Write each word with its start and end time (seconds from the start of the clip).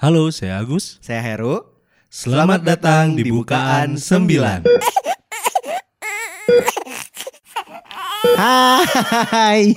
Halo, 0.00 0.32
saya 0.32 0.56
Agus. 0.56 0.96
Saya 1.04 1.20
Heru. 1.20 1.60
Selamat 2.08 2.64
datang 2.64 3.12
di 3.12 3.28
Bukaan 3.28 4.00
9. 4.00 4.64
Hai. 9.28 9.76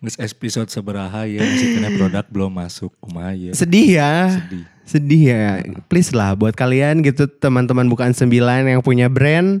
Nges 0.00 0.16
episode 0.24 0.72
seberaha 0.72 1.28
ya 1.28 1.44
masih 1.44 1.68
kena 1.76 1.92
produk 2.00 2.24
belum 2.32 2.64
masuk 2.64 2.96
kumaha 2.96 3.36
ya. 3.36 3.52
Sedih 3.52 4.00
ya. 4.00 4.40
Sedih. 4.40 4.64
Sedih 4.88 5.22
ya. 5.28 5.60
Please 5.92 6.16
lah 6.16 6.32
buat 6.32 6.56
kalian 6.56 7.04
gitu 7.04 7.28
teman-teman 7.28 7.92
bukan 7.92 8.16
sembilan 8.16 8.72
yang 8.72 8.80
punya 8.80 9.12
brand 9.12 9.60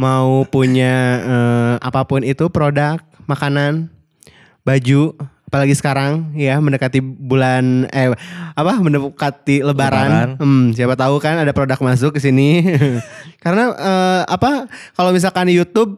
mau 0.00 0.48
punya 0.48 1.20
eh, 1.20 1.74
apa 1.84 2.08
pun 2.08 2.24
itu 2.24 2.48
produk, 2.48 3.04
makanan, 3.28 3.92
baju, 4.64 5.12
apalagi 5.56 5.72
sekarang 5.72 6.36
ya 6.36 6.60
mendekati 6.60 7.00
bulan 7.00 7.88
eh 7.88 8.12
apa 8.52 8.76
mendekati 8.76 9.64
lebaran. 9.64 10.04
Lebaran. 10.12 10.28
Hmm, 10.36 10.64
siapa 10.76 10.92
tahu 11.00 11.16
kan 11.16 11.40
ada 11.40 11.56
produk 11.56 11.80
masuk 11.80 12.12
ke 12.12 12.20
sini. 12.20 12.60
Karena 13.44 13.72
eh, 13.72 14.22
apa 14.28 14.68
kalau 14.92 15.16
misalkan 15.16 15.48
di 15.48 15.56
YouTube 15.56 15.96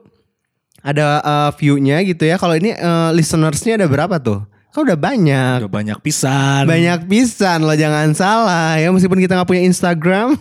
ada 0.79 1.19
eh, 1.19 1.51
view-nya 1.59 2.07
gitu 2.07 2.23
ya. 2.23 2.39
Kalau 2.39 2.55
ini 2.55 2.71
eh, 2.71 3.11
listeners-nya 3.19 3.83
ada 3.83 3.91
berapa 3.91 4.23
tuh? 4.23 4.47
Kan 4.71 4.87
udah 4.87 4.95
banyak. 4.95 5.67
Udah 5.67 5.75
banyak 5.75 5.99
pisan. 6.07 6.63
Banyak 6.71 7.11
pisan 7.11 7.67
lo 7.67 7.75
jangan 7.75 8.15
salah 8.15 8.79
ya 8.79 8.95
meskipun 8.95 9.19
kita 9.19 9.35
nggak 9.35 9.51
punya 9.51 9.67
Instagram 9.67 10.39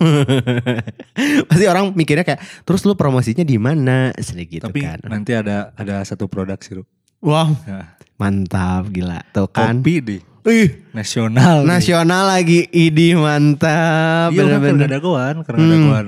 pasti 1.50 1.66
orang 1.66 1.90
mikirnya 1.98 2.22
kayak 2.22 2.38
terus 2.62 2.86
lu 2.86 2.94
promosinya 2.94 3.42
di 3.42 3.58
mana 3.58 4.14
sedikit 4.22 4.70
gitu 4.70 4.70
Tapi 4.70 4.82
kan. 4.86 5.00
nanti 5.10 5.34
ada 5.34 5.74
ada 5.74 6.06
satu 6.06 6.30
produk 6.30 6.62
sih. 6.62 6.78
Wow 7.18 7.58
Nah, 7.66 7.97
mantap 8.18 8.90
gila 8.90 9.22
tuh 9.30 9.48
kan. 9.48 9.78
kopi 9.78 9.94
deh. 10.00 10.22
Ih 10.44 10.70
Nasional. 10.90 11.62
nih. 11.62 11.68
nasional 11.70 12.24
lagi 12.26 12.66
idi 12.68 13.12
mantap 13.14 14.32
Iya 14.32 14.42
udah 14.44 14.58
bener-bener. 14.58 14.88
ada 14.88 15.00
goan 15.00 15.36
karena 15.42 15.58
ada 15.60 15.68
Hmm. 15.70 15.86
goan. 15.86 16.06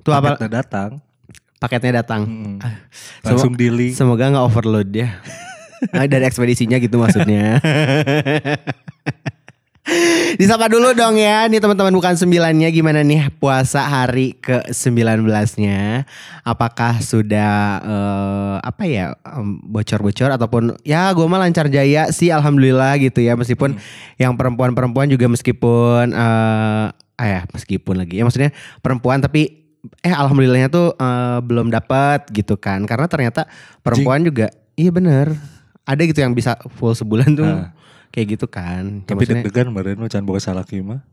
Tuh 0.00 0.12
apa 0.12 0.28
paketnya 0.32 0.50
datang. 0.56 0.90
paketnya 1.56 1.92
datang. 1.96 2.22
Hmm. 2.22 2.56
Ah, 2.58 2.74
Langsung 3.22 3.52
di 3.52 3.68
link. 3.68 3.92
Semoga 3.92 4.28
nggak 4.28 4.44
overload 4.44 4.90
ya. 4.90 5.10
Ah, 5.92 6.08
dari 6.08 6.24
ekspedisinya 6.24 6.78
gitu 6.78 6.96
maksudnya. 6.96 7.60
Disapa 10.40 10.66
dulu 10.66 10.92
dong 10.92 11.16
ya. 11.18 11.46
Nih 11.46 11.62
teman-teman 11.62 11.94
bukan 11.94 12.14
sembilannya. 12.18 12.68
Gimana 12.74 13.00
nih 13.06 13.30
puasa 13.38 13.86
hari 13.86 14.34
ke 14.34 14.66
19-nya 14.70 16.04
Apakah 16.42 16.98
sudah 17.02 17.80
eh, 17.82 18.56
Apa 18.66 18.82
ya 18.86 19.14
Bocor-bocor? 19.66 20.34
Ataupun 20.34 20.74
Ya 20.82 21.10
gue 21.14 21.26
mah 21.26 21.38
lancar 21.38 21.70
jaya 21.70 22.10
sih 22.10 22.34
Alhamdulillah 22.34 22.98
gitu 22.98 23.22
ya. 23.22 23.38
Meskipun 23.38 23.78
Yang 24.18 24.32
perempuan-perempuan 24.34 25.06
juga 25.10 25.30
meskipun 25.30 26.12
eh 26.12 26.86
ah 27.16 27.24
ya 27.26 27.48
meskipun 27.48 27.96
lagi. 27.96 28.20
Ya 28.20 28.24
maksudnya 28.26 28.50
perempuan 28.82 29.22
tapi 29.22 29.64
Eh 30.02 30.10
alhamdulillahnya 30.10 30.66
tuh 30.66 30.98
eh, 30.98 31.38
Belum 31.46 31.70
dapat 31.70 32.26
gitu 32.34 32.58
kan. 32.58 32.82
Karena 32.84 33.06
ternyata 33.06 33.46
Perempuan 33.86 34.26
juga 34.26 34.50
Iya 34.74 34.90
bener. 34.90 35.32
Ada 35.86 36.02
gitu 36.02 36.18
yang 36.18 36.34
bisa 36.34 36.58
full 36.74 36.92
sebulan 36.92 37.30
tuh. 37.38 37.46
Ah. 37.46 37.70
Kayak 38.16 38.40
gitu 38.40 38.46
kan 38.48 39.04
Ya, 39.04 39.12
Tapi 39.12 39.28
deg-degan 39.28 39.68
meren 39.68 40.00
lu 40.00 40.08
can 40.08 40.24
boga 40.24 40.40
salah 40.40 40.64
mah. 40.64 41.04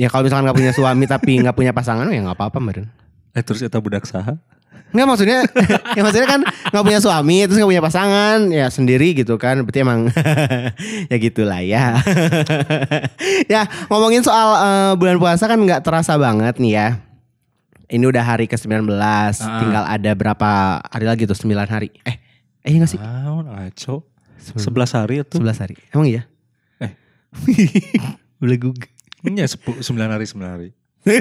Ya 0.00 0.08
kalau 0.08 0.24
misalkan 0.24 0.48
nggak 0.48 0.56
punya 0.56 0.72
suami 0.72 1.04
tapi 1.04 1.36
nggak 1.44 1.52
punya 1.52 1.76
pasangan 1.76 2.08
ya 2.08 2.24
nggak 2.24 2.40
apa-apa 2.40 2.56
meren. 2.56 2.88
Eh 3.36 3.44
terus 3.44 3.60
eta 3.60 3.76
budak 3.76 4.08
saha? 4.08 4.40
Nggak 4.96 5.06
maksudnya, 5.08 5.40
ya 5.96 6.00
maksudnya 6.00 6.28
kan 6.28 6.40
nggak 6.72 6.84
punya 6.84 7.00
suami 7.04 7.44
terus 7.44 7.60
nggak 7.60 7.70
punya 7.76 7.84
pasangan 7.84 8.38
ya 8.48 8.72
sendiri 8.72 9.12
gitu 9.12 9.36
kan. 9.36 9.60
Berarti 9.60 9.84
emang 9.84 10.08
ya 11.12 11.16
gitulah 11.20 11.60
ya. 11.60 12.00
ya 13.52 13.68
ngomongin 13.92 14.24
soal 14.24 14.48
eh, 14.56 14.92
bulan 14.96 15.20
puasa 15.20 15.44
kan 15.44 15.60
nggak 15.60 15.84
terasa 15.84 16.16
banget 16.16 16.56
nih 16.56 16.72
ya. 16.72 16.88
Ini 17.92 18.08
udah 18.08 18.24
hari 18.24 18.48
ke-19, 18.48 18.88
tinggal 19.36 19.84
ada 19.84 20.10
berapa 20.16 20.80
hari 20.80 21.04
lagi 21.04 21.28
tuh? 21.28 21.36
9 21.36 21.52
hari. 21.68 21.92
Eh, 22.08 22.16
eh 22.64 22.72
iya 22.72 22.80
nggak 22.80 22.88
sih? 22.88 22.96
Ah, 22.96 23.36
ngaco. 23.44 24.08
Sembilan- 24.42 24.90
11 24.90 24.98
hari 24.98 25.14
itu. 25.22 25.36
11 25.38 25.58
hari. 25.62 25.74
Emang 25.94 26.06
iya? 26.10 26.22
Eh. 26.82 26.92
Boleh 28.42 28.58
Google. 28.58 28.90
Iya, 29.22 29.46
10 29.46 29.86
9 29.86 30.10
hari 30.10 30.26
9 30.26 30.42
hari. 30.42 30.68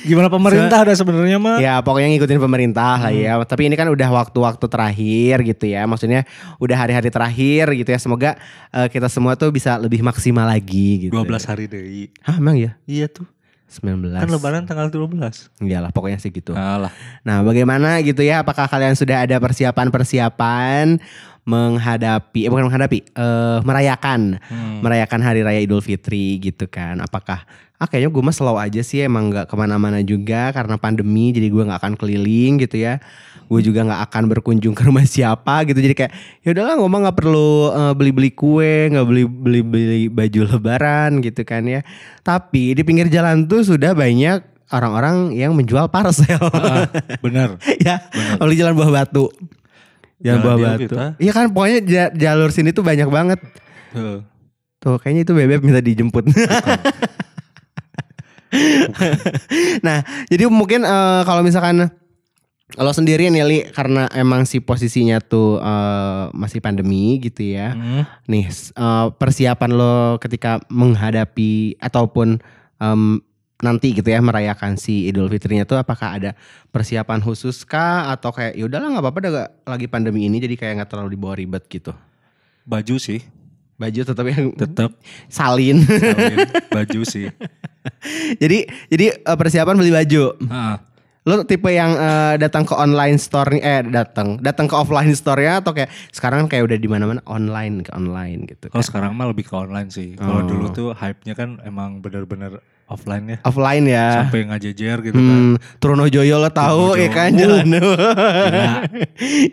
Gimana 0.00 0.32
pemerintah 0.32 0.80
ada 0.80 0.96
sebenarnya 0.96 1.36
mah? 1.36 1.60
Ya 1.60 1.76
pokoknya 1.84 2.08
ngikutin 2.16 2.40
pemerintah 2.40 2.96
lah 2.96 3.12
ya. 3.12 3.36
Tapi 3.44 3.68
ini 3.68 3.76
kan 3.76 3.84
udah 3.92 4.08
waktu-waktu 4.08 4.64
terakhir 4.64 5.44
gitu 5.44 5.64
ya. 5.68 5.84
Maksudnya 5.84 6.24
udah 6.56 6.76
hari-hari 6.76 7.12
terakhir 7.12 7.68
gitu 7.76 7.90
ya. 7.92 7.98
Semoga 8.00 8.40
eh, 8.72 8.88
kita 8.88 9.12
semua 9.12 9.36
tuh 9.36 9.52
bisa 9.52 9.76
lebih 9.76 10.00
maksimal 10.00 10.48
lagi 10.48 11.08
gitu. 11.08 11.12
12 11.12 11.44
hari 11.44 11.64
deh. 11.68 12.08
Hah 12.24 12.40
emang 12.40 12.56
ya? 12.56 12.80
Iya 12.88 13.12
tuh. 13.12 13.28
19. 13.70 14.18
Kan 14.18 14.28
lebaran 14.28 14.66
tanggal 14.66 14.90
12. 14.90 15.62
Iyalah 15.62 15.94
pokoknya 15.94 16.18
sih 16.18 16.34
gitu. 16.34 16.58
Alah. 16.58 16.90
Nah 17.22 17.46
bagaimana 17.46 18.02
gitu 18.02 18.26
ya. 18.26 18.42
Apakah 18.42 18.66
kalian 18.66 18.98
sudah 18.98 19.22
ada 19.22 19.38
persiapan-persiapan 19.38 20.98
menghadapi, 21.48 22.46
eh, 22.46 22.50
bukan 22.50 22.68
menghadapi, 22.68 22.98
eh, 23.06 23.58
merayakan. 23.64 24.38
Hmm. 24.48 24.80
Merayakan 24.84 25.20
Hari 25.20 25.40
Raya 25.44 25.60
Idul 25.64 25.80
Fitri 25.84 26.38
gitu 26.40 26.68
kan. 26.68 27.00
Apakah 27.00 27.44
ah 27.80 27.88
kayaknya 27.88 28.12
gue 28.12 28.20
mah 28.20 28.36
slow 28.36 28.60
aja 28.60 28.84
sih 28.84 29.00
emang 29.00 29.32
nggak 29.32 29.48
ke 29.48 29.56
mana-mana 29.56 30.04
juga 30.04 30.52
karena 30.52 30.76
pandemi 30.76 31.32
jadi 31.32 31.48
gue 31.48 31.64
nggak 31.64 31.80
akan 31.80 31.94
keliling 31.96 32.60
gitu 32.60 32.76
ya 32.76 33.00
gue 33.48 33.60
juga 33.64 33.88
nggak 33.88 34.04
akan 34.04 34.22
berkunjung 34.28 34.76
ke 34.76 34.84
rumah 34.84 35.08
siapa 35.08 35.64
gitu 35.64 35.80
jadi 35.80 35.96
kayak 35.96 36.12
ya 36.44 36.52
udahlah 36.52 36.76
ngomong 36.76 37.08
nggak 37.08 37.16
perlu 37.16 37.72
eh, 37.72 37.92
beli-beli 37.96 38.36
kue 38.36 38.92
nggak 38.92 39.06
beli 39.08 39.24
beli 39.24 39.60
beli 39.64 40.02
baju 40.12 40.40
lebaran 40.52 41.24
gitu 41.24 41.40
kan 41.48 41.64
ya 41.64 41.80
tapi 42.20 42.76
di 42.76 42.84
pinggir 42.84 43.08
jalan 43.08 43.48
tuh 43.48 43.64
sudah 43.64 43.96
banyak 43.96 44.44
orang-orang 44.76 45.32
yang 45.32 45.56
menjual 45.56 45.88
parcel 45.88 46.36
Ah, 46.52 46.84
bener. 47.24 47.56
ya 47.88 47.96
apalagi 48.36 48.60
jalan 48.60 48.76
buah 48.76 48.92
batu 48.92 49.32
jalan 50.20 50.36
Jalan 50.36 50.42
buah 50.42 50.56
batu 50.58 50.82
kita. 50.86 51.04
iya 51.16 51.32
kan 51.32 51.48
pokoknya 51.48 51.78
ja- 51.82 52.12
jalur 52.12 52.48
sini 52.48 52.70
tuh 52.70 52.82
banyak 52.82 53.08
banget 53.08 53.40
Heeh. 53.90 54.20
Tuh 54.78 54.96
kayaknya 54.96 55.22
itu 55.22 55.32
bebek 55.34 55.60
minta 55.60 55.78
dijemput. 55.78 56.24
nah, 59.80 59.98
jadi 60.26 60.46
mungkin 60.46 60.82
eh, 60.82 61.22
kalau 61.22 61.40
misalkan 61.40 61.90
kalau 62.70 62.88
sendiri 62.90 63.26
nih 63.28 63.42
Li 63.42 63.58
karena 63.68 64.06
emang 64.10 64.42
si 64.44 64.58
posisinya 64.58 65.18
tuh 65.18 65.58
eh, 65.58 66.24
masih 66.32 66.60
pandemi 66.60 67.18
gitu 67.20 67.44
ya. 67.50 67.74
Hmm. 67.74 68.02
Nih 68.24 68.46
eh, 68.48 69.06
persiapan 69.12 69.70
lo 69.70 69.94
ketika 70.16 70.62
menghadapi 70.68 71.76
ataupun 71.76 72.38
em, 72.78 73.20
nanti 73.60 73.92
gitu 73.92 74.06
ya 74.06 74.18
merayakan 74.18 74.74
si 74.74 75.04
Idul 75.04 75.28
Fitrinya 75.28 75.62
tuh 75.62 75.76
apakah 75.76 76.16
ada 76.16 76.30
persiapan 76.68 77.20
khusus 77.20 77.62
kah 77.62 78.08
atau 78.08 78.30
kayak 78.30 78.54
ya 78.54 78.64
udahlah 78.64 78.88
nggak 78.88 79.02
apa-apa 79.02 79.18
dah 79.20 79.30
nggak- 79.30 79.52
lagi 79.66 79.86
pandemi 79.86 80.24
ini 80.24 80.36
jadi 80.38 80.54
kayak 80.54 80.74
nggak 80.78 80.90
terlalu 80.90 81.14
dibawa 81.14 81.34
ribet 81.34 81.64
gitu. 81.66 81.92
Baju 82.62 82.96
sih. 82.96 83.20
Baju 83.76 84.00
tetap 84.02 84.24
yang 84.24 84.52
Tetap 84.52 84.90
salin. 85.26 85.80
baju 86.68 87.00
sih. 87.02 87.32
jadi 88.42 88.58
jadi 88.86 89.04
eh, 89.18 89.36
persiapan 89.36 89.74
beli 89.74 89.88
baju. 89.90 90.36
Ah, 90.48 90.76
Lo 91.20 91.44
tipe 91.44 91.68
yang 91.68 91.92
eh, 91.92 92.34
datang 92.36 92.64
ke 92.64 92.72
online 92.72 93.16
store 93.16 93.52
eh 93.54 93.84
datang 93.84 94.36
datang 94.38 94.64
ke 94.64 94.72
offline 94.72 95.12
store-nya 95.12 95.60
atau 95.60 95.72
kayak 95.72 95.92
sekarang 96.08 96.44
kayak 96.44 96.64
udah 96.64 96.76
di 96.76 96.88
mana-mana 96.88 97.20
online 97.26 97.80
ke 97.82 97.90
online 97.90 98.44
gitu. 98.46 98.68
Kalau 98.68 98.80
sekarang 98.82 99.12
mah 99.12 99.28
lebih 99.28 99.44
ke 99.44 99.52
online 99.52 99.88
sih. 99.88 100.12
Kalau 100.14 100.40
Oh. 100.40 100.48
dulu 100.48 100.66
tuh 100.70 100.88
hype-nya 100.90 101.32
kan 101.34 101.60
emang 101.62 102.00
bener-bener 102.00 102.64
offline 102.90 103.24
ya. 103.24 103.38
Offline 103.40 103.84
ya. 103.86 104.06
Sampai 104.26 104.42
ngajejer 104.44 104.96
gitu 105.00 105.14
kan. 105.14 105.22
Hmm, 105.22 105.54
Trunojoyo 105.78 106.36
lo 106.36 106.50
tahu 106.50 106.98
Trunojoyo. 106.98 107.06
ya 107.06 107.08
kan 107.08 107.30
jalan. 107.32 107.66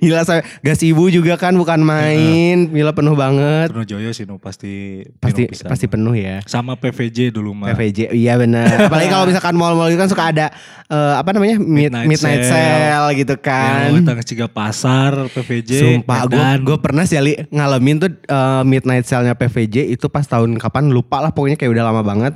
Gila 0.01 0.21
saya 0.27 0.41
Gasibu 0.59 1.07
juga 1.07 1.37
kan 1.37 1.53
bukan 1.53 1.79
main, 1.79 2.67
Mila 2.67 2.91
penuh 2.91 3.13
banget. 3.13 3.69
Truno 3.69 3.85
Joyo 3.85 4.09
sih 4.11 4.25
pasti 4.41 5.05
Pasti 5.21 5.45
pisan. 5.45 5.67
pasti 5.69 5.85
penuh 5.85 6.17
ya. 6.17 6.41
Sama 6.43 6.73
PVJ 6.75 7.29
dulu 7.29 7.53
mah. 7.53 7.71
PVJ 7.71 8.11
iya 8.11 8.35
benar. 8.35 8.67
Apalagi 8.89 9.07
kalau 9.07 9.25
misalkan 9.25 9.53
mall-mall 9.53 9.87
itu 9.87 9.99
kan 9.99 10.09
suka 10.09 10.33
ada 10.33 10.45
eh, 10.87 11.13
apa 11.15 11.29
namanya 11.31 11.61
mid, 11.61 11.87
Midnight 11.93 12.07
midnight, 12.09 12.43
sale. 12.43 13.09
gitu 13.15 13.35
kan. 13.37 13.93
Yang 13.93 14.03
datang 14.03 14.19
ciga 14.25 14.47
pasar 14.49 15.11
PVJ. 15.29 15.69
Sumpah 15.77 16.25
gue 16.25 16.47
gue 16.65 16.77
pernah 16.81 17.05
sih 17.05 17.15
Ali 17.15 17.37
ngalamin 17.47 17.95
tuh 18.01 18.11
eh, 18.11 18.61
midnight 18.65 19.05
sale-nya 19.05 19.37
PVJ 19.37 19.87
itu 19.87 20.09
pas 20.09 20.25
tahun 20.25 20.57
kapan 20.57 20.89
lupa 20.89 21.21
lah 21.21 21.29
pokoknya 21.29 21.55
kayak 21.55 21.71
udah 21.71 21.85
lama 21.85 22.01
banget. 22.01 22.33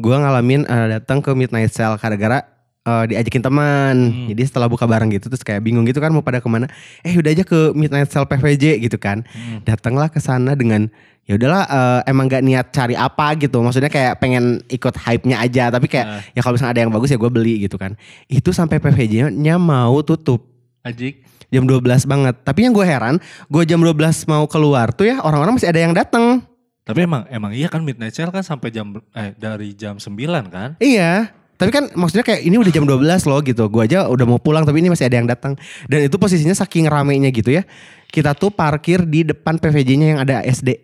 Gue 0.00 0.16
ngalamin 0.16 0.64
eh, 0.64 0.86
datang 0.90 1.20
ke 1.20 1.30
midnight 1.30 1.68
sale 1.70 1.94
gara-gara 1.94 2.40
eh, 2.80 3.04
diajakin 3.06 3.44
teman. 3.44 3.94
Jadi 4.26 4.42
setelah 4.42 4.66
buka 4.66 4.88
barang 4.88 5.12
gitu 5.12 5.28
terus 5.28 5.44
kayak 5.44 5.60
bingung 5.60 5.84
gitu 5.84 6.00
kan 6.00 6.08
mau 6.08 6.24
pada 6.24 6.40
ke 6.40 6.48
mana. 6.48 6.66
Eh 7.00 7.12
udah 7.14 7.28
aja 7.28 7.44
ke 7.44 7.76
midnight 7.76 8.08
sale 8.08 8.24
PVJ 8.24 8.80
gitu 8.80 8.96
kan. 8.96 9.20
Datanglah 9.62 10.08
ke 10.08 10.16
sana 10.18 10.56
dengan 10.56 10.88
ya 11.28 11.36
udahlah 11.36 11.62
eh, 11.68 12.00
emang 12.08 12.26
gak 12.26 12.40
niat 12.40 12.66
cari 12.72 12.96
apa 12.96 13.36
gitu. 13.36 13.60
Maksudnya 13.60 13.86
kayak 13.86 14.16
pengen 14.18 14.64
ikut 14.66 14.96
hype-nya 14.96 15.36
aja 15.38 15.68
tapi 15.68 15.86
kayak 15.86 16.06
Ah. 16.08 16.20
ya 16.32 16.40
kalau 16.40 16.56
misalnya 16.56 16.72
ada 16.74 16.82
yang 16.82 16.90
bagus 16.90 17.12
ya 17.12 17.20
gue 17.20 17.30
beli 17.30 17.60
gitu 17.62 17.76
kan. 17.76 17.92
Itu 18.24 18.50
sampai 18.50 18.80
PVJ-nya 18.80 19.60
mau 19.60 20.00
tutup. 20.00 20.48
Ajik. 20.80 21.28
Jam 21.50 21.66
12 21.66 22.06
banget. 22.06 22.34
Tapi 22.40 22.62
yang 22.62 22.72
gue 22.72 22.86
heran, 22.86 23.18
gue 23.50 23.62
jam 23.66 23.82
12 23.82 23.90
mau 24.24 24.46
keluar 24.46 24.94
tuh 24.94 25.04
ya 25.04 25.18
orang-orang 25.20 25.58
masih 25.58 25.68
ada 25.68 25.82
yang 25.82 25.92
datang. 25.92 26.46
Tapi 26.90 27.06
emang 27.06 27.22
emang 27.30 27.54
iya 27.54 27.70
kan 27.70 27.80
midnight 27.80 28.12
sale 28.12 28.28
kan 28.28 28.42
sampai 28.42 28.68
jam 28.68 28.90
eh 29.14 29.30
dari 29.34 29.72
jam 29.72 29.96
9 29.96 30.10
kan? 30.50 30.74
Iya. 30.78 31.30
Tapi 31.54 31.70
kan 31.70 31.92
maksudnya 31.92 32.24
kayak 32.24 32.40
ini 32.40 32.56
udah 32.56 32.72
jam 32.72 32.88
12 32.88 32.98
loh 33.28 33.40
gitu. 33.44 33.68
Gue 33.68 33.84
aja 33.84 34.08
udah 34.08 34.24
mau 34.24 34.40
pulang 34.40 34.64
tapi 34.64 34.80
ini 34.80 34.88
masih 34.88 35.06
ada 35.06 35.16
yang 35.20 35.28
datang. 35.28 35.54
Dan 35.86 36.08
itu 36.08 36.16
posisinya 36.16 36.56
saking 36.56 36.88
ramenya 36.88 37.28
gitu 37.28 37.52
ya. 37.52 37.68
Kita 38.08 38.32
tuh 38.32 38.48
parkir 38.48 39.04
di 39.04 39.22
depan 39.22 39.60
PVJ-nya 39.60 40.06
yang 40.16 40.20
ada 40.24 40.40
SD. 40.40 40.80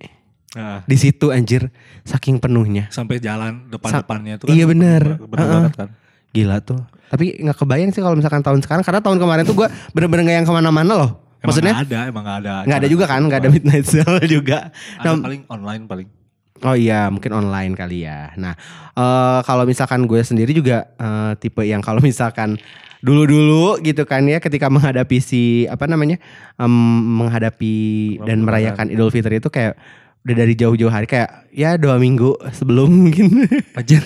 Nah, 0.54 0.84
Di 0.84 0.96
situ 0.96 1.32
anjir. 1.32 1.72
Saking 2.04 2.38
penuhnya. 2.38 2.86
sampai 2.88 3.18
jalan 3.18 3.66
depan-depannya 3.66 4.36
itu 4.38 4.44
kan. 4.46 4.52
Iya. 4.52 4.64
Bener 4.68 5.02
Heeh. 5.16 5.32
banget 5.32 5.72
kan. 5.74 5.88
Gila 6.30 6.60
tuh. 6.60 6.80
Tapi 7.08 7.40
nggak 7.40 7.56
kebayang 7.56 7.90
sih 7.96 8.04
kalau 8.04 8.12
misalkan 8.12 8.44
tahun 8.44 8.60
sekarang. 8.60 8.84
Karena 8.84 9.00
tahun 9.00 9.16
kemarin 9.16 9.42
tuh 9.48 9.56
gue 9.56 9.68
bener-bener 9.96 10.28
gak 10.28 10.36
yang 10.44 10.46
ke 10.46 10.52
mana-mana 10.52 10.92
loh. 10.92 11.10
Emang 11.46 11.54
Maksudnya 11.54 11.74
nggak 11.78 11.86
ada, 11.86 12.00
emang 12.10 12.22
nggak 12.26 12.38
ada. 12.42 12.54
nggak 12.66 12.78
ada 12.82 12.88
juga 12.90 13.04
kan. 13.06 13.20
Nggak 13.22 13.38
ada 13.38 13.50
midnight 13.54 13.86
sale 13.86 14.22
juga. 14.36 14.58
Ada 14.98 15.06
Nah, 15.06 15.22
paling 15.22 15.42
online 15.46 15.82
paling. 15.86 16.08
Oh 16.64 16.72
iya 16.72 17.06
mungkin 17.06 17.30
online 17.30 17.78
kali 17.78 18.02
ya. 18.02 18.34
Nah 18.34 18.58
eh, 18.92 19.40
kalau 19.44 19.62
misalkan 19.62 20.04
gue 20.04 20.18
sendiri 20.20 20.50
juga 20.50 20.90
eh, 20.90 21.32
tipe 21.36 21.62
yang 21.62 21.78
kalau 21.78 22.02
misalkan 22.02 22.58
dulu-dulu 22.98 23.78
gitu 23.80 24.02
kan 24.02 24.24
ya 24.24 24.40
ketika 24.40 24.66
menghadapi 24.66 25.20
si 25.20 25.42
apa 25.68 25.84
namanya 25.84 26.16
em, 26.56 26.72
menghadapi 27.20 27.76
dan 28.24 28.40
merayakan 28.40 28.88
Idul 28.88 29.12
Fitri 29.12 29.36
itu 29.36 29.46
kayak 29.46 29.76
udah 30.26 30.34
dari 30.34 30.58
jauh-jauh 30.58 30.90
hari 30.90 31.06
kayak 31.06 31.46
ya 31.54 31.78
dua 31.78 32.00
minggu 32.02 32.34
sebelum 32.50 32.88
mungkin 33.06 33.46
Anjir. 33.76 34.02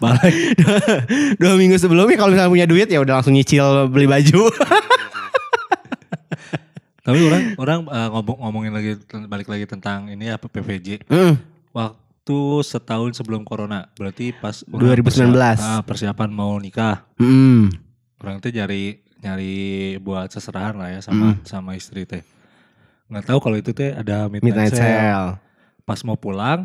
Balik. 0.00 0.34
dua 1.40 1.54
minggu 1.54 1.76
sebelumnya 1.78 2.16
kalau 2.16 2.32
misalnya 2.32 2.50
punya 2.50 2.66
duit 2.66 2.88
ya 2.90 2.98
udah 2.98 3.20
langsung 3.20 3.36
nyicil 3.36 3.86
beli 3.86 4.08
baju. 4.08 4.50
Tapi 7.04 7.18
orang 7.20 7.42
orang 7.60 7.78
eh, 7.84 8.08
ngomong 8.08 8.36
ngomongin 8.40 8.72
lagi 8.72 8.92
balik 9.28 9.52
lagi 9.52 9.68
tentang 9.68 10.08
ini 10.08 10.32
apa 10.32 10.48
PVJ. 10.48 11.04
Hmm, 11.04 11.36
Waktu 11.76 12.38
setahun 12.64 13.20
sebelum 13.20 13.44
corona, 13.44 13.92
berarti 13.92 14.32
pas 14.32 14.64
2019. 14.64 15.04
persiapan, 15.04 15.84
persiapan 15.84 16.30
mau 16.32 16.56
nikah. 16.56 17.04
hmm. 17.20 17.68
Orang 18.24 18.40
tuh 18.40 18.48
nyari 18.48 19.04
nyari 19.20 19.56
buat 20.00 20.32
seserahan 20.32 20.80
lah 20.80 20.88
ya 20.96 21.00
sama 21.04 21.36
sama 21.44 21.76
istri 21.76 22.08
teh. 22.08 22.24
Nggak 23.12 23.28
tahu 23.28 23.38
kalau 23.40 23.56
itu 23.60 23.76
teh 23.76 23.92
ada 23.92 24.32
midnight, 24.32 24.72
midnight 24.72 24.72
sale. 24.72 24.80
sale. 24.80 25.30
Pas 25.84 26.00
mau 26.08 26.16
pulang, 26.16 26.64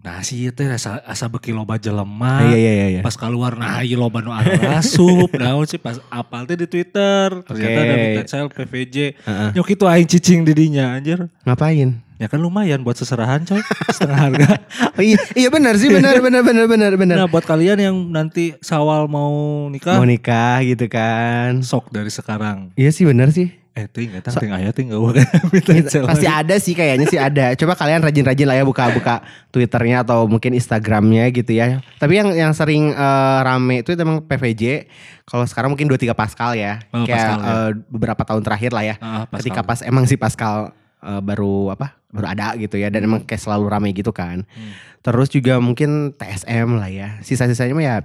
nah 0.00 0.24
sih 0.24 0.48
teh 0.48 0.64
asa 0.64 1.04
asa 1.04 1.28
beki 1.28 1.52
loba 1.52 1.76
jelema. 1.76 2.40
Iya 2.48 2.56
iya 2.56 2.72
iya. 2.72 2.86
iya. 2.96 3.00
Pas 3.04 3.20
keluar 3.20 3.52
nah 3.52 3.84
ieu 3.84 4.00
loba 4.00 4.24
nu 4.24 4.32
rasup 4.32 5.28
naon 5.36 5.68
sih 5.68 5.76
pas 5.76 6.00
apal 6.08 6.48
di 6.48 6.64
Twitter. 6.64 7.44
Ternyata 7.44 7.76
Oke. 7.76 7.84
ada 7.84 7.94
midnight 8.00 8.28
sale 8.32 8.48
PVJ. 8.48 8.96
Heeh. 9.20 9.50
Nyok 9.60 9.68
itu 9.76 9.84
aing 9.84 10.08
cicing 10.08 10.40
di 10.48 10.52
dinya 10.56 10.96
anjir. 10.96 11.28
Ngapain? 11.44 12.00
Ya 12.20 12.28
kan 12.28 12.40
lumayan 12.40 12.84
buat 12.84 12.96
seserahan 12.96 13.44
coy. 13.44 13.60
Setengah 13.92 14.18
harga. 14.20 14.48
Oh, 15.00 15.04
iya 15.04 15.16
iya 15.32 15.48
benar 15.48 15.80
sih 15.80 15.88
benar 15.88 16.20
benar 16.20 16.44
benar 16.44 16.68
benar 16.68 16.92
benar. 16.92 17.16
Nah 17.24 17.28
buat 17.28 17.44
kalian 17.48 17.80
yang 17.80 17.96
nanti 18.12 18.52
sawal 18.60 19.08
mau 19.08 19.64
nikah. 19.72 19.96
Mau 19.96 20.04
nikah 20.04 20.60
gitu 20.60 20.92
kan. 20.92 21.64
Sok 21.64 21.88
dari 21.88 22.12
sekarang. 22.12 22.68
Iya 22.76 22.92
sih 22.92 23.08
benar 23.08 23.32
sih. 23.32 23.59
Eh 23.80 23.88
ting, 23.88 24.12
ting 24.12 24.52
aya 24.52 24.68
ting 24.76 24.92
gak 24.92 25.00
midnight 25.48 25.88
sale 25.88 26.04
Pasti 26.04 26.28
ada 26.28 26.54
sih 26.60 26.76
kayaknya 26.76 27.06
sih 27.08 27.16
ada. 27.16 27.56
Coba 27.56 27.72
kalian 27.72 28.04
rajin-rajin 28.04 28.44
lah 28.44 28.56
ya 28.60 28.64
buka-buka 28.68 29.24
Twitternya 29.48 30.04
atau 30.04 30.28
mungkin 30.28 30.52
Instagramnya 30.52 31.32
gitu 31.32 31.56
ya. 31.56 31.80
Tapi 31.96 32.20
yang 32.20 32.28
yang 32.36 32.52
sering 32.52 32.92
eh, 32.92 33.38
rame 33.40 33.80
itu 33.80 33.96
emang 33.96 34.20
PVJ. 34.20 34.84
Kalau 35.24 35.48
sekarang 35.48 35.72
mungkin 35.72 35.88
23 35.88 36.12
Pascal 36.12 36.52
ya. 36.58 36.84
Oh, 36.92 37.08
Kayak 37.08 37.16
Pascal, 37.16 37.38
ya. 37.40 37.48
eh, 37.48 37.70
beberapa 37.88 38.22
tahun 38.28 38.42
terakhir 38.44 38.70
lah 38.76 38.84
ya. 38.84 38.94
Pascal. 39.00 39.36
Ketika 39.40 39.60
pas 39.64 39.80
emang 39.80 40.04
si 40.04 40.20
Pascal 40.20 40.76
eh, 41.00 41.20
baru 41.24 41.72
apa? 41.72 41.96
Baru 42.12 42.26
ada 42.26 42.52
gitu 42.60 42.76
ya 42.76 42.92
dan 42.92 43.06
emang 43.06 43.24
kayak 43.24 43.40
selalu 43.40 43.64
rame 43.72 43.88
gitu 43.96 44.12
kan. 44.12 44.44
Hmm. 44.44 44.72
Terus 45.00 45.32
juga 45.32 45.56
mungkin 45.56 46.12
TSM 46.12 46.68
lah 46.76 46.90
ya. 46.92 47.16
Sisa-sisanya 47.24 47.72
mah 47.72 47.84
ya 47.86 47.96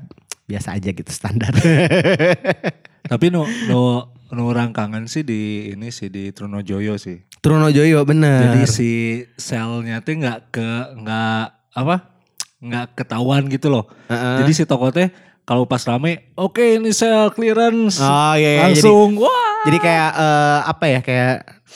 biasa 0.45 0.77
aja 0.77 0.89
gitu 0.89 1.09
standar. 1.09 1.51
Tapi 3.11 3.25
nu 3.29 3.45
nu 3.67 4.01
nu 4.31 4.41
orang 4.45 4.73
kangen 4.73 5.05
sih 5.05 5.21
di 5.21 5.71
ini 5.71 5.89
sih 5.89 6.09
di 6.09 6.29
Trunojoyo 6.29 6.97
sih. 6.97 7.21
Trunojoyo 7.39 8.01
bener. 8.03 8.41
Jadi 8.43 8.61
si 8.65 8.91
selnya 9.35 10.01
tuh 10.01 10.17
nggak 10.17 10.39
ke 10.49 10.69
nggak 10.97 11.43
apa 11.75 11.95
nggak 12.57 12.85
ketahuan 12.95 13.45
gitu 13.47 13.69
loh. 13.69 13.85
Heeh. 14.07 14.41
Jadi 14.41 14.51
si 14.53 14.63
toko 14.65 14.89
teh 14.89 15.13
kalau 15.45 15.69
pas 15.69 15.77
rame, 15.85 16.33
oke 16.33 16.81
ini 16.81 16.89
sel 16.89 17.29
clearance, 17.29 18.01
Oh 18.01 18.33
iya, 18.33 18.49
iya. 18.57 18.61
Jadi, 18.65 18.81
langsung 18.81 19.13
wah. 19.21 19.61
jadi 19.61 19.77
kayak 19.77 20.09
eh, 20.17 20.59
apa 20.65 20.85
ya 20.89 20.99
kayak 21.05 21.35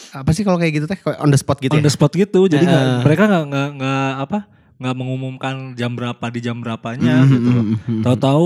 apa 0.10 0.30
sih 0.34 0.42
kalau 0.42 0.58
kayak 0.58 0.74
gitu 0.74 0.86
teh 0.90 0.98
kayak 0.98 1.22
on 1.22 1.30
the 1.30 1.38
spot 1.38 1.62
gitu 1.62 1.78
on 1.78 1.82
ya? 1.82 1.86
the 1.86 1.94
spot 1.94 2.10
gitu. 2.10 2.50
Jadi 2.50 2.66
nggak- 2.66 2.82
Heeh. 2.82 3.02
mereka 3.06 3.24
nggak 3.30 3.68
nggak 3.78 4.10
apa 4.26 4.40
nggak 4.80 4.96
mengumumkan 4.96 5.76
jam 5.76 5.92
berapa 5.94 6.26
di 6.26 6.40
jam 6.40 6.58
berapanya 6.58 7.20
Mhm, 7.20 7.30
gitu 7.30 7.50
loh. 7.50 7.64
mhm, 7.64 7.76
mhm. 7.78 8.02
Tahu-tahu 8.02 8.46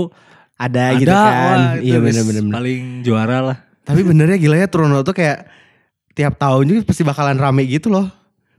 Ada, 0.54 0.82
ada 0.84 0.96
gitu 0.96 1.10
kan. 1.10 1.34
wah, 1.40 1.72
iya 1.78 1.98
bener. 1.98 2.24
paling 2.50 2.82
juara 3.00 3.38
lah. 3.40 3.56
Tapi 3.82 4.00
benernya 4.02 4.36
gila 4.36 4.56
ya 4.56 4.66
Truno 4.66 5.00
tuh 5.00 5.12
kayak 5.12 5.46
tiap 6.12 6.34
tahun 6.34 6.64
juga 6.64 6.80
pasti 6.84 7.02
bakalan 7.02 7.34
rame 7.34 7.62
gitu 7.64 7.88
loh. 7.88 8.06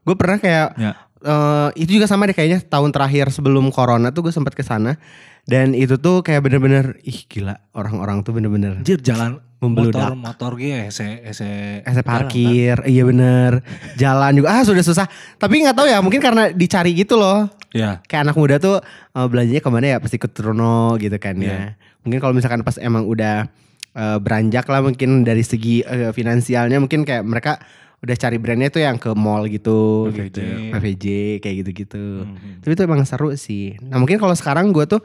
Gue 0.01 0.13
pernah 0.13 0.37
kayak 0.37 0.67
Ya. 0.75 0.91
Eh, 1.25 1.69
itu 1.75 1.97
juga 1.97 2.05
sama 2.05 2.29
deh 2.29 2.33
kayaknya 2.33 2.61
tahun 2.61 2.93
terakhir 2.93 3.33
sebelum 3.33 3.73
corona 3.73 4.13
tuh 4.13 4.29
gue 4.29 4.33
sempat 4.33 4.53
ke 4.53 4.61
sana 4.61 4.95
dan 5.43 5.73
itu 5.73 5.97
tuh 5.97 6.21
kayak 6.21 6.41
bener-bener 6.41 6.97
ih 7.01 7.25
gila 7.25 7.57
orang-orang 7.73 8.21
tuh 8.21 8.33
bener-bener 8.33 8.77
Anjir 8.79 9.01
jalan 9.01 9.41
Membeludak. 9.55 10.13
motor 10.13 10.19
motor 10.19 10.51
gitu 10.61 10.77
ese 10.91 11.25
ese 11.25 11.49
Ese 11.81 12.01
parkir, 12.03 12.75
iya 12.85 13.01
bener. 13.01 13.63
Jalan 13.95 14.35
juga, 14.35 14.51
ah 14.51 14.61
sudah 14.61 14.83
susah. 14.83 15.07
Tapi 15.39 15.63
nggak 15.63 15.73
tahu 15.73 15.87
ya, 15.89 16.03
mungkin 16.03 16.19
karena 16.19 16.51
dicari 16.51 16.91
gitu 16.93 17.15
loh. 17.15 17.49
Ya. 17.71 18.03
Kayak 18.05 18.29
anak 18.29 18.35
muda 18.37 18.55
tuh 18.59 18.83
eh, 19.15 19.27
belanjanya 19.31 19.63
ke 19.63 19.69
mana 19.71 19.87
ya, 19.95 19.97
pasti 19.97 20.19
ke 20.19 20.27
Truno 20.27 20.99
gitu 20.99 21.15
kan 21.17 21.39
Iya. 21.39 21.49
ya. 21.49 21.57
Mungkin 22.03 22.19
kalau 22.19 22.35
misalkan 22.35 22.61
pas 22.61 22.77
emang 22.77 23.07
udah 23.07 23.47
eh, 23.95 24.17
beranjak 24.19 24.67
lah 24.67 24.83
mungkin 24.83 25.23
dari 25.23 25.41
segi 25.41 25.81
eh, 25.81 26.11
finansialnya 26.11 26.77
mungkin 26.77 27.01
kayak 27.01 27.23
mereka 27.23 27.57
udah 28.05 28.15
cari 28.15 28.37
brandnya 28.37 28.69
tuh 28.69 28.85
yang 28.85 29.01
ke 29.01 29.09
mall 29.17 29.49
gitu, 29.49 30.07
PVJ. 30.13 30.21
gitu. 30.29 30.41
PVJ 30.71 31.05
kayak 31.41 31.55
gitu-gitu. 31.65 32.05
Mhm. 32.23 32.61
Tapi 32.61 32.71
itu 32.77 32.83
emang 32.85 33.01
seru 33.03 33.33
sih. 33.33 33.73
Nah 33.81 33.97
mungkin 33.97 34.21
kalau 34.21 34.37
sekarang 34.37 34.69
gue 34.69 34.85
tuh 34.85 35.01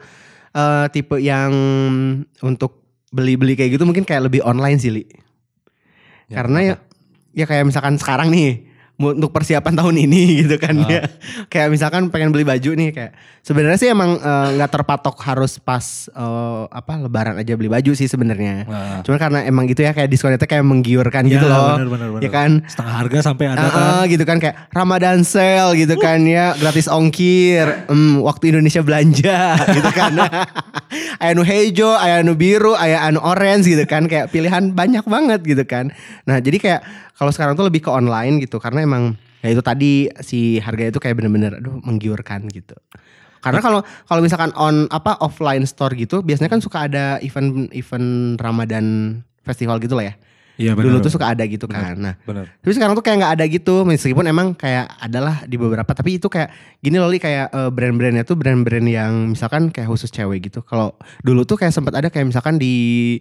eh, 0.53 0.85
tipe 0.93 1.17
yang 1.17 1.49
untuk 2.45 2.85
beli-beli 3.11 3.59
kayak 3.59 3.75
gitu 3.75 3.83
mungkin 3.83 4.05
kayak 4.05 4.29
lebih 4.29 4.45
online 4.45 4.77
sih 4.77 4.93
Li. 4.93 5.03
Ya, 6.29 6.39
Karena 6.39 6.59
ya, 6.63 6.75
ya 7.35 7.45
kayak 7.49 7.67
misalkan 7.67 7.99
sekarang 7.99 8.31
nih 8.31 8.70
untuk 9.03 9.29
persiapan 9.29 9.73
tahun 9.73 9.95
ini 9.99 10.21
gitu 10.41 10.55
kan 10.55 10.77
Ah. 10.77 10.87
ya. 10.87 11.01
Kayak 11.45 11.67
misalkan 11.69 12.07
pengen 12.07 12.29
beli 12.29 12.41
baju 12.41 12.71
nih 12.71 12.89
kayak 12.89 13.11
sebenarnya 13.39 13.77
sih 13.77 13.87
emang 13.87 14.15
eh, 14.15 14.47
nggak 14.53 14.71
terpatok 14.71 15.17
harus 15.19 15.57
pas 15.57 15.81
eh, 16.07 16.63
apa 16.67 16.93
lebaran 16.99 17.35
aja 17.35 17.53
beli 17.53 17.67
baju 17.67 17.91
sih 17.91 18.05
sebenarnya. 18.05 18.63
Nah. 18.63 19.01
Cuman 19.01 19.17
karena 19.17 19.39
emang 19.43 19.65
gitu 19.65 19.81
ya 19.81 19.91
kayak 19.91 20.07
diskonnya 20.07 20.35
tuh 20.35 20.45
kayak 20.45 20.61
menggiurkan 20.61 21.25
gitu 21.25 21.41
Ya, 21.41 21.51
loh. 21.51 21.75
bener, 21.75 21.89
bener, 21.89 22.07
bener. 22.11 22.21
Ya 22.21 22.29
kan? 22.29 22.51
Setengah 22.63 22.93
harga 22.95 23.17
sampai 23.23 23.45
ada 23.47 23.59
Ah, 23.59 23.67
kan. 23.67 23.81
ah, 23.81 24.03
gitu 24.05 24.23
kan 24.23 24.37
kayak 24.37 24.55
Ramadan 24.69 25.17
sale 25.21 25.73
gitu 25.75 25.95
kan 25.95 26.21
ya 26.23 26.53
gratis 26.55 26.85
ongkir 26.85 27.65
Hmm, 27.87 28.21
waktu 28.21 28.51
Indonesia 28.51 28.81
belanja 28.81 29.39
gitu 29.75 29.89
kan 29.91 30.13
aya 31.17 31.31
nu 31.31 31.41
hijau 31.41 31.93
aya 31.93 32.19
nu 32.19 32.33
biru 32.33 32.73
aya 32.73 33.03
anu 33.03 33.19
orange 33.19 33.65
gitu 33.65 33.85
kan 33.85 34.05
kayak 34.05 34.27
pilihan 34.27 34.71
banyak 34.71 35.03
banget 35.03 35.39
gitu 35.41 35.63
kan 35.63 35.93
nah 36.23 36.37
jadi 36.37 36.57
kayak 36.57 36.81
kalau 37.21 37.29
sekarang 37.29 37.53
tuh 37.53 37.69
lebih 37.69 37.85
ke 37.85 37.93
online 37.93 38.41
gitu 38.41 38.57
karena 38.57 38.81
emang 38.81 39.13
ya 39.45 39.53
itu 39.53 39.61
tadi 39.61 40.09
si 40.25 40.57
harganya 40.57 40.89
itu 40.89 40.97
kayak 40.97 41.21
bener-bener 41.21 41.61
aduh 41.61 41.77
menggiurkan 41.85 42.49
gitu 42.49 42.73
karena 43.45 43.61
kalau 43.61 43.85
kalau 44.09 44.21
misalkan 44.25 44.49
on 44.57 44.89
apa 44.89 45.21
offline 45.21 45.61
store 45.69 45.93
gitu 45.93 46.25
biasanya 46.25 46.49
kan 46.49 46.65
suka 46.65 46.89
ada 46.89 47.21
event 47.21 47.69
event 47.77 48.41
Ramadan 48.41 49.17
festival 49.45 49.77
gitu 49.77 49.93
lah 49.93 50.09
ya 50.09 50.15
Iya 50.61 50.77
dulu 50.77 51.01
tuh 51.01 51.09
suka 51.09 51.33
ada 51.33 51.41
gitu 51.49 51.65
kan 51.65 51.97
nah 51.97 52.13
Bener. 52.21 52.53
tapi 52.61 52.71
sekarang 52.77 52.93
tuh 52.93 53.01
kayak 53.01 53.17
nggak 53.17 53.33
ada 53.39 53.45
gitu 53.49 53.81
meskipun 53.81 54.29
emang 54.29 54.53
kayak 54.53 54.93
adalah 55.01 55.41
di 55.49 55.57
beberapa 55.57 55.89
tapi 55.89 56.21
itu 56.21 56.29
kayak 56.29 56.53
gini 56.85 57.01
loh 57.01 57.09
Li 57.09 57.17
kayak 57.17 57.49
eh, 57.49 57.69
brand-brandnya 57.73 58.21
tuh 58.27 58.37
brand-brand 58.37 58.85
yang 58.85 59.33
misalkan 59.33 59.73
kayak 59.73 59.89
khusus 59.89 60.13
cewek 60.13 60.51
gitu. 60.51 60.61
Kalau 60.61 60.93
dulu 61.25 61.47
tuh 61.49 61.57
kayak 61.57 61.73
sempat 61.73 61.97
ada 61.97 62.13
kayak 62.13 62.29
misalkan 62.29 62.61
di 62.61 63.17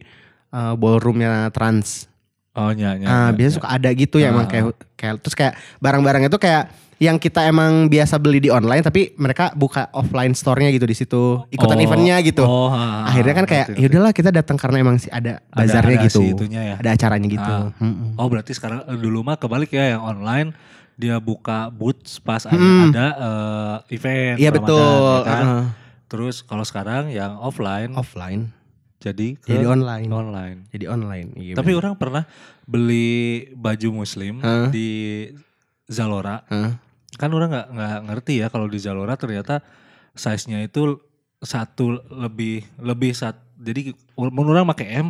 eh, 0.53 0.75
ballroomnya 0.77 1.49
Trans. 1.55 2.10
Oh 2.53 2.71
iya 2.71 2.95
iya. 2.95 3.07
Iya, 3.07 3.19
biasanya 3.31 3.47
iya. 3.47 3.57
suka 3.57 3.69
ada 3.71 3.89
gitu 3.93 4.17
ya 4.17 4.29
emang 4.29 4.45
Ah. 4.45 4.51
kayak 4.51 4.65
kayak 4.95 5.15
terus 5.21 5.35
kayak 5.35 5.53
barang-barangnya 5.79 6.29
tuh 6.29 6.39
kayak 6.39 6.65
yang 6.99 7.17
kita 7.17 7.47
emang 7.47 7.89
biasa 7.89 8.19
beli 8.19 8.39
di 8.39 8.51
online 8.51 8.83
tapi 8.83 9.17
mereka 9.17 9.55
buka 9.55 9.89
offline 9.91 10.31
store-nya 10.31 10.69
gitu 10.69 10.85
di 10.85 10.93
situ 10.93 11.41
ikutan 11.49 11.75
Oh, 11.75 11.81
eventnya 11.81 12.17
gitu. 12.21 12.43
Oh, 12.43 12.69
ha, 12.69 12.77
ha, 12.77 13.09
Akhirnya 13.09 13.33
kan 13.33 13.47
kayak 13.47 13.67
ya 13.73 13.87
udahlah 13.89 14.13
kita 14.13 14.29
datang 14.29 14.55
karena 14.55 14.77
emang 14.79 14.99
sih 14.99 15.09
ada 15.09 15.41
Ada- 15.41 15.57
bazarnya 15.57 15.97
ada 15.97 16.05
gitu. 16.05 16.21
si 16.21 16.25
itunya 16.29 16.61
ya. 16.63 16.77
Ada 16.77 16.91
acaranya 16.93 17.29
gitu. 17.31 17.55
Ah. 17.57 17.73
Mm-mm. 17.79 18.15
Oh 18.15 18.27
berarti 18.27 18.53
sekarang 18.53 18.85
eh, 18.85 18.99
dulu 18.99 19.23
mah 19.23 19.35
kebalik 19.35 19.71
ya 19.71 19.97
yang 19.97 20.03
online 20.03 20.53
dia 20.95 21.17
buka 21.17 21.71
booth 21.71 22.21
pas 22.21 22.45
ada, 22.45 22.53
Hmm. 22.53 22.93
ada 22.93 23.07
eh, 23.17 23.97
event 23.97 24.37
Iya 24.37 24.51
Ramadan, 24.51 24.61
betul. 24.61 25.09
ya 25.17 25.25
kan? 25.25 25.41
Heeh. 25.41 25.65
Terus 26.05 26.37
kalau 26.43 26.65
sekarang 26.65 27.09
yang 27.09 27.39
offline 27.39 27.95
Offline. 27.95 28.53
Jadi 29.01 29.33
ke 29.35 29.49
Jadi 29.49 29.65
online. 29.65 30.07
online. 30.07 30.59
Jadi 30.69 30.85
online. 30.87 31.29
Iya, 31.35 31.55
Tapi 31.57 31.73
bener. 31.73 31.81
orang 31.81 31.95
pernah 31.97 32.23
beli 32.65 33.17
baju 33.51 33.89
muslim 33.97 34.39
Hah? 34.39 34.69
di 34.69 35.27
Zalora. 35.85 36.45
Hah? 36.47 36.77
Kan 37.17 37.31
orang 37.31 37.49
nggak 37.49 37.69
nggak 37.71 37.99
ngerti 38.07 38.35
ya 38.39 38.47
kalau 38.47 38.65
di 38.65 38.77
Zalora 38.77 39.17
ternyata 39.17 39.65
size-nya 40.13 40.61
itu 40.61 41.01
satu 41.39 41.97
lebih 42.07 42.63
lebih 42.77 43.11
sat 43.11 43.33
jadi 43.57 43.97
menurut 44.15 44.53
orang 44.55 44.69
pakai 44.71 45.01
M 45.01 45.09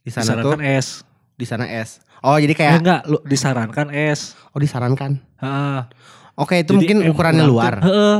di 0.00 0.10
sana 0.10 0.38
tuh 0.38 0.54
disarankan 0.54 0.60
S. 0.62 0.86
di 1.34 1.44
sana 1.44 1.64
S. 1.66 1.98
Oh, 2.20 2.38
jadi 2.38 2.50
Eh, 2.50 2.56
kayak 2.56 2.72
enggak, 2.80 3.00
lu 3.04 3.18
disarankan 3.22 3.90
S. 3.90 4.32
oh 4.48 4.58
disarankan. 4.58 5.18
Heeh. 5.36 5.78
Oke, 6.34 6.56
itu 6.56 6.70
Jadi 6.70 6.78
mungkin 6.80 6.98
M 7.00 7.10
ukurannya 7.10 7.44
luar. 7.44 7.74
Heeh. 7.78 8.18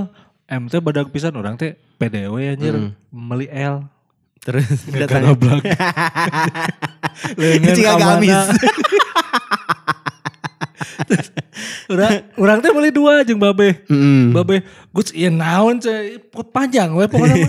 M 0.53 0.67
teh 0.67 0.79
badag 0.79 1.09
pisan 1.09 1.33
orang 1.33 1.55
teh 1.55 1.73
PDW 1.97 2.53
anjir 2.53 2.75
Hmm. 2.75 2.93
beli 3.09 3.49
L. 3.49 3.87
Terus 4.45 4.69
Nggak 4.93 5.09
datang. 5.09 5.23
goblok. 5.33 5.65
Lengan 7.41 7.77
kamana. 7.89 8.05
gamis. 8.21 8.37
Orang 11.85 12.13
orang 12.41 12.59
teh 12.65 12.73
beli 12.73 12.89
dua 12.89 13.21
jeung 13.29 13.37
babe. 13.37 13.85
Mm. 13.93 14.33
Babe, 14.33 14.65
gus 14.89 15.13
ieu 15.13 15.29
naon 15.29 15.77
cai 15.81 16.17
panjang 16.49 16.97
we 16.97 17.05
pokoknya. 17.05 17.45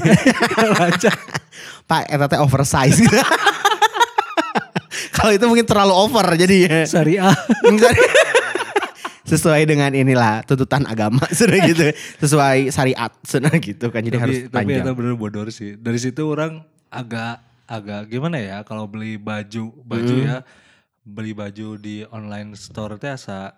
Pak, 1.87 2.03
eta 2.11 2.25
teh 2.27 2.39
oversize. 2.43 2.99
Kalau 5.15 5.31
itu 5.31 5.45
mungkin 5.47 5.63
terlalu 5.63 5.93
over 5.95 6.27
jadi 6.35 6.55
ya. 6.67 6.83
Syariah. 6.83 7.31
Sesuai 9.25 9.63
dengan 9.65 9.89
inilah 9.95 10.43
tuntutan 10.43 10.83
agama 10.85 11.23
sudah 11.31 11.57
gitu. 11.65 11.95
Sesuai 12.19 12.69
syariat 12.75 13.09
sudah 13.23 13.55
gitu 13.57 13.87
kan 13.89 14.03
jadi 14.03 14.19
harus 14.19 14.37
tapi 14.51 14.51
tapi 14.51 14.67
panjang. 14.67 14.83
itu 14.83 14.91
bener 14.99 15.13
bodor 15.15 15.47
sih. 15.49 15.79
Dari 15.79 15.97
situ 15.97 16.27
orang 16.27 16.59
agak 16.95 17.35
agak 17.65 18.07
gimana 18.07 18.37
ya 18.37 18.57
kalau 18.61 18.85
beli 18.85 19.17
baju 19.17 19.73
baju 19.83 20.15
Hmm. 20.15 20.25
ya 20.25 20.37
beli 21.01 21.33
baju 21.33 21.75
di 21.75 22.01
online 22.07 22.55
store 22.55 22.95
teh 22.95 23.11
asa 23.11 23.53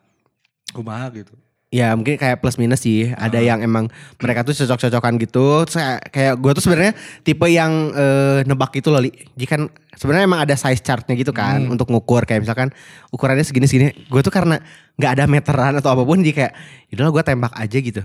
kumaha 0.72 1.08
gitu. 1.14 1.32
Ya 1.68 1.92
mungkin 1.92 2.16
kayak 2.16 2.40
plus 2.40 2.56
minus 2.56 2.80
sih. 2.80 3.12
Ada 3.12 3.44
yang 3.44 3.60
emang 3.60 3.92
mereka 4.24 4.48
tuh 4.48 4.56
cocok-cocokan 4.56 5.20
gitu. 5.20 5.68
Terus 5.68 5.76
kayak, 5.76 6.00
kayak 6.16 6.34
gue 6.40 6.52
tuh 6.56 6.64
sebenarnya 6.64 6.94
tipe 7.24 7.44
yang 7.52 7.92
eh, 7.92 8.40
nebak 8.48 8.72
gitu 8.72 8.88
loh. 8.88 9.04
Li. 9.04 9.12
Jika 9.36 9.68
sebenarnya 9.92 10.32
emang 10.32 10.48
ada 10.48 10.56
size 10.56 10.80
chartnya 10.80 11.20
gitu 11.20 11.36
kan 11.36 11.68
Hmm. 11.68 11.76
untuk 11.76 11.92
ngukur 11.92 12.24
kayak 12.24 12.48
misalkan 12.48 12.72
ukurannya 13.12 13.44
segini-segini. 13.44 14.08
Gue 14.08 14.24
tuh 14.24 14.32
karena 14.32 14.64
nggak 14.96 15.12
ada 15.20 15.24
meteran 15.28 15.76
atau 15.76 15.92
apa 15.92 16.08
pun 16.08 16.24
jadi 16.24 16.36
kayak 16.48 16.54
yaudah 16.88 17.12
gue 17.12 17.24
tembak 17.28 17.52
aja 17.52 17.78
gitu. 17.84 18.04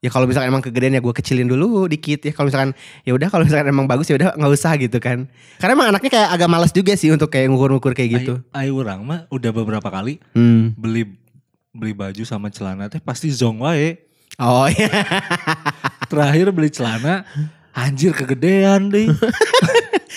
Ya 0.00 0.08
kalau 0.08 0.24
misalkan 0.24 0.48
emang 0.48 0.64
kegedean 0.64 0.96
ya 0.96 1.02
gue 1.04 1.12
kecilin 1.12 1.44
dulu 1.44 1.84
dikit 1.84 2.24
ya. 2.24 2.32
Kalau 2.32 2.48
misalkan 2.48 2.72
ya 3.04 3.12
udah 3.12 3.28
kalau 3.28 3.44
misalkan 3.44 3.68
emang 3.68 3.84
bagus 3.84 4.08
ya 4.08 4.16
udah 4.16 4.32
nggak 4.32 4.52
usah 4.52 4.72
gitu 4.80 4.96
kan. 4.96 5.28
Karena 5.60 5.72
emang 5.76 5.88
anaknya 5.92 6.08
kayak 6.08 6.28
agak 6.32 6.48
males 6.48 6.72
juga 6.72 6.96
sih 6.96 7.12
untuk 7.12 7.28
kayak 7.28 7.52
ngukur-ngukur 7.52 7.92
kayak 7.92 8.10
gitu. 8.16 8.34
Ai 8.56 8.72
orang 8.72 9.04
mah 9.04 9.20
udah 9.28 9.52
beberapa 9.52 9.84
kali 9.92 10.16
Hmm. 10.32 10.72
beli 10.72 11.04
beli 11.70 11.92
baju 11.92 12.22
sama 12.24 12.48
celana 12.48 12.88
teh 12.88 12.96
pasti 12.98 13.28
zong 13.28 13.60
wae. 13.60 14.00
Oh 14.40 14.64
iya. 14.66 14.88
Terakhir 16.08 16.48
beli 16.48 16.72
celana 16.72 17.28
anjir 17.74 18.12
kegedean 18.12 18.90
deh. 18.90 19.08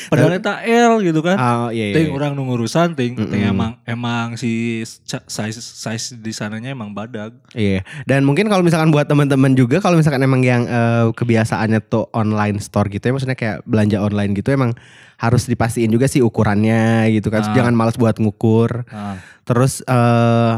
Padahal 0.10 0.36
eta 0.36 0.62
L 0.66 1.00
gitu 1.02 1.24
kan. 1.24 1.38
Oh 1.38 1.70
iya 1.70 1.94
iya. 1.94 1.96
Ting 1.96 2.12
orang 2.14 2.34
nu 2.36 2.46
ngurusan 2.50 2.94
ting, 2.98 3.16
ting 3.18 3.30
Mm-mm. 3.30 3.54
emang 3.54 3.72
emang 3.88 4.28
si 4.36 4.82
size 5.08 5.58
size 5.62 6.18
di 6.20 6.34
sananya 6.34 6.74
emang 6.74 6.92
badag. 6.92 7.34
Iya, 7.54 7.86
dan 8.04 8.26
mungkin 8.28 8.50
kalau 8.50 8.62
misalkan 8.66 8.90
buat 8.92 9.08
teman-teman 9.08 9.54
juga 9.54 9.80
kalau 9.80 9.98
misalkan 9.98 10.22
emang 10.22 10.42
yang 10.44 10.66
eh, 10.68 11.08
kebiasaannya 11.14 11.80
tuh 11.88 12.10
online 12.14 12.60
store 12.60 12.90
gitu 12.92 13.10
ya, 13.10 13.12
maksudnya 13.16 13.38
kayak 13.38 13.64
belanja 13.64 13.98
online 14.02 14.34
gitu 14.38 14.54
emang 14.54 14.74
harus 15.18 15.48
dipastiin 15.48 15.94
juga 15.94 16.10
sih 16.10 16.20
ukurannya 16.20 17.10
gitu 17.16 17.32
kan. 17.32 17.48
Ah. 17.48 17.54
Jangan 17.56 17.74
males 17.74 17.96
buat 17.96 18.18
ngukur. 18.20 18.84
Nah, 18.90 19.18
Terus 19.44 19.84
eh 19.88 20.54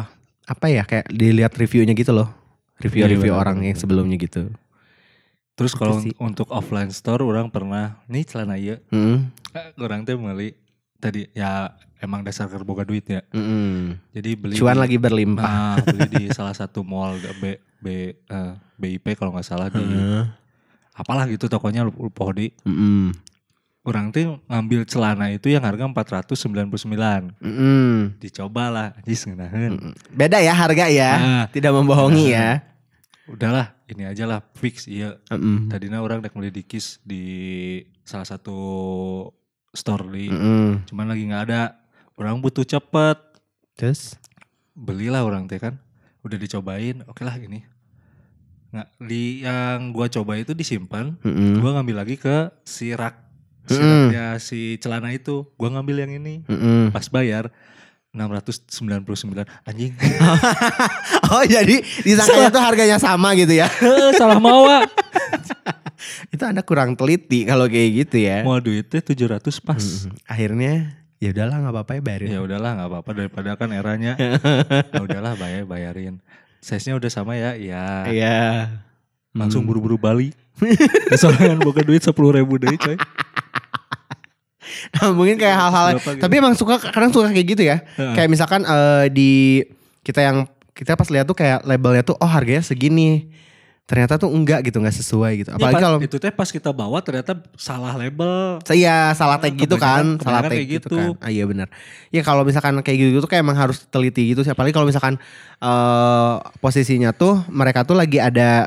apa 0.46 0.66
ya 0.70 0.86
kayak 0.86 1.10
dilihat 1.10 1.54
reviewnya 1.58 1.98
gitu 1.98 2.14
loh. 2.14 2.30
Review-review 2.76 3.32
Iya, 3.32 3.40
benar, 3.40 3.44
orang 3.48 3.58
yang 3.72 3.78
sebelumnya 3.80 4.20
gitu. 4.20 4.52
Terus 5.56 5.72
kalau 5.72 5.98
untuk 6.20 6.48
offline 6.50 6.92
store 6.92 7.24
orang 7.24 7.48
pernah 7.48 8.00
nih 8.06 8.24
celana 8.24 8.56
ieu 8.56 8.76
Mm, 8.88 9.32
eh, 9.52 9.72
orang 9.78 10.04
teh 10.04 10.14
beli 10.14 10.52
tadi 10.96 11.28
ya 11.32 11.72
emang 11.98 12.22
dasar 12.22 12.46
keur 12.46 12.62
boga 12.62 12.84
duit 12.84 13.04
ya. 13.04 13.24
mm, 13.26 13.40
mm. 13.40 13.80
Jadi 14.12 14.30
beli 14.34 14.54
Cuan 14.54 14.76
di- 14.76 14.82
lagi 14.82 14.98
berlimpah. 14.98 15.42
Nah, 15.42 15.76
beli 15.82 16.06
di 16.10 16.24
salah 16.36 16.52
satu 16.52 16.82
mall 16.82 17.16
B, 17.40 17.44
B 17.78 17.88
eh, 18.12 18.52
BIP 18.76 19.16
kalau 19.16 19.32
nggak 19.32 19.46
salah 19.46 19.68
di 19.68 19.80
Heeh. 19.80 20.28
apalah 20.94 21.24
gitu 21.26 21.48
tokonya 21.48 21.84
lupa, 21.84 22.32
di 22.32 22.52
Mm, 22.62 22.72
mm. 22.74 23.06
orang 23.86 24.10
tuh 24.10 24.42
ngambil 24.44 24.82
celana 24.84 25.30
itu 25.30 25.48
yang 25.48 25.62
harga 25.62 25.86
499 25.86 27.38
Mm, 27.38 27.46
mm. 27.46 27.96
dicoba 28.18 28.64
lah 28.68 28.88
jis 29.02 29.24
ngeunaheun. 29.24 29.94
Beda 30.10 30.40
ya 30.40 30.52
harga 30.52 30.86
ya, 30.88 31.12
Nah. 31.16 31.46
tidak 31.48 31.72
membohongi 31.72 32.34
ya. 32.34 32.60
udahlah 33.26 33.75
ini 33.88 34.04
aja 34.04 34.26
lah 34.26 34.42
fix 34.54 34.86
iya 34.86 35.18
Mm, 35.28 35.38
mm. 35.38 35.58
tadinya 35.68 36.00
orang 36.00 36.20
udah 36.20 36.32
beli 36.32 36.50
di 36.52 36.62
Kiss 36.62 36.98
di 37.02 37.24
salah 38.02 38.26
satu 38.26 38.58
store 39.72 40.06
di 40.10 40.26
Mm, 40.28 40.38
mm. 40.38 40.72
cuman 40.88 41.06
lagi 41.08 41.24
nggak 41.24 41.44
ada 41.46 41.62
orang 42.16 42.40
butuh 42.40 42.64
cepet 42.64 43.18
Terus? 43.76 44.16
belilah 44.72 45.22
orang 45.22 45.46
teh 45.46 45.58
kan 45.58 45.78
udah 46.22 46.36
dicobain 46.36 47.06
oke 47.06 47.22
lah 47.22 47.36
ini 47.36 47.62
nggak 48.72 48.88
di 49.00 49.24
yang 49.42 49.90
gua 49.90 50.08
coba 50.08 50.36
itu 50.36 50.52
disimpan 50.52 51.16
Mm, 51.22 51.32
mm. 51.32 51.56
gua 51.60 51.72
ngambil 51.76 51.96
lagi 51.98 52.16
ke 52.16 52.36
si 52.64 52.92
rak 52.92 53.16
si 53.66 53.76
Mm-mm. 53.76 54.10
raknya 54.12 54.26
si 54.38 54.60
celana 54.78 55.10
itu 55.10 55.48
gua 55.56 55.70
ngambil 55.72 55.96
yang 56.02 56.12
ini 56.18 56.42
Mm, 56.44 56.56
mm. 56.56 56.84
pas 56.90 57.08
bayar 57.08 57.54
699 58.16 59.12
anjing. 59.68 59.92
Oh 61.26 61.44
jadi 61.44 61.76
disangkanya 62.00 62.50
tuh 62.50 62.62
harganya 62.62 62.98
sama 62.98 63.34
gitu 63.34 63.52
ya. 63.52 63.68
salah 64.20 64.38
mawa 64.38 64.86
Itu 66.32 66.44
anda 66.44 66.62
kurang 66.62 66.94
teliti 66.94 67.44
kalau 67.44 67.66
kayak 67.66 67.90
gitu 68.06 68.18
ya. 68.22 68.42
mau 68.42 68.58
duitnya 68.58 69.02
700 69.02 69.42
pas. 69.60 69.84
Mm, 70.06 70.14
Akhirnya 70.24 70.74
ya 71.18 71.30
udahlah 71.32 71.56
nggak 71.60 71.74
apa-apa 71.74 71.92
ya 71.92 72.02
bayarin. 72.02 72.28
ya 72.30 72.40
udahlah 72.40 72.72
nggak 72.74 72.90
apa-apa. 72.90 73.10
Daripada 73.12 73.50
kan 73.56 73.70
eranya. 73.70 74.14
Ya 74.86 75.02
udahlah 75.02 75.34
bayar 75.36 75.64
bayarin. 75.66 76.22
Size 76.60 76.86
nya 76.86 76.96
udah 76.96 77.10
sama 77.10 77.36
ya? 77.36 77.54
Ya 77.56 78.06
Iya. 78.06 78.38
langsung 79.32 79.64
Hmm. 79.64 79.70
buru-buru 79.70 79.98
balik. 79.98 80.32
Soalnya 81.14 81.58
buka 81.58 81.82
duit 81.82 82.00
sepuluh 82.00 82.32
ribu 82.32 82.56
deh 82.56 82.72
coy 82.76 82.96
Nah, 84.94 85.12
mungkin 85.18 85.36
kayak 85.36 85.56
hal-hal 85.56 85.88
Berapa 85.98 86.12
gitu? 86.12 86.22
tapi 86.22 86.34
emang 86.38 86.54
suka 86.54 86.76
kadang 86.82 87.12
suka 87.12 87.30
kayak 87.30 87.48
gitu 87.48 87.64
ya. 87.64 87.78
Heeh. 87.96 88.14
Kayak 88.14 88.30
misalkan 88.30 88.62
eh, 88.64 89.06
di 89.10 89.32
kita 90.02 90.22
yang 90.22 90.46
kita 90.72 90.94
pas 90.94 91.08
lihat 91.08 91.24
tuh 91.24 91.34
kayak 91.34 91.64
labelnya 91.64 92.04
tuh 92.04 92.18
oh 92.18 92.28
harganya 92.28 92.62
segini. 92.62 93.32
Ternyata 93.86 94.18
tuh 94.18 94.34
enggak 94.34 94.66
gitu, 94.66 94.82
enggak 94.82 94.98
sesuai 94.98 95.46
gitu. 95.46 95.50
Ya, 95.54 95.62
Apalagi 95.62 95.76
pas- 95.78 95.86
kalau 95.86 95.98
itu 96.02 96.18
teh 96.18 96.34
pas 96.34 96.50
kita 96.50 96.74
bawa 96.74 97.06
ternyata 97.06 97.38
salah 97.54 97.94
label 97.94 98.58
Iya 98.74 99.14
salah 99.14 99.38
tag 99.38 99.54
gitu 99.54 99.78
kan, 99.78 100.18
salah 100.18 100.42
tag 100.42 100.58
gitu. 100.66 100.90
gitu. 100.90 100.98
kan. 100.98 101.22
Ah, 101.22 101.30
iya 101.30 101.46
benar. 101.46 101.70
Ya 102.10 102.26
kalau 102.26 102.42
misalkan 102.42 102.74
kayak 102.82 102.98
gitu 102.98 103.22
tuh 103.22 103.30
kayak 103.30 103.46
emang 103.46 103.54
harus 103.54 103.86
teliti 103.86 104.34
gitu. 104.34 104.42
sih. 104.42 104.50
Apalagi 104.50 104.74
kalau 104.74 104.90
misalkan 104.90 105.22
eh 105.62 106.34
posisinya 106.58 107.14
tuh 107.14 107.46
mereka 107.48 107.86
tuh 107.86 107.94
lagi 107.94 108.18
ada 108.18 108.66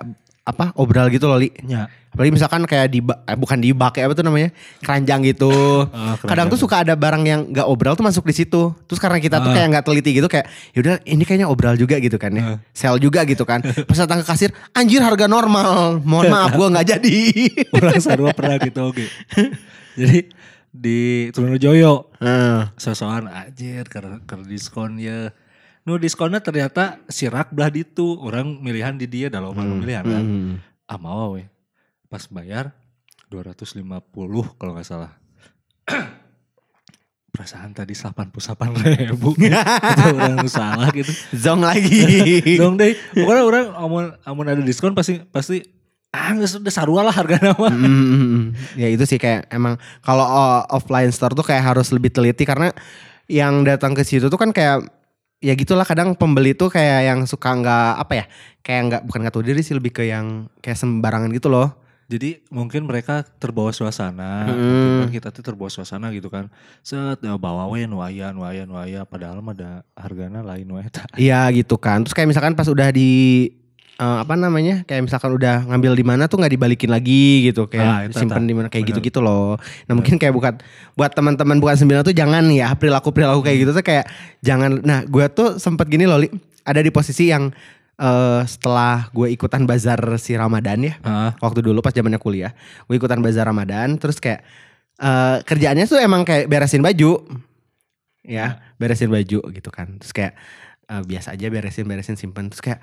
apa 0.48 0.72
obral 0.74 1.12
gitu 1.12 1.28
loh 1.28 1.36
li. 1.36 1.52
Ya. 1.62 1.92
Apalagi 2.08 2.32
misalkan 2.32 2.64
kayak 2.64 2.88
di 2.88 3.04
eh, 3.04 3.36
bukan 3.36 3.60
di 3.60 3.76
bak 3.76 3.92
ya 3.94 4.08
apa 4.08 4.16
tuh 4.16 4.24
namanya 4.24 4.48
keranjang 4.80 5.20
gitu. 5.28 5.52
Ah, 5.92 6.16
Kadang 6.16 6.48
tuh 6.48 6.56
suka 6.56 6.80
ada 6.80 6.96
barang 6.96 7.20
yang 7.22 7.40
nggak 7.46 7.68
obral 7.68 7.92
tuh 7.92 8.02
masuk 8.02 8.24
di 8.24 8.32
situ. 8.34 8.72
Terus 8.88 8.96
karena 8.96 9.20
kita 9.20 9.38
tuh 9.38 9.52
Ah. 9.52 9.54
kayak 9.54 9.68
nggak 9.70 9.84
teliti 9.84 10.10
gitu 10.16 10.24
kayak 10.24 10.48
yaudah 10.72 11.04
ini 11.04 11.22
kayaknya 11.22 11.46
obral 11.46 11.76
juga 11.76 12.00
gitu 12.00 12.16
kan 12.16 12.32
ya. 12.32 12.42
Ah. 12.42 12.58
Sel 12.72 12.96
juga 12.96 13.22
gitu 13.22 13.44
kan. 13.44 13.60
Pas 13.60 13.98
datang 13.98 14.24
ke 14.24 14.26
kasir 14.26 14.50
anjir 14.72 15.04
harga 15.04 15.28
normal. 15.28 16.00
Mohon 16.00 16.24
maaf 16.34 16.50
gua 16.56 16.72
nggak 16.72 16.86
jadi. 16.88 17.16
orang 17.76 18.00
sarua 18.00 18.32
pernah 18.32 18.56
gitu 18.56 18.80
oke 18.82 19.04
jadi 19.94 20.30
di 20.68 21.00
Trunojoyo 21.32 22.12
Heeh. 22.20 22.60
sosokan 22.76 23.26
anjir 23.26 23.84
karena 23.84 24.22
karena 24.24 24.44
diskon 24.46 24.96
ya 24.96 25.32
nu 25.88 25.96
diskonnya 25.96 26.44
ternyata 26.44 27.00
sirak 27.08 27.48
belah 27.56 27.72
ditu. 27.72 28.20
Orang 28.20 28.60
milihan 28.60 28.92
di 29.00 29.08
dia 29.08 29.32
dalam 29.32 29.56
hmm. 29.56 29.80
milihan 29.80 30.04
kan? 30.04 30.24
Hmm. 30.24 30.54
ah 30.84 31.00
mau 31.00 31.40
we 31.40 31.48
pas 32.08 32.24
bayar 32.28 32.76
250 33.32 33.80
kalau 34.60 34.72
nggak 34.76 34.84
salah. 34.84 35.16
Perasaan 37.32 37.72
tadi 37.72 37.96
88 37.96 38.32
ribu. 39.08 39.32
Itu 39.40 40.04
orang 40.16 40.48
salah 40.48 40.92
gitu. 40.92 41.12
Zong 41.32 41.64
lagi. 41.64 42.04
dong 42.60 42.76
deh. 42.76 42.92
Pokoknya 43.16 43.42
orang 43.44 43.66
amun 43.72 44.04
amun 44.28 44.46
ada 44.48 44.60
diskon 44.60 44.92
pasti 44.92 45.24
pasti 45.32 45.64
ah 46.08 46.32
sudah 46.32 46.72
sarua 46.72 47.04
lah 47.04 47.12
harga 47.12 47.52
nama. 47.52 47.68
Mm, 47.68 48.56
ya 48.80 48.88
itu 48.88 49.04
sih 49.04 49.20
kayak 49.20 49.52
emang 49.52 49.76
kalau 50.00 50.24
uh, 50.24 50.64
offline 50.72 51.12
store 51.12 51.36
tuh 51.36 51.44
kayak 51.44 51.76
harus 51.76 51.92
lebih 51.92 52.08
teliti 52.08 52.48
karena 52.48 52.72
yang 53.28 53.60
datang 53.60 53.92
ke 53.92 54.02
situ 54.08 54.32
tuh 54.32 54.40
kan 54.40 54.56
kayak 54.56 54.88
ya 55.38 55.54
gitulah 55.54 55.86
kadang 55.86 56.18
pembeli 56.18 56.54
tuh 56.54 56.66
kayak 56.66 57.14
yang 57.14 57.20
suka 57.22 57.54
nggak 57.54 57.92
apa 57.98 58.12
ya 58.14 58.24
kayak 58.60 58.80
nggak 58.90 59.02
bukan 59.06 59.18
nggak 59.22 59.34
tahu 59.34 59.44
diri 59.46 59.62
sih 59.62 59.74
lebih 59.78 59.94
ke 59.94 60.02
yang 60.06 60.50
kayak 60.58 60.78
sembarangan 60.78 61.30
gitu 61.34 61.46
loh 61.50 61.74
Jadi 62.08 62.40
mungkin 62.48 62.88
mereka 62.88 63.20
terbawa 63.36 63.68
suasana, 63.68 64.48
Hmm. 64.48 65.04
kan 65.04 65.12
kita 65.12 65.28
tuh 65.28 65.44
terbawa 65.44 65.68
suasana 65.68 66.08
gitu 66.08 66.32
kan. 66.32 66.48
Set 66.80 67.20
ya, 67.20 67.36
bawa 67.36 67.68
we 67.68 67.84
nu 67.84 68.00
aya 68.00 68.32
nu 68.32 68.48
aya 68.48 68.64
nu 68.64 68.80
aya 68.80 69.04
padahal 69.04 69.44
mah 69.44 69.52
ada 69.52 69.84
hargana 69.92 70.40
lain 70.40 70.72
eta. 70.80 71.04
Iya 71.20 71.44
gitu 71.52 71.76
kan. 71.76 72.00
Terus 72.08 72.16
kayak 72.16 72.32
misalkan 72.32 72.56
pas 72.56 72.64
udah 72.64 72.88
di 72.96 73.52
eh, 73.98 74.18
apa 74.22 74.34
namanya? 74.38 74.86
Kayak 74.86 75.10
misalkan 75.10 75.34
udah 75.34 75.66
ngambil 75.66 75.92
di 75.98 76.04
mana 76.06 76.30
tuh 76.30 76.38
nggak 76.38 76.54
dibalikin 76.54 76.90
lagi 76.90 77.50
gitu 77.50 77.66
Ah, 77.74 78.06
kayak 78.06 78.14
itu 78.14 78.16
simpen 78.22 78.46
di 78.46 78.54
mana 78.54 78.70
kayak 78.70 78.86
Bener. 78.86 78.94
gitu-gitu 78.94 79.18
loh. 79.18 79.58
Nah, 79.90 79.94
mungkin 79.98 80.16
kayak 80.16 80.30
bukan 80.32 80.54
buat 80.94 81.10
teman-teman 81.12 81.58
bukan 81.58 81.76
sembilan 81.76 82.06
tuh 82.06 82.14
jangan 82.14 82.46
ya 82.54 82.70
perilaku-perilaku 82.78 83.42
kayak 83.42 83.58
gitu 83.66 83.70
tuh 83.74 83.84
kayak 83.84 84.06
jangan. 84.40 84.78
Nah, 84.86 85.02
gua 85.10 85.26
tuh 85.26 85.58
sempet 85.58 85.90
gini 85.90 86.06
loh. 86.06 86.22
Ada 86.62 86.80
di 86.80 86.94
posisi 86.94 87.28
yang 87.32 87.50
eh, 87.98 88.42
setelah 88.46 89.10
gue 89.10 89.26
ikutan 89.34 89.66
bazar 89.66 89.98
si 90.22 90.38
Ramadan 90.38 90.78
ya. 90.86 90.94
Ah, 91.02 91.34
waktu 91.42 91.66
dulu 91.66 91.82
pas 91.82 91.90
zamannya 91.90 92.22
kuliah 92.22 92.54
gue 92.86 92.94
ikutan 92.94 93.18
bazar 93.18 93.42
ramadan 93.50 93.98
terus 93.98 94.22
kayak 94.22 94.46
eh 94.98 95.38
kerjaannya 95.42 95.86
tuh 95.86 95.98
emang 95.98 96.22
kayak 96.26 96.46
beresin 96.50 96.82
baju 96.82 97.22
ya 98.22 98.58
beresin 98.78 99.10
baju 99.10 99.40
gitu 99.50 99.70
kan 99.70 99.98
terus 99.98 100.10
kayak 100.10 100.34
eh, 100.86 101.02
biasa 101.02 101.34
aja 101.38 101.46
beresin 101.50 101.86
beresin 101.86 102.14
simpen 102.14 102.50
terus 102.50 102.62
kayak 102.62 102.82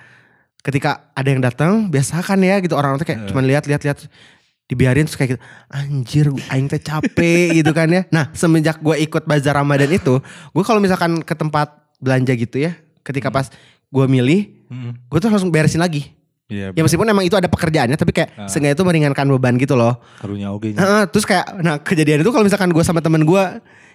ketika 0.65 1.13
ada 1.13 1.29
yang 1.29 1.39
datang 1.39 1.71
biasa 1.87 2.19
kan 2.19 2.41
ya 2.41 2.57
gitu 2.57 2.73
orang-orang 2.73 2.97
tuh 2.97 3.07
kayak 3.07 3.29
cuman 3.29 3.45
lihat 3.45 3.63
lihat 3.63 3.81
lihat 3.81 3.97
dibiarin 4.65 5.05
terus 5.05 5.13
kayak 5.13 5.29
gitu 5.31 5.41
anjir 5.69 6.25
aing 6.49 6.65
teh 6.65 6.81
capek 6.81 7.53
gitu 7.61 7.69
kan 7.69 7.85
ya 7.85 8.01
nah 8.09 8.33
semenjak 8.33 8.81
gue 8.81 8.97
ikut 8.99 9.23
bazar 9.23 9.53
ramadan 9.53 9.87
itu 9.87 10.17
gue 10.49 10.63
kalau 10.65 10.81
misalkan 10.81 11.21
ke 11.21 11.31
tempat 11.31 11.69
belanja 12.01 12.33
gitu 12.33 12.57
ya 12.59 12.73
ketika 13.01 13.29
pas 13.29 13.53
gue 13.85 14.05
milih 14.05 14.65
mm, 14.65 15.05
gue 15.05 15.17
tuh 15.17 15.29
langsung 15.29 15.53
beresin 15.53 15.79
lagi 15.79 16.09
Iya, 16.45 16.77
Ya 16.77 16.81
meskipun 16.85 17.09
emang 17.09 17.25
itu 17.25 17.33
ada 17.33 17.49
pekerjaannya 17.49 17.97
tapi 17.97 18.13
kayak 18.13 18.29
Ah. 18.37 18.45
seenggaknya 18.45 18.77
itu 18.77 18.85
meringankan 18.85 19.25
beban 19.27 19.57
gitu 19.57 19.73
loh. 19.73 19.97
karunya 20.21 20.53
oge 20.53 20.73
nya. 20.73 20.77
Heeh, 20.77 21.03
terus 21.09 21.25
kayak 21.25 21.41
nah 21.57 21.81
kejadian 21.81 22.21
itu 22.21 22.29
kalau 22.29 22.45
misalkan 22.45 22.69
gue 22.69 22.85
sama 22.85 23.01
temen 23.01 23.25
gue 23.25 23.43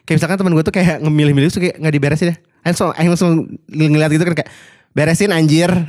kayak 0.02 0.16
misalkan 0.18 0.34
temen 0.34 0.58
gue 0.58 0.64
tuh 0.66 0.74
kayak 0.74 0.98
ngemilih-milih 0.98 1.46
terus 1.46 1.62
kayak 1.62 1.78
nggak 1.78 1.94
diberesin 1.94 2.34
ya. 2.34 2.36
Langsung, 2.66 2.90
langsung 2.90 3.30
ngeliat 3.70 4.10
gitu 4.10 4.26
kan 4.26 4.34
kayak 4.34 4.50
beresin 4.90 5.30
anjir. 5.30 5.70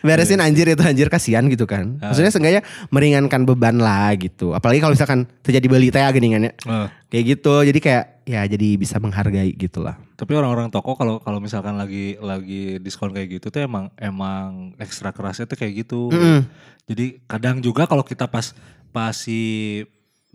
beresin 0.00 0.40
anjir 0.40 0.72
itu 0.72 0.82
anjir 0.82 1.08
kasihan 1.08 1.44
gitu 1.48 1.68
kan. 1.68 2.00
Ah. 2.00 2.10
Maksudnya 2.12 2.32
seenggaknya 2.32 2.62
meringankan 2.88 3.44
beban 3.44 3.76
lah 3.76 4.12
gitu. 4.16 4.56
Apalagi 4.56 4.80
kalau 4.80 4.94
misalkan 4.94 5.28
terjadi 5.42 5.66
beli 5.68 5.88
teh 5.92 6.00
geningannya. 6.00 6.52
Eh, 6.56 6.88
Kayak 7.06 7.24
gitu. 7.38 7.54
Jadi 7.62 7.78
kayak 7.78 8.04
ya 8.26 8.42
jadi 8.44 8.68
bisa 8.74 8.98
menghargai 8.98 9.54
gitu 9.54 9.78
lah. 9.80 9.94
tapi 10.16 10.32
orang-orang 10.32 10.72
toko 10.72 10.96
kalau 10.96 11.20
kalau 11.20 11.38
misalkan 11.38 11.76
lagi 11.76 12.16
lagi 12.18 12.80
diskon 12.80 13.12
kayak 13.12 13.36
gitu 13.36 13.52
tuh 13.52 13.62
emang 13.62 13.92
emang 14.00 14.72
ekstra 14.80 15.12
kerasnya 15.12 15.44
tuh 15.44 15.60
kayak 15.60 15.84
gitu. 15.84 16.08
Mm-mm. 16.08 16.40
Jadi 16.88 17.20
kadang 17.28 17.60
juga 17.60 17.84
kalau 17.84 18.00
kita 18.00 18.24
pas 18.24 18.56
pas 18.90 19.12
si 19.12 19.84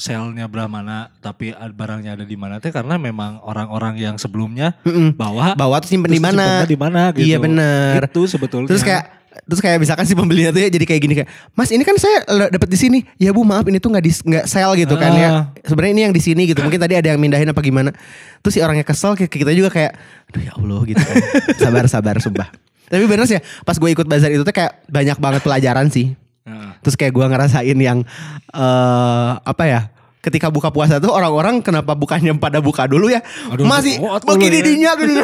sale-nya 0.01 0.49
mana 0.65 1.13
tapi 1.21 1.53
barangnya 1.53 2.17
ada 2.17 2.25
di 2.25 2.33
mana 2.33 2.57
teh 2.57 2.73
karena 2.73 2.97
memang 2.97 3.37
orang-orang 3.45 4.01
yang 4.01 4.15
sebelumnya 4.17 4.73
Mm-mm. 4.81 5.13
bawa 5.13 5.53
Bawa 5.53 5.77
tuh 5.77 5.93
simpen 5.93 6.09
di 6.09 6.17
mana? 6.17 6.65
di 6.65 6.73
mana 6.73 7.13
gitu. 7.13 7.21
Iya 7.29 7.37
bener. 7.37 8.09
Itu 8.09 8.25
sebetulnya. 8.25 8.73
Terus 8.73 8.81
kayak 8.81 9.21
terus 9.47 9.63
kayak 9.63 9.79
misalkan 9.79 10.03
si 10.03 10.11
pembelinya 10.11 10.51
tuh 10.51 10.59
ya 10.59 10.67
jadi 10.67 10.83
kayak 10.83 11.01
gini 11.07 11.13
kayak 11.15 11.29
Mas 11.55 11.71
ini 11.71 11.87
kan 11.87 11.95
saya 11.95 12.27
dapat 12.51 12.67
di 12.67 12.75
sini 12.75 12.99
ya 13.15 13.31
Bu 13.31 13.47
maaf 13.47 13.63
ini 13.63 13.79
tuh 13.79 13.87
nggak 13.87 14.03
di 14.03 14.11
nggak 14.11 14.45
sale 14.49 14.75
gitu 14.75 14.99
kan 14.99 15.11
ya 15.15 15.29
Ah. 15.31 15.43
sebenarnya 15.63 15.93
ini 15.95 16.01
yang 16.09 16.15
di 16.15 16.19
sini 16.19 16.43
gitu 16.51 16.59
mungkin 16.59 16.75
tadi 16.75 16.99
ada 16.99 17.15
yang 17.15 17.19
mindahin 17.21 17.47
apa 17.47 17.63
gimana 17.63 17.95
terus 18.43 18.57
si 18.57 18.59
orangnya 18.59 18.83
kesel 18.83 19.15
kayak 19.15 19.31
kita 19.31 19.55
juga 19.55 19.71
kayak 19.71 19.95
aduh 20.27 20.41
ya 20.43 20.51
Allah 20.59 20.79
gitu 20.83 20.99
kan 20.99 21.15
sabar 21.63 21.85
sabar 21.87 22.15
sumpah 22.19 22.47
tapi 22.91 23.07
bener 23.07 23.23
sih 23.23 23.39
ya 23.39 23.41
pas 23.63 23.79
gue 23.79 23.89
ikut 23.95 24.03
bazar 24.03 24.35
itu 24.35 24.43
tuh 24.43 24.51
kayak 24.51 24.83
banyak 24.91 25.15
banget 25.15 25.41
pelajaran 25.47 25.87
sih 25.87 26.11
Heeh. 26.41 26.71
terus 26.81 26.95
kayak 26.95 27.11
gue 27.11 27.25
ngerasain 27.27 27.77
yang 27.77 28.01
eh 28.49 29.31
apa 29.37 29.63
ya 29.63 29.81
ketika 30.19 30.47
buka 30.47 30.69
puasa 30.69 30.97
tuh 30.97 31.09
orang-orang 31.09 31.61
kenapa 31.61 31.93
bukannya 31.93 32.33
pada 32.37 32.57
buka 32.57 32.85
dulu 32.85 33.09
ya 33.09 33.21
Aduh, 33.47 33.65
masih 33.65 33.97
bagi 34.21 34.47
ya. 34.47 34.53
didinya 34.53 34.91
gini 34.99 35.15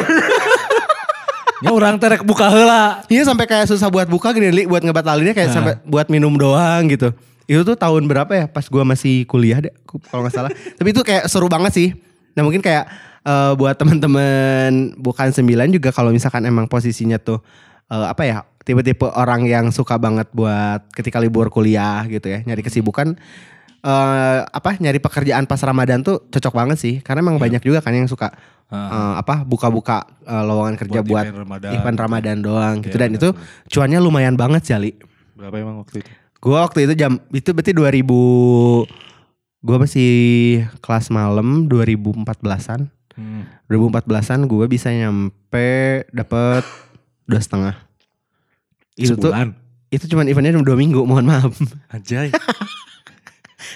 Ya 1.58 1.74
orang 1.74 1.98
terek 1.98 2.22
buka 2.22 2.46
heula. 2.46 3.02
Iya 3.10 3.26
sampai 3.26 3.42
kayak 3.42 3.66
susah 3.66 3.90
buat 3.90 4.06
buka 4.06 4.30
gini 4.30 4.46
Li, 4.48 4.62
buat 4.62 4.78
ngebatalinnya 4.78 5.34
kayak 5.34 5.50
Nah. 5.50 5.56
sampai 5.58 5.74
buat 5.82 6.06
minum 6.06 6.30
doang 6.30 6.86
gitu. 6.86 7.10
Itu 7.50 7.66
tuh 7.66 7.74
tahun 7.74 8.06
berapa 8.06 8.30
ya? 8.30 8.44
Pas 8.46 8.62
gua 8.68 8.86
masih 8.86 9.26
kuliah 9.26 9.58
deh, 9.58 9.74
kalau 10.06 10.22
nggak 10.22 10.34
salah. 10.34 10.50
Tapi 10.78 10.88
itu 10.88 11.02
kayak 11.02 11.26
seru 11.26 11.50
banget 11.50 11.72
sih. 11.74 11.88
Nah 12.38 12.46
mungkin 12.46 12.62
kayak 12.62 12.86
eh, 13.20 13.52
buat 13.58 13.74
teman-teman 13.74 14.94
bukan 14.94 15.34
sembilan 15.34 15.66
juga 15.68 15.90
kalau 15.90 16.14
misalkan 16.14 16.46
emang 16.46 16.70
posisinya 16.70 17.18
tuh 17.18 17.42
eh, 17.90 18.06
apa 18.06 18.22
ya? 18.22 18.46
Tipe-tipe 18.68 19.08
orang 19.08 19.48
yang 19.48 19.72
suka 19.72 19.96
banget 19.96 20.28
buat 20.30 20.84
ketika 20.92 21.16
libur 21.16 21.48
kuliah 21.48 22.04
gitu 22.04 22.28
ya, 22.28 22.44
nyari 22.44 22.60
kesibukan 22.60 23.16
eh 23.78 24.40
apa 24.42 24.74
nyari 24.76 24.98
pekerjaan 24.98 25.46
pas 25.46 25.62
Ramadan 25.62 26.02
tuh 26.02 26.26
cocok 26.28 26.50
banget 26.50 26.76
sih 26.76 26.94
karena 26.98 27.22
emang 27.22 27.38
banyak 27.38 27.62
juga 27.62 27.78
kan 27.78 27.94
yang 27.94 28.04
suka 28.04 28.34
Heeh. 28.66 28.90
eh, 28.90 29.14
apa 29.16 29.46
buka-buka 29.46 30.02
eh, 30.20 30.42
lowongan 30.42 30.74
kerja 30.76 31.00
buat, 31.00 31.24
event 31.24 31.40
Ramadan. 31.40 31.70
event 31.72 31.96
Ramadan 31.96 32.36
doang 32.42 32.74
gitu 32.82 32.98
Iya, 32.98 33.00
dan 33.00 33.10
benar, 33.14 33.20
itu 33.22 33.28
benar. 33.32 33.70
cuannya 33.70 33.98
lumayan 34.02 34.34
banget 34.34 34.62
Jali. 34.66 34.92
Berapa 35.32 35.56
emang 35.56 35.78
waktu 35.80 36.02
itu? 36.02 36.10
Gua 36.36 36.66
waktu 36.66 36.84
itu 36.84 36.94
jam 36.94 37.22
itu 37.30 37.48
berarti 37.50 37.70
2000 37.70 38.02
gua 39.60 39.76
masih 39.78 40.12
kelas 40.78 41.08
malam 41.08 41.70
2014-an. 41.70 42.90
Hmm. 43.14 43.42
2014-an 43.66 44.42
gue 44.44 44.66
bisa 44.66 44.90
nyampe 44.90 45.68
dapat 46.10 46.62
dua 47.24 47.38
setengah. 47.38 47.74
Itu 48.98 49.14
tuh 49.14 49.32
itu 49.88 50.04
cuman 50.04 50.28
eventnya 50.28 50.52
cuma 50.52 50.66
dua 50.66 50.76
minggu, 50.76 51.00
mohon 51.06 51.24
maaf. 51.24 51.54
Anjay. 51.94 52.28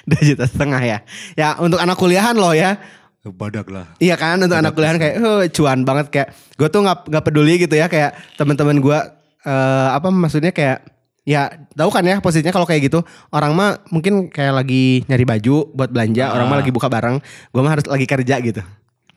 dua 0.05 0.21
juta 0.21 0.45
setengah 0.45 0.83
ya. 0.83 0.99
Ya 1.33 1.57
untuk 1.57 1.79
anak 1.79 1.97
kuliahan 1.97 2.35
loh 2.37 2.53
ya. 2.53 2.77
Badak 3.23 3.71
lah. 3.71 3.87
Iya 4.03 4.19
kan 4.19 4.35
untuk 4.43 4.59
anak 4.59 4.75
kuliahan 4.75 4.99
kayak 4.99 5.15
"Huh, 5.23 5.47
cuan 5.55 5.87
banget 5.87 6.11
kayak 6.11 6.29
gue 6.59 6.67
tuh 6.67 6.83
nggak 6.83 7.07
nggak 7.07 7.25
peduli 7.25 7.55
gitu 7.55 7.79
ya 7.79 7.87
kayak 7.87 8.19
teman-teman 8.35 8.83
gue 8.83 8.99
eh 9.43 9.89
apa 9.95 10.11
maksudnya 10.11 10.51
kayak 10.51 10.83
ya 11.23 11.55
tahu 11.79 11.87
kan 11.95 12.03
ya 12.03 12.19
posisinya 12.19 12.51
kalau 12.51 12.67
kayak 12.67 12.91
gitu 12.91 12.99
orang 13.31 13.55
mah 13.55 13.79
mungkin 13.95 14.27
kayak 14.27 14.59
lagi 14.59 15.07
nyari 15.07 15.23
baju 15.23 15.71
buat 15.71 15.95
belanja 15.95 16.35
orang 16.35 16.51
mah 16.51 16.57
Ah. 16.59 16.61
lagi 16.67 16.75
buka 16.75 16.91
barang 16.91 17.23
gue 17.23 17.61
mah 17.63 17.71
harus 17.71 17.87
lagi 17.87 18.07
kerja 18.11 18.43
gitu 18.43 18.59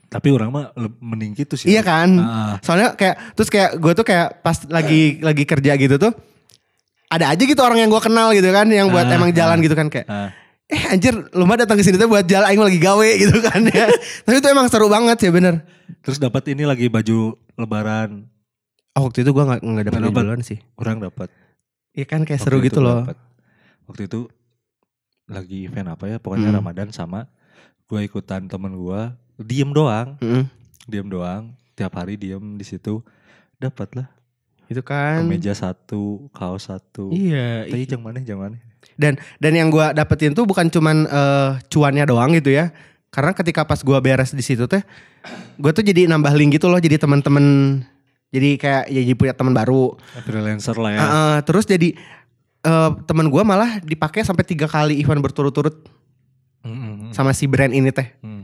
Tapi 0.06 0.28
orang 0.28 0.48
mah 0.48 0.64
mending 0.96 1.34
gitu 1.34 1.54
sih. 1.54 1.66
iya 1.68 1.80
kan 1.80 2.08
Ah. 2.16 2.54
soalnya 2.60 2.94
kayak 2.94 3.34
terus 3.34 3.46
kayak 3.46 3.74
gue 3.74 3.92
tuh 3.92 4.02
kayak 4.02 4.40
pas 4.40 4.54
lagi 4.66 5.18
lagi 5.18 5.42
kerja 5.42 5.72
gitu 5.74 5.96
tuh 5.96 6.14
ada 7.06 7.28
aja 7.28 7.38
gitu 7.38 7.58
orang 7.58 7.78
yang 7.78 7.90
gue 7.90 7.98
kenal 7.98 8.30
gitu 8.30 8.46
kan 8.48 8.66
yang 8.66 8.86
buat 8.88 9.04
Ah, 9.04 9.14
emang 9.14 9.30
jalan 9.30 9.58
ah. 9.58 9.62
gitu 9.62 9.74
kan 9.74 9.86
kayak 9.86 10.06
Ah. 10.06 10.30
eh 10.64 10.82
anjir 10.88 11.14
lu 11.30 11.42
mah 11.42 11.54
datang 11.56 11.74
ke 11.74 11.82
sini 11.82 11.94
tuh 11.94 12.06
buat 12.06 12.22
jalan 12.22 12.46
aing 12.46 12.58
lagi 12.60 12.78
gawe 12.78 13.08
gitu 13.22 13.36
kan 13.40 13.60
ya 13.64 13.86
tapi 14.22 14.36
itu 14.36 14.46
emang 14.46 14.66
seru 14.66 14.86
banget 14.86 15.18
ya 15.20 15.30
bener 15.30 15.62
Terus 16.02 16.18
dapat 16.18 16.42
ini 16.48 16.62
lagi 16.62 16.86
baju 16.86 17.34
lebaran. 17.56 18.26
Oh, 18.92 19.06
waktu 19.06 19.22
itu 19.22 19.30
gue 19.30 19.44
gak, 19.44 19.58
nggak 19.58 19.84
Nggak 19.86 20.02
dapet. 20.02 20.18
duluan 20.18 20.40
sih. 20.40 20.58
Orang 20.74 20.98
dapat. 20.98 21.30
Iya 21.92 22.02
kan 22.04 22.22
kayak 22.22 22.38
Waktu 22.38 22.46
seru 22.48 22.58
itu 22.58 22.66
gitu 22.68 22.78
loh. 22.80 23.02
dapet. 23.04 23.18
Waktu 23.86 24.02
itu 24.04 24.20
lagi 25.26 25.58
event 25.64 25.88
apa 25.88 26.04
ya? 26.06 26.16
Pokoknya 26.16 26.48
Hmm. 26.48 26.58
Ramadan 26.58 26.88
sama 26.90 27.30
gue 27.84 28.00
ikutan 28.02 28.46
temen 28.46 28.74
gue 28.74 29.00
diem 29.40 29.70
doang, 29.72 30.16
Mm-mm. 30.20 30.44
diem 30.88 31.08
doang. 31.08 31.52
Tiap 31.76 31.92
hari 31.96 32.16
diem 32.16 32.56
di 32.56 32.64
situ. 32.64 33.04
Dapat 33.60 34.00
lah. 34.00 34.08
Itu 34.66 34.80
kan. 34.80 35.24
Kemeja 35.24 35.52
satu, 35.52 36.28
kaos 36.32 36.72
satu. 36.72 37.12
Iya. 37.12 37.68
Tapi 37.68 37.84
jangan 37.84 38.04
mana, 38.04 38.18
jangan 38.24 38.42
mana. 38.50 38.56
Dan 38.96 39.20
dan 39.36 39.52
yang 39.52 39.68
gue 39.68 39.86
dapetin 39.92 40.32
tuh 40.32 40.48
bukan 40.48 40.72
cuman 40.72 41.04
eh, 41.04 41.50
cuannya 41.68 42.04
doang 42.08 42.32
gitu 42.34 42.52
ya. 42.52 42.72
Karena 43.12 43.32
ketika 43.32 43.64
pas 43.64 43.80
gue 43.80 43.98
beres 44.00 44.32
di 44.32 44.44
situ 44.44 44.64
teh, 44.68 44.82
gue 45.56 45.70
tuh 45.72 45.84
jadi 45.84 46.08
nambah 46.08 46.32
link 46.36 46.56
gitu 46.56 46.68
loh. 46.68 46.80
Jadi 46.80 46.96
teman-teman, 47.00 47.78
jadi 48.32 48.56
kayak 48.60 48.84
ya 48.92 49.00
jadi 49.04 49.16
punya 49.16 49.34
teman 49.36 49.52
baru. 49.52 49.96
Freelancer 50.24 50.76
lah 50.76 50.90
ya. 50.92 50.98
Eh, 50.98 51.06
eh, 51.06 51.36
terus 51.44 51.64
jadi 51.64 51.92
eh, 52.64 52.90
teman 53.04 53.28
gue 53.28 53.42
malah 53.44 53.80
dipakai 53.84 54.24
sampai 54.24 54.44
tiga 54.48 54.64
kali 54.64 54.96
event 55.00 55.20
berturut-turut 55.20 55.92
Mm, 56.66 56.74
mm, 56.74 56.94
mm. 56.98 57.10
sama 57.14 57.30
si 57.30 57.46
brand 57.46 57.70
ini 57.70 57.94
teh. 57.94 58.10
Hmm. 58.18 58.35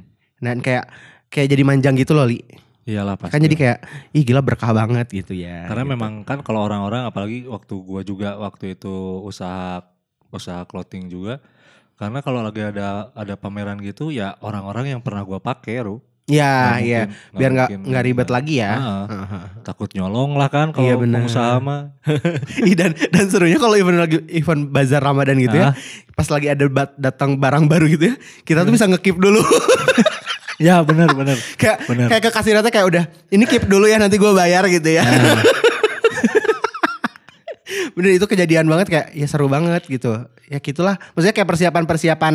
Dan 0.43 0.59
kayak 0.59 0.91
kayak 1.31 1.49
jadi 1.55 1.63
manjang 1.63 1.95
gitu 1.95 2.19
loh 2.19 2.27
li. 2.27 2.43
Iyalah 2.83 3.15
pasti. 3.15 3.39
Kan 3.39 3.47
jadi 3.47 3.55
kayak 3.55 3.79
ih 4.11 4.27
gila 4.27 4.43
berkah 4.43 4.75
banget 4.75 5.07
gitu 5.15 5.39
ya. 5.39 5.71
Karena 5.71 5.87
gitu. 5.87 5.93
memang 5.95 6.13
kan 6.27 6.43
kalau 6.43 6.67
orang-orang 6.67 7.07
apalagi 7.07 7.47
waktu 7.47 7.75
gua 7.79 8.03
juga 8.03 8.35
waktu 8.43 8.75
itu 8.75 9.23
usaha 9.23 9.87
usaha 10.33 10.65
clothing 10.67 11.13
juga 11.13 11.39
karena 12.01 12.25
kalau 12.25 12.41
lagi 12.41 12.65
ada 12.65 13.13
ada 13.15 13.37
pameran 13.37 13.79
gitu 13.79 14.11
ya 14.11 14.35
orang-orang 14.41 14.97
yang 14.97 15.01
pernah 15.05 15.23
gua 15.23 15.39
pakai 15.39 15.85
ru 15.85 16.01
Ya, 16.33 16.49
Nggak 16.73 16.81
iya. 16.81 17.01
mungkin- 17.05 17.37
Biar 17.37 17.51
nggak 17.53 17.69
mungkin 17.69 17.89
nggak 17.93 18.03
ribet 18.03 18.25
nggak. 18.25 18.37
lagi 18.39 18.55
ya. 18.57 18.73
Takut 19.61 19.91
nyolong 19.93 20.31
lah 20.35 20.49
kan 20.49 20.73
kalau 20.73 20.89
Iya, 20.89 20.95
benar. 20.97 21.19
pengusaha 21.21 21.55
mah 21.59 21.81
dan 22.81 22.91
dan 22.97 23.25
serunya 23.29 23.59
kalau 23.59 23.77
event 23.77 24.01
lagi 24.01 24.17
event 24.29 24.65
bazar 24.67 25.01
Ramadan 25.01 25.37
gitu 25.37 25.53
ya. 25.55 25.77
Pas 26.11 26.25
lagi 26.27 26.49
ada 26.49 26.65
bat- 26.67 26.97
datang 26.97 27.37
barang 27.37 27.65
baru 27.67 27.85
gitu 27.87 28.05
ya. 28.09 28.15
Kita 28.41 28.63
Hmm. 28.63 28.67
tuh 28.67 28.73
bisa 28.73 28.87
ngekip 28.87 29.17
dulu. 29.17 29.45
ya 30.63 30.81
benar 30.81 31.11
benar 31.11 31.35
kayak 31.61 31.85
Bener. 31.85 32.07
kayak 32.09 32.23
ke 32.23 32.31
kasirnya 32.31 32.63
kayak 32.65 32.87
udah 32.87 33.05
ini 33.29 33.45
keep 33.45 33.67
dulu 33.67 33.85
ya 33.85 33.99
nanti 33.99 34.17
gue 34.17 34.31
bayar 34.31 34.65
gitu 34.67 34.89
ya. 34.89 35.03
Ah. 35.03 35.43
Bener 37.93 38.11
itu 38.15 38.25
kejadian 38.25 38.65
banget 38.67 38.87
kayak 38.89 39.07
ya 39.13 39.27
seru 39.27 39.47
banget 39.47 39.85
gitu. 39.85 40.13
Ya 40.49 40.59
gitulah. 40.59 40.97
Maksudnya 41.13 41.35
kayak 41.35 41.49
persiapan-persiapan 41.49 42.35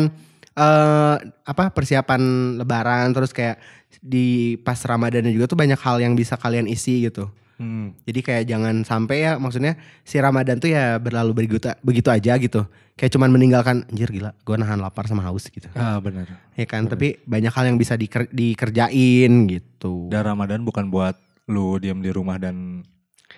eh 0.58 1.16
apa 1.46 1.70
persiapan 1.70 2.20
lebaran 2.58 3.14
terus 3.14 3.30
kayak 3.30 3.62
di 4.02 4.58
pas 4.60 4.78
Ramadan 4.82 5.30
juga 5.30 5.46
tuh 5.46 5.58
banyak 5.58 5.78
hal 5.78 6.02
yang 6.02 6.18
bisa 6.18 6.34
kalian 6.34 6.66
isi 6.66 7.06
gitu. 7.06 7.30
Hmm. 7.58 7.90
Jadi 8.06 8.22
kayak 8.22 8.44
jangan 8.46 8.86
sampai 8.86 9.26
ya 9.26 9.32
maksudnya 9.34 9.74
si 10.06 10.14
Ramadan 10.22 10.62
tuh 10.62 10.70
ya 10.70 10.94
berlalu 11.02 11.46
begitu 11.46 11.66
begitu 11.82 12.08
aja 12.10 12.38
gitu. 12.38 12.66
Kayak 12.98 13.14
cuman 13.14 13.30
meninggalkan 13.34 13.86
anjir 13.86 14.10
gila 14.10 14.34
gue 14.42 14.56
nahan 14.58 14.78
lapar 14.82 15.06
sama 15.06 15.22
haus 15.26 15.46
gitu. 15.50 15.66
Ah 15.74 15.98
benar. 16.02 16.26
Ya 16.58 16.66
kan, 16.66 16.90
tapi 16.90 17.22
banyak 17.22 17.54
hal 17.54 17.70
yang 17.70 17.78
bisa 17.78 17.94
diker- 17.94 18.30
dikerjain 18.30 19.46
gitu. 19.46 20.10
Dan 20.10 20.26
Ramadan 20.26 20.66
bukan 20.66 20.90
buat 20.90 21.14
lu 21.46 21.78
diam 21.78 22.02
di 22.02 22.10
rumah 22.10 22.38
dan 22.38 22.82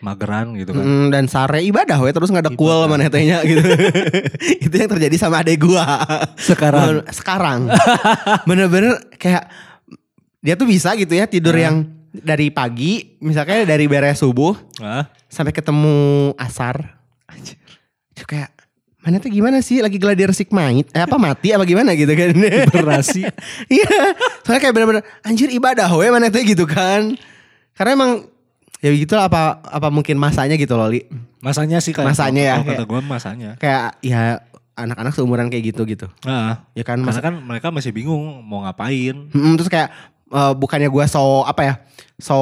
mageran 0.01 0.57
gitu 0.57 0.73
kan. 0.73 0.83
Mm, 0.83 1.07
dan 1.09 1.25
sare 1.25 1.61
ibadah 1.61 2.01
we 2.01 2.11
terus 2.11 2.29
nggak 2.29 2.49
ada 2.49 2.53
cool 2.57 2.89
mana 2.89 3.07
tanya 3.07 3.45
gitu. 3.45 3.61
itu 4.65 4.75
yang 4.75 4.91
terjadi 4.91 5.17
sama 5.17 5.45
adek 5.45 5.61
gua. 5.61 5.85
Sekarang. 6.37 7.05
Sekarang. 7.09 7.69
Bener-bener 8.49 8.97
kayak 9.15 9.49
dia 10.41 10.57
tuh 10.57 10.65
bisa 10.65 10.97
gitu 10.97 11.13
ya 11.13 11.29
tidur 11.29 11.53
yang 11.53 11.85
dari 12.11 12.49
pagi 12.51 13.21
misalnya 13.21 13.69
dari 13.69 13.85
beres 13.87 14.19
subuh 14.19 14.57
Ah, 14.81 15.07
sampai 15.29 15.53
ketemu 15.53 16.33
asar. 16.35 16.97
Itu 18.11 18.25
kayak 18.25 18.51
mana 19.01 19.17
tuh 19.17 19.33
gimana 19.33 19.65
sih 19.65 19.81
lagi 19.81 19.97
gladiar 19.97 20.29
sikmait 20.37 20.85
eh 20.93 21.01
apa 21.01 21.17
mati 21.17 21.57
apa 21.57 21.65
gimana 21.65 21.97
gitu 21.97 22.13
kan 22.13 22.37
Berasi. 22.77 23.25
iya 23.73 23.89
soalnya 24.45 24.61
kayak 24.61 24.75
bener-bener 24.77 25.03
anjir 25.25 25.49
ibadah 25.49 25.89
we 25.97 26.05
mana 26.13 26.29
tuh 26.29 26.45
gitu 26.45 26.69
kan 26.69 27.17
karena 27.73 27.97
emang 27.97 28.29
ya 28.81 28.89
begitu 28.89 29.13
lah, 29.13 29.27
apa 29.27 29.41
apa 29.63 29.89
mungkin 29.89 30.17
masanya 30.17 30.57
gitu 30.57 30.75
loh 30.75 30.87
Li 30.87 31.05
Masanya 31.39 31.79
sih 31.79 31.93
kayak 31.93 32.05
Masanya 32.07 32.43
ya, 32.43 32.55
kata 32.61 32.85
gue 32.85 33.01
masanya. 33.03 33.51
kayak 33.57 33.97
ya 34.01 34.45
anak-anak 34.73 35.13
seumuran 35.13 35.49
kayak 35.49 35.73
gitu 35.73 35.85
gitu 35.85 36.07
Ah, 36.23 36.65
ya 36.71 36.81
kan 36.81 36.97
masa 36.99 37.21
kan 37.21 37.33
mereka 37.35 37.69
masih 37.69 37.91
bingung 37.91 38.21
mau 38.41 38.61
ngapain. 38.61 39.29
Mm, 39.29 39.55
terus 39.55 39.69
kayak 39.69 39.89
eh, 40.27 40.53
bukannya 40.55 40.87
gua 40.87 41.05
so 41.05 41.43
apa 41.43 41.63
ya 41.63 41.75
so 42.17 42.37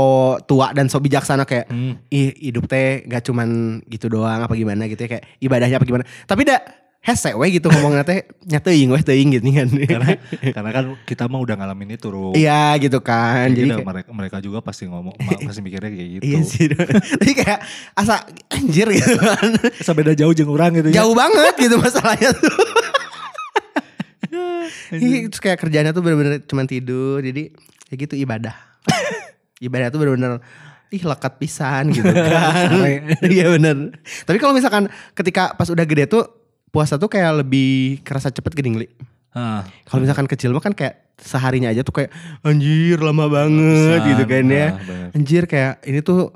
tua 0.44 0.70
dan 0.72 0.86
so 0.86 0.98
bijaksana 0.98 1.42
kayak 1.42 1.66
Hmm. 1.66 1.98
ih 2.08 2.34
hidup 2.36 2.66
teh 2.66 3.02
gak 3.04 3.22
cuman 3.22 3.48
gitu 3.86 4.06
doang 4.08 4.38
apa 4.40 4.50
gimana 4.52 4.86
gitu 4.86 4.98
ya 5.00 5.10
kayak 5.12 5.24
ibadahnya 5.38 5.76
apa 5.76 5.86
gimana 5.86 6.04
tapi 6.24 6.42
dah 6.42 6.58
hese 6.98 7.32
we 7.32 7.48
gitu 7.50 7.66
ngomongnya 7.68 8.02
teh 8.02 8.20
nyateuing 8.44 8.90
we 8.90 9.00
teuing 9.00 9.30
gitu 9.30 9.48
kan 9.48 9.68
karena 9.94 10.10
karena 10.50 10.70
kan 10.70 10.84
kita 11.02 11.24
mah 11.24 11.38
udah 11.38 11.54
ngalamin 11.56 11.94
itu 11.94 12.06
Ru. 12.06 12.34
iya 12.34 12.74
gitu 12.76 12.98
kan 12.98 13.48
Jadi 13.48 13.64
jadi 13.64 13.70
kayak- 13.72 13.86
mereka 13.86 14.10
mereka 14.10 14.36
juga 14.38 14.58
pasti 14.60 14.84
ngomong 14.84 15.14
pasti 15.46 15.60
mikirnya 15.60 15.88
kayak 15.88 16.08
gitu. 16.10 16.22
Iya 16.22 16.38
sih. 16.42 16.66
Tapi 16.68 17.32
kayak 17.38 17.60
asa 17.94 18.22
anjir 18.48 18.90
gitu 18.90 19.14
kan. 19.16 19.48
Asa 19.72 19.92
beda 19.92 20.12
jauh 20.12 20.32
jeung 20.32 20.50
orang 20.50 20.74
gitu 20.74 20.90
ya. 20.90 21.00
Jauh 21.00 21.14
banget 21.14 21.54
gitu 21.56 21.76
masalahnya 21.76 22.30
tuh. 22.32 22.54
Iya, 24.90 25.28
Terus 25.28 25.40
kayak 25.40 25.58
kerjanya 25.58 25.90
tuh 25.90 26.02
bener-bener 26.02 26.44
cuma 26.44 26.64
tidur. 26.64 27.20
Jadi 27.20 27.52
ya 27.88 27.94
gitu 27.96 28.14
ibadah. 28.14 28.52
ibadah 29.58 29.88
tuh 29.88 29.98
bener-bener 29.98 30.38
ih 30.88 31.02
lekat 31.02 31.36
pisan 31.36 31.90
gitu 31.90 32.08
kan. 32.08 32.68
Iya 33.24 33.48
bener. 33.50 33.96
Tapi 34.24 34.36
kalau 34.36 34.52
misalkan 34.52 34.86
ketika 35.12 35.52
pas 35.52 35.66
udah 35.66 35.84
gede 35.84 36.06
tuh 36.06 36.37
puasa 36.68 36.94
tuh 36.94 37.06
kayak 37.06 37.42
lebih 37.42 37.70
kerasa 38.00 38.28
cepet 38.28 38.52
gini 38.52 38.84
Li. 38.84 38.88
Ah, 39.30 39.62
Kalau 39.84 40.00
misalkan 40.00 40.24
kecil 40.24 40.50
mah 40.50 40.60
kan 40.60 40.72
kayak 40.72 41.14
seharinya 41.16 41.68
aja 41.68 41.80
tuh 41.80 41.92
kayak 41.94 42.10
anjir 42.40 42.96
lama 42.96 43.26
banget 43.26 43.98
Pisan, 43.98 44.08
gitu 44.08 44.24
kan 44.24 44.44
ya. 44.46 44.66
ah, 44.66 44.72
bener. 44.78 45.08
Anjir 45.12 45.42
kayak 45.44 45.72
ini 45.84 46.00
tuh 46.00 46.32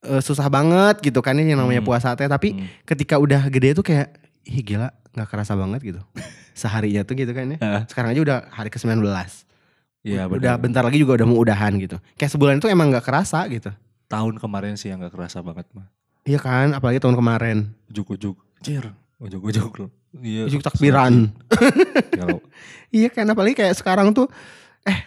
eh, 0.00 0.18
susah 0.18 0.48
banget 0.48 1.02
gitu 1.02 1.20
kan 1.20 1.34
ini 1.34 1.50
yang 1.50 1.60
namanya 1.60 1.78
Hmm. 1.78 1.88
puasa 1.88 2.14
teh 2.14 2.24
tapi 2.24 2.54
Hmm. 2.54 2.66
ketika 2.84 3.16
udah 3.16 3.46
gede 3.46 3.74
tuh 3.74 3.84
kayak 3.84 4.08
ih 4.42 4.62
gila 4.62 4.88
nggak 5.10 5.28
kerasa 5.28 5.52
banget 5.52 5.80
gitu. 5.84 6.00
Seharinya 6.56 7.02
tuh 7.02 7.14
gitu 7.14 7.30
kan 7.30 7.52
ya. 7.52 7.58
Ah. 7.58 7.82
Sekarang 7.84 8.10
aja 8.10 8.20
udah 8.20 8.38
hari 8.48 8.68
ke-19. 8.68 9.04
Iya 10.00 10.24
udah 10.26 10.56
bentar 10.56 10.80
lagi 10.80 10.96
juga 10.96 11.12
udah 11.14 11.26
mau 11.26 11.36
udahan 11.36 11.76
gitu. 11.76 12.00
Kayak 12.14 12.32
sebulan 12.32 12.54
itu 12.56 12.66
emang 12.66 12.88
nggak 12.88 13.04
kerasa 13.04 13.44
gitu. 13.46 13.68
Tahun 14.06 14.34
kemarin 14.36 14.74
sih 14.74 14.88
yang 14.88 14.98
gak 14.98 15.12
kerasa 15.12 15.38
banget 15.38 15.68
mah. 15.70 15.86
Iya 16.22 16.36
kan, 16.36 16.72
apalagi 16.72 16.98
tahun 16.98 17.14
kemarin. 17.14 17.70
Ujuk-ujuk. 17.86 18.34
Cir. 18.58 18.90
Ujuk-ujuk 19.20 19.84
lu. 19.84 19.86
Iya. 20.16 20.48
Ujuk 20.48 20.64
takbiran. 20.64 21.28
Kalau 22.18 22.40
Iya 22.90 23.12
kan 23.12 23.28
apalagi 23.30 23.54
kayak 23.54 23.78
sekarang 23.78 24.10
tuh 24.10 24.26
eh 24.82 24.98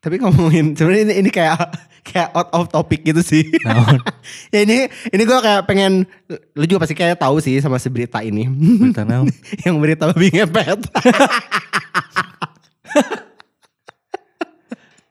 tapi 0.00 0.22
ngomongin 0.22 0.72
sebenarnya 0.72 1.12
ini, 1.12 1.14
ini 1.26 1.30
kayak 1.34 1.58
kayak 2.06 2.30
out 2.32 2.48
of 2.54 2.70
topic 2.70 3.02
gitu 3.02 3.20
sih. 3.20 3.42
naon 3.66 3.98
ya 4.54 4.62
ini 4.62 4.86
ini 5.10 5.22
gue 5.26 5.38
kayak 5.42 5.66
pengen 5.66 6.06
lu 6.30 6.64
juga 6.64 6.86
pasti 6.86 6.94
kayak 6.94 7.18
tahu 7.18 7.42
sih 7.42 7.58
sama 7.58 7.82
si 7.82 7.90
berita 7.90 8.22
ini. 8.22 8.46
berita 8.48 9.02
naon? 9.02 9.28
yang 9.66 9.76
berita 9.82 10.08
babi 10.14 10.30
ngepet. 10.30 10.80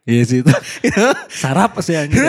Iya 0.05 0.21
sih 0.23 0.39
itu. 0.45 0.53
Sarap 1.29 1.75
sih 1.83 1.97
anjing. 1.97 2.23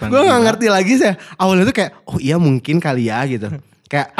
gue 0.00 0.20
gak 0.26 0.42
ngerti 0.42 0.66
lagi 0.72 0.98
sih. 0.98 1.12
Awalnya 1.38 1.70
tuh 1.70 1.76
kayak 1.76 1.92
oh 2.08 2.18
iya 2.18 2.36
mungkin 2.36 2.82
kali 2.82 3.08
ya 3.08 3.22
gitu. 3.30 3.52
Kayak 3.86 4.12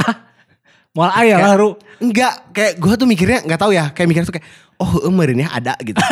Mal 0.98 1.10
aya 1.14 1.36
lah 1.38 1.54
Ru. 1.54 1.78
enggak 1.98 2.50
kayak 2.50 2.72
gue 2.76 2.94
tuh 2.94 3.06
mikirnya 3.06 3.38
nggak 3.40 3.54
tahu 3.56 3.70
ya. 3.70 3.90
Kayak 3.90 4.08
mikirnya 4.08 4.26
tuh 4.26 4.34
kayak 4.34 4.46
oh 4.76 5.06
emerinnya 5.06 5.46
ada 5.48 5.78
gitu. 5.78 5.98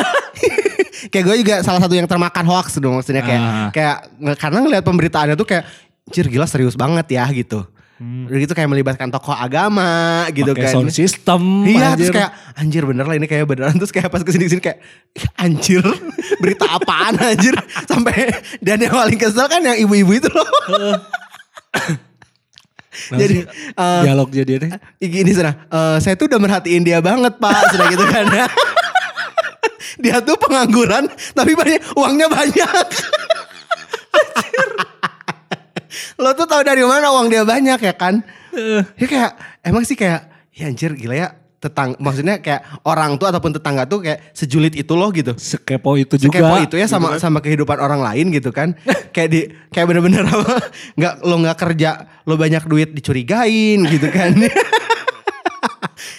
kayak 1.06 1.24
gue 1.24 1.36
juga 1.42 1.54
salah 1.60 1.78
satu 1.78 1.92
yang 1.92 2.06
termakan 2.06 2.46
hoax 2.46 2.78
dong 2.78 2.94
maksudnya 2.94 3.20
kayak 3.20 3.40
Ah. 3.40 3.68
kayak 3.70 3.96
karena 4.36 4.58
ngelihat 4.60 4.82
pemberitaannya 4.82 5.34
tuh 5.34 5.44
kayak 5.44 5.66
Cir 6.06 6.26
gila 6.26 6.46
serius 6.46 6.74
banget 6.74 7.06
ya 7.10 7.26
gitu. 7.28 7.66
Udah 7.96 8.38
gitu 8.38 8.52
kayak 8.52 8.68
melibatkan 8.68 9.08
tokoh 9.08 9.32
agama 9.32 9.88
gitu 10.30 10.52
Pakai 10.52 10.62
kan. 10.62 10.72
sound 10.76 10.92
system. 10.92 11.64
Iya 11.64 11.74
anjir. 11.90 11.96
terus 11.96 12.10
kayak 12.12 12.30
anjir 12.54 12.82
bener 12.84 13.02
lah 13.02 13.16
ini 13.16 13.24
kayak 13.24 13.42
beneran 13.42 13.74
terus 13.74 13.88
kayak 13.88 14.06
pas 14.06 14.20
ke 14.20 14.28
sini 14.28 14.44
ke 14.44 14.50
sini 14.52 14.62
kayak 14.62 14.78
"Ih, 15.12 15.26
anjir 15.36 15.80
berita 16.44 16.68
apaan 16.68 17.16
anjir 17.16 17.56
sampai 17.82 18.30
dan 18.62 18.78
yang 18.78 18.92
paling 18.92 19.16
kesel 19.16 19.46
kan 19.46 19.58
yang 19.60 19.80
ibu-ibu 19.80 20.12
itu 20.14 20.28
loh. 20.28 20.46
Nah, 23.12 23.18
jadi 23.20 23.36
eh, 23.76 24.02
dialog 24.08 24.28
jadi 24.32 24.52
deh. 24.56 24.70
gini 25.00 25.30
sana 25.36 25.52
eh, 25.68 25.96
saya 26.00 26.14
tuh 26.16 26.26
udah 26.28 26.40
merhatiin 26.40 26.82
dia 26.82 26.98
banget 27.04 27.36
pak 27.36 27.76
sudah 27.76 27.86
gitu 27.92 28.04
kan 28.08 28.24
dia 30.02 30.16
tuh 30.20 30.36
pengangguran 30.36 31.08
tapi 31.32 31.56
banyak 31.56 31.80
uangnya 31.96 32.28
banyak. 32.28 32.86
Lo 36.20 36.32
tuh 36.32 36.48
tahu 36.48 36.64
dari 36.64 36.84
mana 36.84 37.12
uang 37.12 37.28
dia 37.32 37.44
banyak 37.44 37.80
ya 37.80 37.94
kan? 37.96 38.20
Ya 38.96 39.06
kayak 39.08 39.32
emang 39.64 39.84
sih 39.84 39.96
kayak 39.96 40.28
ya 40.52 40.68
anjir 40.68 40.96
gila 40.96 41.16
ya 41.16 41.28
tetang 41.56 41.96
maksudnya 41.96 42.38
kayak 42.38 42.62
orang 42.84 43.16
tuh 43.16 43.26
ataupun 43.26 43.50
tetangga 43.50 43.84
tuh 43.84 44.00
kayak 44.00 44.30
sejulit 44.30 44.72
itu 44.72 44.92
loh 44.92 45.08
gitu. 45.10 45.32
Sekepo 45.32 45.96
itu 45.96 46.14
juga. 46.18 46.36
Kepo 46.38 46.56
itu 46.60 46.76
ya 46.76 46.84
sama 46.84 47.08
Gitu 47.08 47.12
kan. 47.12 47.20
sama 47.20 47.38
kehidupan 47.40 47.76
orang 47.76 48.00
lain 48.02 48.28
gitu 48.30 48.50
kan. 48.50 48.76
kayak 49.14 49.28
di 49.28 49.40
kayak 49.68 49.86
bener-bener 49.86 50.22
apa 50.22 50.68
nggak 50.94 51.14
lo 51.22 51.36
nggak 51.40 51.56
kerja 51.56 51.90
lo 52.22 52.34
banyak 52.34 52.62
duit 52.64 52.92
dicurigain 52.92 53.82
gitu 53.84 54.08
kan. 54.08 54.36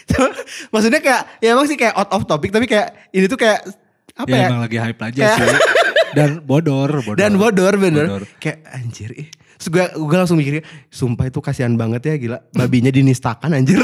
Maksudnya 0.74 1.00
kayak 1.00 1.22
ya 1.40 1.54
emang 1.54 1.68
sih 1.68 1.78
kayak 1.78 1.94
out 1.94 2.10
of 2.12 2.26
topic 2.26 2.50
tapi 2.50 2.66
kayak 2.66 3.12
ini 3.12 3.26
tuh 3.28 3.38
kayak 3.38 3.62
apa 4.18 4.28
ya, 4.28 4.38
ya? 4.38 4.48
emang 4.50 4.62
lagi 4.64 4.78
hype 4.78 4.98
aja 5.00 5.22
Kayak- 5.30 5.38
sih. 5.38 5.60
Dan 6.08 6.30
bodor, 6.42 7.04
bodor. 7.04 7.20
Dan 7.20 7.38
bodor 7.38 7.74
bener. 7.78 8.06
Bodor. 8.10 8.24
Kayak 8.40 8.66
anjir 8.74 9.12
ih. 9.14 9.28
Terus 9.58 9.68
gue, 9.70 9.86
gue 10.00 10.18
langsung 10.18 10.38
mikirnya, 10.38 10.64
sumpah 10.88 11.28
itu 11.28 11.42
kasihan 11.42 11.74
banget 11.74 12.02
ya 12.06 12.16
gila. 12.16 12.38
Babinya 12.52 12.90
dinistakan 12.90 13.54
anjir. 13.54 13.78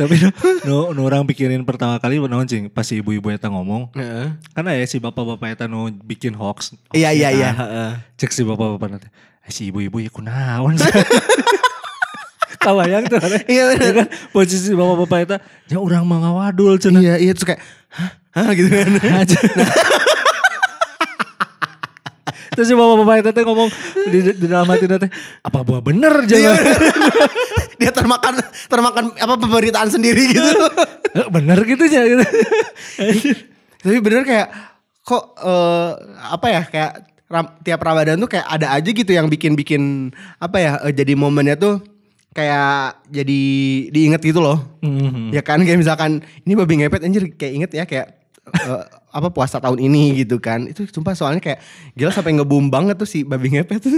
Tapi 0.00 0.16
nu, 0.66 0.96
nu 0.96 1.00
orang 1.04 1.28
pikirin 1.28 1.60
pertama 1.68 2.00
kali 2.00 2.16
naon 2.16 2.48
cing 2.48 2.72
pas 2.72 2.88
si 2.88 3.04
ibu-ibu 3.04 3.28
eta 3.28 3.52
ngomong. 3.52 3.92
Karena 4.56 4.72
ya 4.72 4.84
si 4.88 4.96
bapak-bapak 4.96 5.60
eta 5.60 5.64
nu 5.68 5.92
bikin 5.92 6.32
hoax. 6.32 6.72
Iya 6.96 7.12
iya 7.12 7.28
iya. 7.28 7.50
heeh. 7.52 7.90
Cek 8.16 8.32
si 8.32 8.40
bapak-bapak 8.40 8.88
nanti. 8.96 9.08
Eh, 9.44 9.52
si 9.52 9.68
ibu-ibu 9.68 10.00
ya 10.00 10.08
kunaon. 10.08 10.80
Kabayang 12.56 13.04
tuh. 13.12 13.20
Iya 13.44 13.76
bener. 13.76 13.84
Ya 13.84 13.92
kan 14.00 14.06
posisi 14.32 14.72
bapak-bapak 14.72 15.18
eta 15.28 15.36
ya 15.68 15.76
orang 15.76 16.08
mah 16.08 16.18
ngawadul 16.24 16.80
cenah. 16.80 17.04
Iya 17.04 17.14
iya 17.20 17.32
terus 17.36 17.44
kayak 17.44 17.60
hah, 17.92 18.10
hah 18.40 18.50
gitu 18.56 18.72
kan. 18.72 18.88
aja. 19.20 19.38
Terus 22.60 22.68
si 22.68 22.76
bapak-bapak 22.76 23.14
itu 23.18 23.30
teh 23.32 23.40
ngomong 23.40 23.68
di, 24.04 24.18
di 24.36 24.44
dalam 24.44 24.68
hati 24.68 24.84
teh 24.84 25.08
apa 25.40 25.58
buah 25.64 25.80
bener 25.80 26.12
Iya, 26.20 26.52
jangan 26.52 26.56
Dia 27.80 27.88
termakan 27.90 28.34
termakan 28.68 29.04
apa 29.16 29.34
pemberitaan 29.34 29.88
sendiri 29.88 30.28
gitu. 30.28 30.44
bener 31.32 31.56
gitu 31.64 31.88
ya 31.88 32.04
gitu. 32.04 32.20
Tapi 33.80 33.96
bener 33.98 34.22
kayak 34.22 34.52
kok 35.00 35.40
eh, 35.40 35.90
apa 36.20 36.46
ya 36.46 36.62
kayak 36.68 36.92
ram- 37.26 37.56
tiap 37.60 37.80
Ramadan 37.80 38.20
tuh 38.20 38.28
kayak 38.28 38.44
ada 38.44 38.76
aja 38.76 38.84
gitu 38.86 39.08
yang 39.08 39.26
bikin-bikin 39.26 40.12
apa 40.36 40.56
ya 40.60 40.70
eh, 40.84 40.92
jadi 40.92 41.16
momennya 41.16 41.56
tuh 41.56 41.80
kayak 42.30 43.00
jadi 43.08 43.40
diinget 43.88 44.20
gitu 44.20 44.44
loh. 44.44 44.60
Mhm. 44.84 45.32
Ya 45.32 45.40
kan 45.40 45.64
kayak 45.64 45.80
misalkan 45.80 46.20
ini 46.44 46.52
babi 46.52 46.84
ngepet 46.84 47.00
anjir 47.00 47.32
kayak 47.32 47.52
inget 47.56 47.70
ya 47.72 47.84
kayak 47.88 48.06
eh, 48.52 48.84
apa 49.10 49.28
puasa 49.28 49.58
tahun 49.58 49.78
ini 49.78 50.22
gitu 50.22 50.38
kan. 50.38 50.64
Itu 50.64 50.86
sumpah 50.86 51.12
soalnya 51.12 51.38
kayak 51.38 51.60
gila 51.92 52.10
sampai 52.10 52.34
ngebum 52.34 52.66
banget 52.66 52.96
tuh 52.96 53.04
si 53.04 53.22
babi 53.22 53.52
ngepet. 53.52 53.82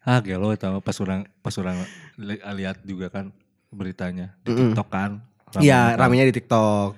Ah 0.00 0.22
gelo 0.22 0.54
tau 0.54 0.78
pas 0.78 0.94
orang 1.02 1.26
pas 1.42 1.50
orang 1.58 1.82
li- 2.14 2.38
lihat 2.38 2.78
juga 2.80 3.10
kan 3.10 3.34
beritanya 3.68 4.38
di. 4.40 4.54
TikTok 4.54 4.86
kan. 4.86 5.18
Iya, 5.58 5.98
ramenya 5.98 6.30
di 6.30 6.34
TikTok. 6.34 6.94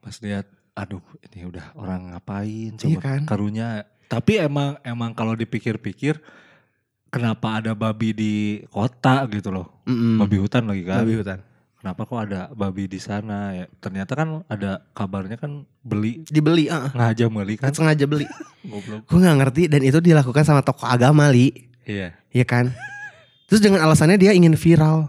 Pas 0.00 0.16
lihat 0.18 0.48
aduh 0.72 1.04
ini 1.28 1.44
udah 1.44 1.76
orang 1.76 2.08
ngapain 2.08 2.72
coba 2.72 2.88
Iya 2.88 2.98
kan? 2.98 3.20
karunya. 3.28 3.68
Tapi 4.08 4.40
emang 4.40 4.80
emang 4.80 5.12
kalau 5.12 5.36
dipikir-pikir 5.36 6.16
kenapa 7.08 7.60
ada 7.60 7.76
babi 7.76 8.16
di 8.16 8.34
kota 8.68 9.28
gitu 9.28 9.52
loh. 9.52 9.68
Mm-mm. 9.84 10.16
Babi 10.16 10.36
hutan 10.40 10.64
lagi 10.64 10.88
kan. 10.88 11.04
Babi 11.04 11.20
hutan. 11.20 11.44
Kenapa 11.78 12.10
kok 12.10 12.18
ada 12.18 12.50
babi 12.50 12.90
di 12.90 12.98
sana 12.98 13.54
ya? 13.54 13.66
Ternyata 13.78 14.18
kan 14.18 14.42
ada 14.50 14.82
kabarnya 14.90 15.38
kan 15.38 15.62
beli 15.86 16.26
Dibeli, 16.26 16.66
ah. 16.66 16.90
ngaja 16.90 17.30
beli 17.30 17.54
kan. 17.54 17.70
sengaja 17.70 18.02
beli. 18.02 18.26
Goblok. 18.66 19.06
Gue 19.06 19.18
nggak 19.22 19.38
ngerti 19.38 19.62
dan 19.70 19.86
itu 19.86 20.02
dilakukan 20.02 20.42
sama 20.42 20.66
tokoh 20.66 20.90
agama 20.90 21.30
li, 21.30 21.54
Iya. 21.86 22.18
ya 22.34 22.42
kan? 22.42 22.74
Terus 23.46 23.62
dengan 23.62 23.86
alasannya 23.86 24.18
dia 24.18 24.34
ingin 24.34 24.58
viral. 24.58 25.06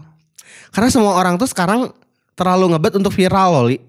Karena 0.70 0.88
semua 0.94 1.18
orang 1.18 1.34
tuh 1.36 1.50
sekarang 1.50 1.90
terlalu 2.38 2.70
ngebet 2.72 2.94
untuk 3.02 3.10
viral 3.12 3.50
loh 3.50 3.64
li, 3.66 3.82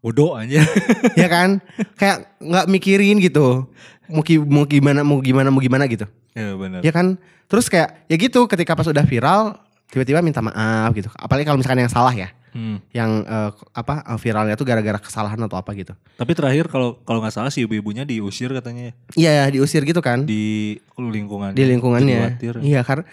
Bodoh 0.00 0.34
aja. 0.34 0.64
ya 1.20 1.28
kan? 1.30 1.60
Kayak 1.94 2.26
nggak 2.40 2.66
mikirin 2.72 3.20
gitu. 3.20 3.70
Mau, 4.10 4.24
mau 4.50 4.64
gimana, 4.66 5.00
mau 5.06 5.22
gimana, 5.22 5.48
mau 5.52 5.60
gimana 5.62 5.84
gitu. 5.86 6.08
ya 6.32 6.56
benar. 6.56 6.80
Ya 6.82 6.90
kan? 6.90 7.20
Terus 7.46 7.68
kayak 7.68 8.08
ya 8.08 8.16
gitu 8.16 8.48
ketika 8.48 8.72
pas 8.74 8.88
udah 8.88 9.04
viral 9.04 9.61
tiba-tiba 9.92 10.24
minta 10.24 10.40
maaf 10.40 10.96
gitu. 10.96 11.12
Apalagi 11.12 11.44
kalau 11.44 11.60
misalkan 11.60 11.84
yang 11.84 11.92
salah 11.92 12.16
ya. 12.16 12.32
Hmm. 12.52 12.80
Yang 12.92 13.10
eh, 13.28 13.50
apa 13.76 13.94
eh, 14.08 14.18
viralnya 14.20 14.56
tuh 14.56 14.64
gara-gara 14.64 14.96
kesalahan 14.96 15.36
atau 15.44 15.60
apa 15.60 15.76
gitu. 15.76 15.92
Tapi 16.16 16.32
terakhir 16.32 16.72
kalau 16.72 16.96
kalau 17.04 17.20
nggak 17.20 17.32
salah 17.36 17.52
si 17.52 17.68
ibu-ibunya 17.68 18.08
diusir 18.08 18.48
katanya 18.56 18.88
ya. 18.88 18.92
Iya 19.16 19.52
diusir 19.52 19.84
gitu 19.84 20.00
kan 20.00 20.24
di 20.24 20.76
lingkungan 20.96 21.52
di 21.52 21.64
lingkungannya. 21.68 22.40
Iya 22.64 22.80
karena 22.80 23.04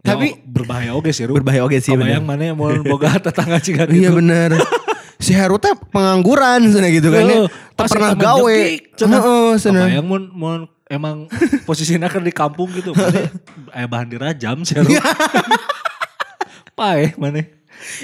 Ya, 0.00 0.16
tapi 0.16 0.32
berbahaya 0.48 0.96
oke 0.96 1.12
sih 1.12 1.28
Ru. 1.28 1.36
berbahaya 1.36 1.60
oke 1.60 1.76
sih. 1.76 1.92
Kebayang 1.92 2.24
mana 2.24 2.48
yang 2.48 2.56
mau 2.56 2.72
boga 2.80 3.20
tetangga 3.20 3.60
juga 3.60 3.84
gitu. 3.84 4.00
Iya 4.00 4.10
bener. 4.16 4.56
si 5.24 5.36
Heru 5.36 5.60
teh 5.60 5.76
pengangguran 5.92 6.64
sana 6.72 6.88
gitu 6.88 7.12
kan 7.12 7.28
ya. 7.28 7.44
Tak 7.76 7.86
pernah 7.92 8.16
gawe. 8.16 8.60
Heeh, 8.96 9.50
sana. 9.60 9.84
Kebayang 9.84 10.06
mun 10.08 10.22
mun 10.32 10.60
emang 10.88 11.28
posisinya 11.68 12.08
kan 12.08 12.24
di 12.24 12.32
kampung 12.32 12.72
gitu. 12.72 12.96
Mana 12.96 13.28
aya 13.76 13.84
bahan 13.84 14.08
dirajam 14.08 14.64
sih 14.64 14.80
Ru. 16.80 16.84
Paeh 16.88 17.12
mana. 17.20 17.44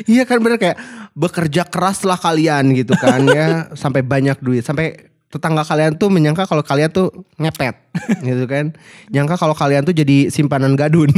Iya 0.05 0.29
kan 0.29 0.41
bener 0.45 0.61
kayak 0.61 0.77
bekerja 1.17 1.65
keras 1.65 2.05
lah 2.05 2.21
kalian 2.21 2.77
gitu 2.77 2.93
kan 2.97 3.25
ya 3.25 3.47
sampai 3.83 4.05
banyak 4.05 4.37
duit 4.45 4.61
sampai 4.65 5.09
tetangga 5.27 5.65
kalian 5.67 5.97
tuh 5.97 6.13
menyangka 6.13 6.45
kalau 6.45 6.63
kalian 6.63 6.93
tuh 6.93 7.11
ngepet 7.41 7.77
gitu 8.25 8.45
kan 8.47 8.73
nyangka 9.11 9.37
kalau 9.37 9.53
kalian 9.53 9.85
tuh 9.85 9.93
jadi 9.93 10.31
simpanan 10.33 10.79
gadun 10.79 11.11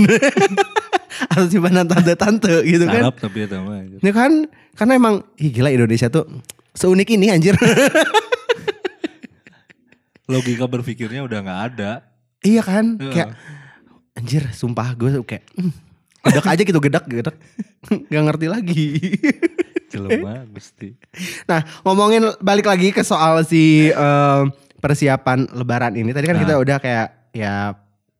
atau 1.34 1.46
simpanan 1.50 1.86
tante-tante 1.86 2.62
gitu 2.66 2.86
kan 2.88 3.10
Sarap 3.10 3.16
tapi 3.20 3.46
itu 3.46 3.56
mah. 3.58 3.78
anjir. 3.78 3.98
ini 4.00 4.10
kan 4.14 4.32
karena 4.74 4.92
emang 4.96 5.14
ih 5.38 5.50
gila 5.50 5.70
Indonesia 5.70 6.08
tuh 6.08 6.24
seunik 6.74 7.10
ini 7.10 7.30
anjir 7.30 7.54
Logika 10.28 10.68
berpikirnya 10.68 11.24
udah 11.24 11.38
nggak 11.40 11.60
ada. 11.72 12.04
iya 12.44 12.60
kan 12.60 13.00
Heeh. 13.00 13.12
kayak 13.12 13.28
anjir 14.12 14.42
sumpah 14.52 14.92
gue 14.94 15.20
kayak 15.24 15.44
hmm, 15.56 15.87
gedak 16.24 16.46
aja 16.46 16.62
gitu 16.62 16.80
gedak 16.80 17.04
gedak 17.06 17.36
nggak 18.10 18.22
ngerti 18.26 18.46
lagi 18.50 18.86
Jelema 19.88 20.44
Gusti. 20.52 20.92
Nah, 21.48 21.64
ngomongin 21.80 22.20
balik 22.44 22.68
lagi 22.68 22.92
ke 22.92 23.00
soal 23.00 23.40
si 23.40 23.88
em, 23.88 24.52
persiapan 24.78 25.48
lebaran 25.56 25.96
ini. 25.96 26.12
Tadi 26.12 26.28
kan 26.28 26.36
Nah. 26.36 26.44
kita 26.44 26.54
udah 26.60 26.76
kayak 26.76 27.32
ya 27.32 27.72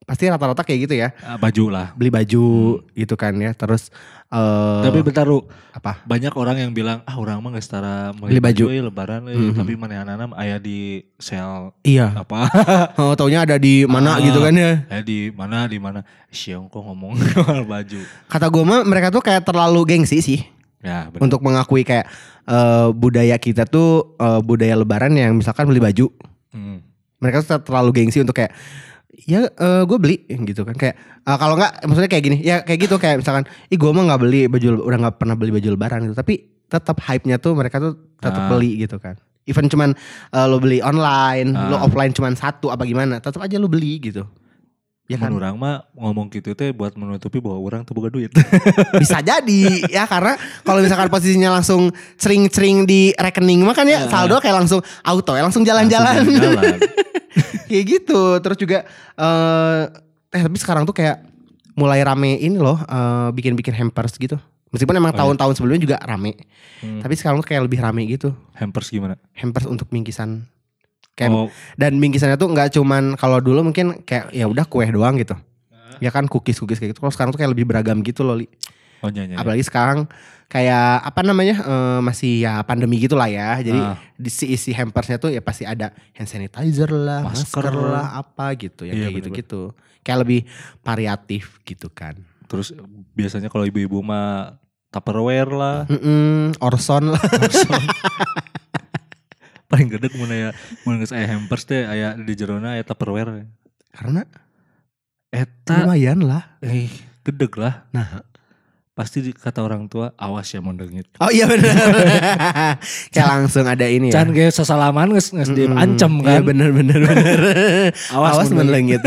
pasti 0.08 0.24
rata-rata 0.24 0.64
kayak 0.64 0.88
gitu 0.88 0.94
ya. 0.96 1.12
Ah, 1.20 1.36
baju 1.36 1.68
lah. 1.68 1.92
Beli 1.92 2.08
baju 2.08 2.44
gitu 2.88 3.14
kan 3.14 3.36
ya. 3.36 3.52
Terus 3.52 3.92
eh 4.26 4.80
Tapi 4.82 5.00
bentar 5.00 5.22
Ru, 5.22 5.44
apa? 5.70 6.00
banyak 6.02 6.32
orang 6.32 6.56
yang 6.58 6.72
bilang 6.72 7.00
ah 7.02 7.16
orang 7.16 7.36
mah 7.38 7.48
geus 7.50 7.64
tara 7.64 8.12
Beli 8.12 8.36
baju. 8.38 8.64
euy, 8.66 8.80
lebaran 8.82 9.24
euy." 9.24 9.52
Mhm. 9.52 9.56
tapi 9.56 9.72
manehanana 9.74 10.24
aya 10.34 10.56
di 10.56 11.00
sel 11.16 11.72
Iya. 11.80 12.12
apa 12.14 12.44
Oh, 13.00 13.12
taunya 13.12 13.40
ada 13.42 13.56
di 13.56 13.84
mana 13.84 14.16
Ah. 14.16 14.20
gitu 14.20 14.36
kan 14.38 14.52
ya. 14.52 14.84
eh 14.86 15.00
di 15.00 15.28
mana 15.30 15.64
di 15.64 15.76
mana 15.76 16.00
siang 16.28 16.66
kok 16.66 16.80
ngomong 16.82 17.16
soal 17.32 17.64
baju 17.64 18.00
Kata 18.26 18.48
gue 18.48 18.62
mah 18.62 18.80
mereka 18.82 19.08
tuh 19.08 19.20
kayak 19.20 19.44
terlalu 19.44 19.84
gengsi 19.86 20.20
sih 20.20 20.40
ya 20.78 21.08
benar 21.08 21.24
untuk 21.24 21.40
mengakui 21.40 21.82
kayak 21.82 22.04
eh, 22.44 22.88
budaya 22.92 23.36
kita 23.36 23.64
tuh 23.64 24.12
eh, 24.14 24.40
budaya 24.40 24.72
lebaran 24.74 25.12
yang 25.12 25.32
misalkan 25.34 25.64
beli 25.64 25.80
baju. 25.80 26.12
Hmm. 26.48 26.84
Mereka 27.18 27.42
tuh 27.42 27.58
terlalu 27.60 27.90
gengsi 27.96 28.20
untuk 28.20 28.36
kayak 28.36 28.52
ya 29.24 29.50
gue 29.82 29.98
beli 29.98 30.16
gitu 30.26 30.62
kan 30.62 30.74
kayak 30.74 30.94
eh, 31.20 31.36
kalau 31.36 31.56
nggak 31.56 31.82
maksudnya 31.82 32.06
kayak 32.06 32.24
gini 32.24 32.36
ya 32.38 32.62
kayak 32.62 32.86
gitu 32.86 32.96
kayak 32.96 33.18
misalkan 33.18 33.44
ih 33.66 33.74
gue 33.74 33.90
mah 33.90 34.04
nggak 34.06 34.20
beli 34.20 34.40
baju 34.46 34.68
udah 34.80 34.98
nggak 35.02 35.16
pernah 35.16 35.34
beli 35.34 35.50
baju 35.50 35.68
lebaran 35.74 36.00
gitu 36.04 36.14
tapi 36.14 36.34
tetap 36.68 37.00
hype-nya 37.00 37.36
tuh 37.36 37.56
mereka 37.56 37.80
tuh 37.80 37.96
tetap 38.16 38.44
Ah. 38.44 38.48
beli 38.48 38.78
gitu 38.78 39.00
kan 39.00 39.16
even 39.44 39.66
cuman 39.66 39.96
eh, 40.30 40.46
lo 40.46 40.60
beli 40.60 40.78
online 40.78 41.50
lo 41.50 41.76
Ah. 41.76 41.82
offline 41.82 42.12
cuman 42.12 42.36
satu 42.36 42.68
apa 42.68 42.84
gimana 42.84 43.18
tetap 43.18 43.40
aja 43.40 43.56
lo 43.56 43.66
beli 43.66 43.98
gitu 43.98 44.22
ya 45.08 45.16
kan? 45.16 45.32
Orang 45.32 45.56
mah 45.56 45.88
ngomong 45.92 46.28
gitu 46.28 46.52
teh 46.52 46.70
buat 46.70 46.92
menutupi 46.92 47.40
bahwa 47.40 47.56
orang 47.58 47.80
tuh 47.82 47.92
boga 47.92 48.08
duit. 48.08 48.28
Bisa 49.02 49.18
jadi 49.18 49.62
ya 49.88 50.04
karena 50.04 50.36
kalau 50.62 50.78
misalkan 50.78 51.08
posisinya 51.08 51.50
langsung 51.50 51.88
sering-sering 52.14 52.84
di 52.84 53.10
rekening 53.12 53.64
mah 53.64 53.72
kan 53.72 53.84
ya 53.84 54.04
Ah. 54.04 54.06
saldo 54.06 54.36
kayak 54.36 54.60
langsung 54.60 54.78
auto 55.02 55.32
ya 55.32 55.42
langsung 55.42 55.64
jalan-jalan. 55.64 56.22
Kayak 57.68 57.84
gitu. 57.84 58.20
Terus 58.40 58.58
juga 58.58 58.78
eh 59.14 59.82
eh 60.28 60.42
tapi 60.42 60.56
sekarang 60.56 60.84
tuh 60.84 60.92
kayak 60.92 61.24
mulai 61.72 62.00
rame 62.00 62.36
ini 62.36 62.56
loh 62.56 62.76
eh, 62.78 63.28
bikin-bikin 63.32 63.72
hampers 63.72 64.16
gitu. 64.16 64.36
Meskipun 64.68 64.92
emang 64.94 65.12
Oh, 65.12 65.16
iya. 65.16 65.20
tahun-tahun 65.24 65.52
sebelumnya 65.56 65.80
juga 65.82 65.96
rame. 66.00 66.36
Hmm. 66.78 67.02
tapi 67.02 67.18
sekarang 67.18 67.42
tuh 67.42 67.48
kayak 67.48 67.66
lebih 67.66 67.80
rame 67.80 68.06
gitu. 68.06 68.30
Hampers 68.54 68.88
gimana? 68.88 69.16
Hampers 69.34 69.64
untuk 69.64 69.88
bingkisan 69.88 70.46
kayak 71.18 71.34
oh. 71.34 71.50
dan 71.74 71.98
bingkisannya 71.98 72.38
tuh 72.38 72.46
nggak 72.46 72.78
cuman 72.78 73.18
kalau 73.18 73.42
dulu 73.42 73.66
mungkin 73.66 74.06
kayak 74.06 74.30
ya 74.30 74.46
udah 74.46 74.62
kue 74.64 74.86
doang 74.86 75.18
gitu. 75.18 75.34
Ya 75.98 76.14
kan 76.14 76.30
cookies 76.30 76.56
cookies 76.56 76.78
kayak 76.78 76.94
gitu. 76.94 77.02
Kalau 77.02 77.10
sekarang 77.10 77.34
tuh 77.34 77.42
kayak 77.42 77.50
lebih 77.50 77.66
beragam 77.66 77.98
gitu 78.00 78.22
loh 78.22 78.38
Li. 78.38 78.46
oh 78.98 79.10
nyanyi 79.10 79.38
apalagi 79.38 79.62
sekarang 79.62 80.10
kayak 80.46 81.06
apa 81.06 81.20
namanya 81.22 81.54
eh, 81.60 82.00
masih 82.02 82.42
ya 82.42 82.62
pandemi 82.62 82.98
gitu 82.98 83.14
lah 83.14 83.26
ya. 83.26 83.58
Jadi 83.58 83.78
Ah. 83.78 83.98
di 84.14 84.26
si 84.26 84.46
isi 84.48 84.70
hampersnya 84.70 85.18
tuh 85.18 85.30
ya 85.30 85.42
pasti 85.42 85.62
ada 85.62 85.90
hand 86.14 86.26
sanitizer 86.26 86.86
lah 86.88 87.26
masker, 87.26 87.66
Masker. 87.66 87.74
lah 87.74 88.06
apa 88.16 88.54
gitu. 88.54 88.86
Ya 88.86 88.94
Iya, 88.94 89.10
kayak 89.10 89.14
gitu 89.18 89.28
bener-bener. 89.30 89.38
gitu 89.42 89.62
kayak 90.02 90.18
lebih 90.22 90.40
variatif 90.80 91.58
gitu 91.62 91.90
kan. 91.90 92.14
Terus 92.46 92.72
biasanya 93.12 93.50
kalau 93.50 93.66
ibu-ibu 93.66 94.00
mah 94.00 94.56
tupperware 94.88 95.52
lah. 95.52 95.78
Mm-mm, 95.86 96.56
Orson 96.58 97.12
lah 97.12 97.20
paling 99.68 99.88
gede 99.88 100.08
mun 100.16 100.28
aya 100.28 100.50
mun 100.82 100.96
geus 100.96 101.12
aya 101.12 101.28
hampers 101.28 101.62
teh 101.62 101.84
aya 101.84 102.16
di 102.16 102.32
jerona 102.32 102.74
aya 102.74 102.82
tupperware. 102.82 103.44
Karena? 103.92 104.24
Eta 105.28 105.84
lumayan 105.84 106.24
lah. 106.24 106.56
Eh 106.58 106.88
gedeg 107.22 107.52
lah. 107.54 107.84
Nah. 107.92 108.24
Pasti 108.92 109.22
di- 109.22 109.30
kata 109.30 109.62
orang 109.62 109.86
tua 109.86 110.10
awas 110.18 110.50
ya 110.50 110.58
mondengit. 110.58 111.06
Oh 111.22 111.30
iya 111.30 111.46
benar 111.46 111.70
kayak 113.14 113.28
langsung 113.30 113.62
ada 113.62 113.86
ini 113.86 114.10
ya. 114.10 114.24
Can 114.24 114.34
ge 114.34 114.50
sasalaman 114.50 115.14
geus 115.14 115.30
geus 115.30 115.46
Mm-mm, 115.46 115.70
diancam 115.70 116.18
iya 116.18 116.42
kan. 116.42 116.42
bener 116.42 116.68
bener 116.74 116.98
bener. 117.06 117.38
Awas 118.18 118.34
awas 118.34 118.48
menlengit. 118.50 118.98
menlengit 118.98 119.02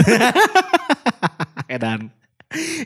edan. 1.76 2.08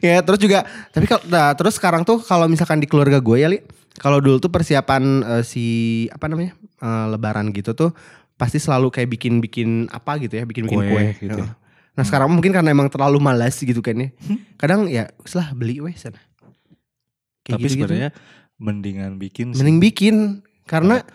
Ya 0.02 0.22
terus 0.22 0.38
juga 0.38 0.66
tapi 0.90 1.06
kalau 1.06 1.22
nah, 1.26 1.54
terus 1.54 1.78
sekarang 1.78 2.02
tuh 2.02 2.22
kalau 2.22 2.46
misalkan 2.46 2.78
di 2.78 2.86
keluarga 2.86 3.18
gue 3.18 3.38
ya 3.38 3.50
li 3.50 3.62
kalau 3.98 4.18
dulu 4.18 4.38
tuh 4.38 4.50
persiapan 4.50 5.04
eh, 5.26 5.44
si 5.46 5.66
apa 6.10 6.26
namanya 6.26 6.54
eh, 6.86 7.06
lebaran 7.10 7.50
gitu 7.50 7.74
tuh 7.74 7.90
pasti 8.36 8.62
selalu 8.62 8.94
kayak 8.94 9.10
bikin 9.10 9.42
bikin 9.42 9.70
apa 9.90 10.20
gitu 10.20 10.38
ya 10.38 10.46
bikin 10.46 10.68
bikin 10.68 10.78
Kue 10.78 10.92
kue, 10.92 11.04
gitu. 11.20 11.40
Heeh. 11.40 11.52
nah 11.96 12.04
sekarang 12.04 12.28
mungkin 12.30 12.52
karena 12.52 12.70
emang 12.70 12.92
terlalu 12.92 13.18
malas 13.18 13.56
gitu 13.58 13.80
kan 13.80 13.96
ya 13.96 14.10
kadang 14.56 14.86
ya 14.86 15.08
setelah 15.24 15.56
beli 15.56 15.80
weh 15.80 15.96
sana 15.96 16.20
Kayak 17.42 17.54
tapi 17.56 17.64
gitu-gitu. 17.64 17.86
sebenarnya 17.88 18.10
mendingan 18.58 19.12
bikin 19.16 19.48
sih. 19.50 19.60
mending 19.60 19.78
bikin 19.80 20.16
karena 20.66 21.06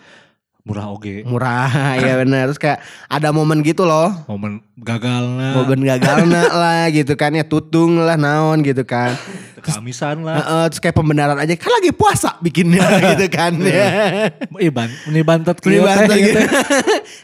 murah 0.61 0.93
oge 0.93 1.25
murah 1.25 1.69
ya 2.03 2.21
benar 2.21 2.49
terus 2.49 2.61
kayak 2.61 2.79
ada 3.09 3.33
momen 3.33 3.65
gitu 3.65 3.81
loh 3.81 4.13
momen 4.29 4.61
gagalnya 4.77 5.57
momen 5.57 5.81
gagalnya 5.81 6.43
lah 6.61 6.85
gitu 6.89 7.17
kan 7.17 7.33
ya 7.33 7.41
tutung 7.41 7.97
lah 7.97 8.13
naon 8.13 8.61
gitu 8.61 8.85
kan 8.85 9.17
kamisan 9.61 10.25
lah 10.25 10.41
Heeh, 10.41 10.63
terus 10.73 10.81
kayak 10.81 10.97
pembenaran 10.97 11.37
aja 11.37 11.53
kan 11.53 11.69
lagi 11.69 11.93
puasa 11.93 12.33
bikinnya 12.41 12.81
gitu 13.13 13.29
kan 13.29 13.53
ya. 13.61 13.85
Ih 14.57 14.73
ban, 14.73 14.89
ini 15.05 15.21
bantet 15.21 15.53
banget 15.61 16.09
gitu. 16.09 16.17
gitu. 16.33 16.39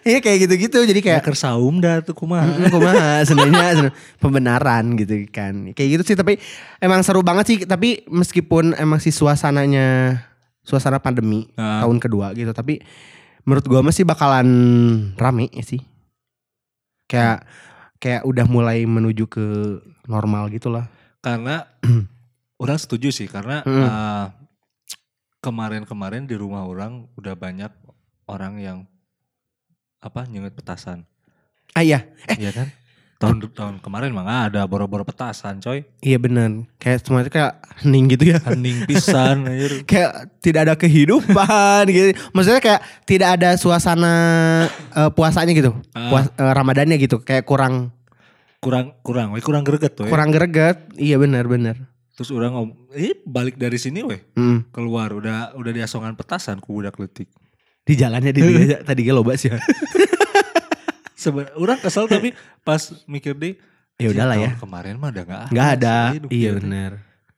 Iya 0.05 0.17
kayak 0.21 0.37
gitu-gitu 0.45 0.77
jadi 0.85 1.01
kayak 1.01 1.21
kersaum 1.25 1.81
dah 1.81 1.97
tuh 2.05 2.13
kumaha. 2.13 2.45
"Mm, 2.45 2.69
kumaha 2.69 3.25
sebenarnya 3.25 3.89
pembenaran 4.21 4.93
gitu 4.93 5.17
kan. 5.33 5.73
Kayak 5.73 5.89
gitu 5.97 6.13
sih 6.13 6.17
tapi 6.17 6.37
emang 6.77 7.01
seru 7.01 7.25
banget 7.25 7.45
sih 7.49 7.57
tapi 7.65 8.05
meskipun 8.05 8.77
emang 8.77 9.01
si 9.01 9.09
suasananya 9.09 10.21
suasana 10.61 11.01
pandemi 11.01 11.49
Nah. 11.57 11.81
tahun 11.81 11.97
kedua 11.97 12.37
gitu 12.37 12.53
tapi 12.53 12.85
menurut 13.47 13.63
gua 13.63 13.79
masih 13.79 14.03
bakalan 14.03 14.47
rame 15.15 15.47
sih. 15.63 15.79
Kayak 17.07 17.47
kayak 17.97 18.27
udah 18.27 18.45
mulai 18.45 18.83
menuju 18.83 19.25
ke 19.25 19.45
normal 20.05 20.51
gitu 20.51 20.67
lah. 20.67 20.85
karena 21.17 21.65
orang 22.61 22.77
setuju 22.77 23.09
sih 23.09 23.25
karena 23.27 23.63
Hmm. 23.63 23.87
eh, 23.87 24.25
kemarin-kemarin 25.39 26.27
di 26.27 26.35
rumah 26.35 26.63
orang 26.63 27.07
udah 27.15 27.33
banyak 27.33 27.71
orang 28.27 28.59
yang 28.59 28.77
apa 29.97 30.27
nyengit 30.27 30.53
petasan. 30.53 31.03
Ah 31.73 31.81
iya, 31.81 32.05
Iya 32.37 32.51
kan? 32.53 32.67
Tahun 33.17 33.41
tahun 33.49 33.75
kemarin 33.81 34.13
mah 34.13 34.21
nggak 34.21 34.43
ada 34.49 34.61
boro-boro 34.63 35.01
petasan, 35.01 35.57
coy. 35.57 35.81
iya 35.99 36.15
bener. 36.15 36.69
Kayak 36.77 37.01
semua 37.01 37.25
itu 37.25 37.33
kayak 37.33 37.53
hening 37.81 38.05
gitu 38.13 38.29
ya. 38.29 38.37
Hening 38.39 38.85
pisan 38.85 39.41
anjir. 39.43 39.81
kayak 39.89 40.11
tidak 40.37 40.61
ada 40.63 40.73
kehidupan 40.75 41.81
gitu. 41.89 42.13
Maksudnya 42.29 42.61
kayak 42.61 42.81
tidak 43.03 43.29
ada 43.35 43.49
suasana 43.53 44.13
eh, 44.69 45.09
puasanya 45.09 45.49
gitu. 45.51 45.73
Ah. 45.91 46.09
Puas, 46.09 46.25
eh, 46.29 46.53
Ramadannya 46.53 46.97
gitu. 46.97 47.17
Kayak 47.19 47.43
kurang 47.43 47.89
Kurang 48.57 48.97
kurang, 49.01 49.33
we 49.33 49.39
kurang 49.39 49.61
greget 49.61 49.93
tuh. 49.93 50.05
kurang 50.05 50.29
greget. 50.29 50.77
Iya 50.93 51.17
benar 51.17 51.45
benar. 51.45 51.77
Terus 52.13 52.29
orang 52.29 52.49
ngom, 52.51 52.69
eh 52.91 53.13
balik 53.19 53.53
dari 53.55 53.77
sini 53.77 54.01
weh 54.01 54.17
Mm. 54.33 54.69
keluar 54.69 55.09
udah 55.11 55.53
udah 55.53 55.71
diasongan 55.71 56.13
petasan 56.13 56.57
ku 56.57 56.73
budak 56.75 56.97
letik. 56.97 57.29
Di 57.81 57.93
jalannya 57.93 58.29
di 58.29 58.41
dia 58.41 58.81
tadi 58.81 59.01
gue 59.01 59.13
loba 59.13 59.33
sih. 59.33 59.53
Sebenarnya 61.17 61.57
orang 61.57 61.79
kesel 61.81 62.05
tapi 62.05 62.29
pas 62.61 62.77
mikir 63.05 63.33
deh 63.33 63.57
Ya 63.97 64.13
udahlah 64.13 64.37
ya. 64.37 64.53
tahun 64.53 64.61
Kemarin 64.61 64.93
mah 64.95 65.09
udah 65.09 65.23
nggak 65.25 65.41
Nggak 65.49 65.67
ada. 65.75 65.97
Hidup 66.13 66.29
Iya 66.29 66.49
gitu. 66.53 66.57
benar. 66.61 66.91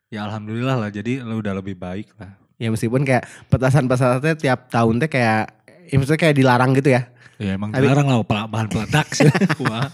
Ya 0.10 0.20
alhamdulillah 0.22 0.76
lah 0.78 0.90
jadi 0.90 1.24
lu 1.24 1.40
udah 1.40 1.54
lebih 1.56 1.74
baik 1.74 2.12
lah. 2.14 2.36
Ya 2.60 2.68
meskipun 2.68 3.02
kayak 3.02 3.24
petasan-petasannya 3.48 4.36
tiap 4.36 4.68
tahun 4.68 5.00
teh 5.00 5.08
kayak 5.08 5.56
ya 5.88 5.96
maksudnya 5.96 6.20
kayak 6.20 6.36
dilarang 6.36 6.76
gitu 6.76 6.92
ya. 6.92 7.08
Ya 7.40 7.56
emang 7.56 7.72
Tapi- 7.72 7.80
dilarang 7.82 8.06
lah 8.06 8.20
bahan 8.46 8.68
peledak 8.68 9.08
sih. 9.10 9.32
Wah, 9.64 9.88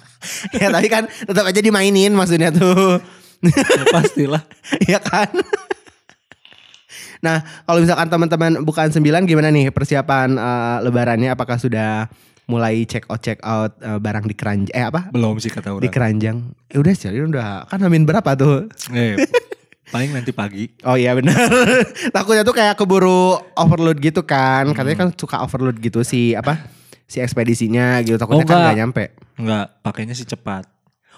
ya 0.51 0.67
tapi 0.67 0.89
kan 0.89 1.05
tetap 1.05 1.45
aja 1.45 1.61
dimainin 1.61 2.09
maksudnya 2.11 2.49
tuh. 2.49 2.97
ya 3.45 3.85
pastilah. 3.93 4.41
Iya 4.81 4.97
kan? 5.05 5.29
Nah, 7.21 7.37
kalau 7.63 7.79
misalkan 7.81 8.07
teman-teman 8.07 8.51
bukan 8.61 8.89
sembilan 8.89 9.25
gimana 9.25 9.49
nih 9.49 9.69
persiapan 9.69 10.33
eh, 10.33 10.77
lebarannya? 10.81 11.29
Apakah 11.29 11.57
sudah 11.57 12.09
mulai 12.45 12.83
check 12.83 13.05
out 13.05 13.19
check 13.19 13.39
out 13.41 13.73
eh, 13.77 13.97
barang 13.97 14.23
di 14.23 14.33
keranjang? 14.33 14.71
Eh 14.71 14.83
apa? 14.83 15.09
Belum 15.09 15.37
sih 15.37 15.49
kata 15.49 15.73
Di 15.73 15.75
orang. 15.79 15.89
keranjang. 15.89 16.37
Eh 16.67 16.77
udah 16.77 16.93
sih, 16.93 17.09
udah 17.09 17.65
kan 17.65 17.79
amin 17.79 18.03
berapa 18.03 18.33
tuh? 18.33 18.69
Eh, 18.89 19.17
paling 19.93 20.11
nanti 20.11 20.29
pagi. 20.29 20.69
Oh 20.83 20.93
iya 20.93 21.13
benar. 21.13 21.35
Takutnya 22.15 22.41
tuh 22.41 22.53
kayak 22.53 22.75
keburu 22.75 23.35
overload 23.53 23.97
gitu 23.97 24.21
kan. 24.21 24.69
Katanya 24.71 24.97
kan 24.97 25.09
suka 25.11 25.39
overload 25.39 25.77
gitu 25.77 26.01
si 26.01 26.33
apa? 26.33 26.69
Si 27.05 27.17
ekspedisinya 27.17 28.01
gitu. 28.01 28.17
Takutnya 28.17 28.43
Oh, 28.43 28.47
kan 28.47 28.55
enggak. 28.55 28.65
nggak 28.67 28.79
nyampe. 28.79 29.03
Enggak, 29.35 29.65
pakainya 29.81 30.13
sih 30.13 30.25
cepat. 30.25 30.65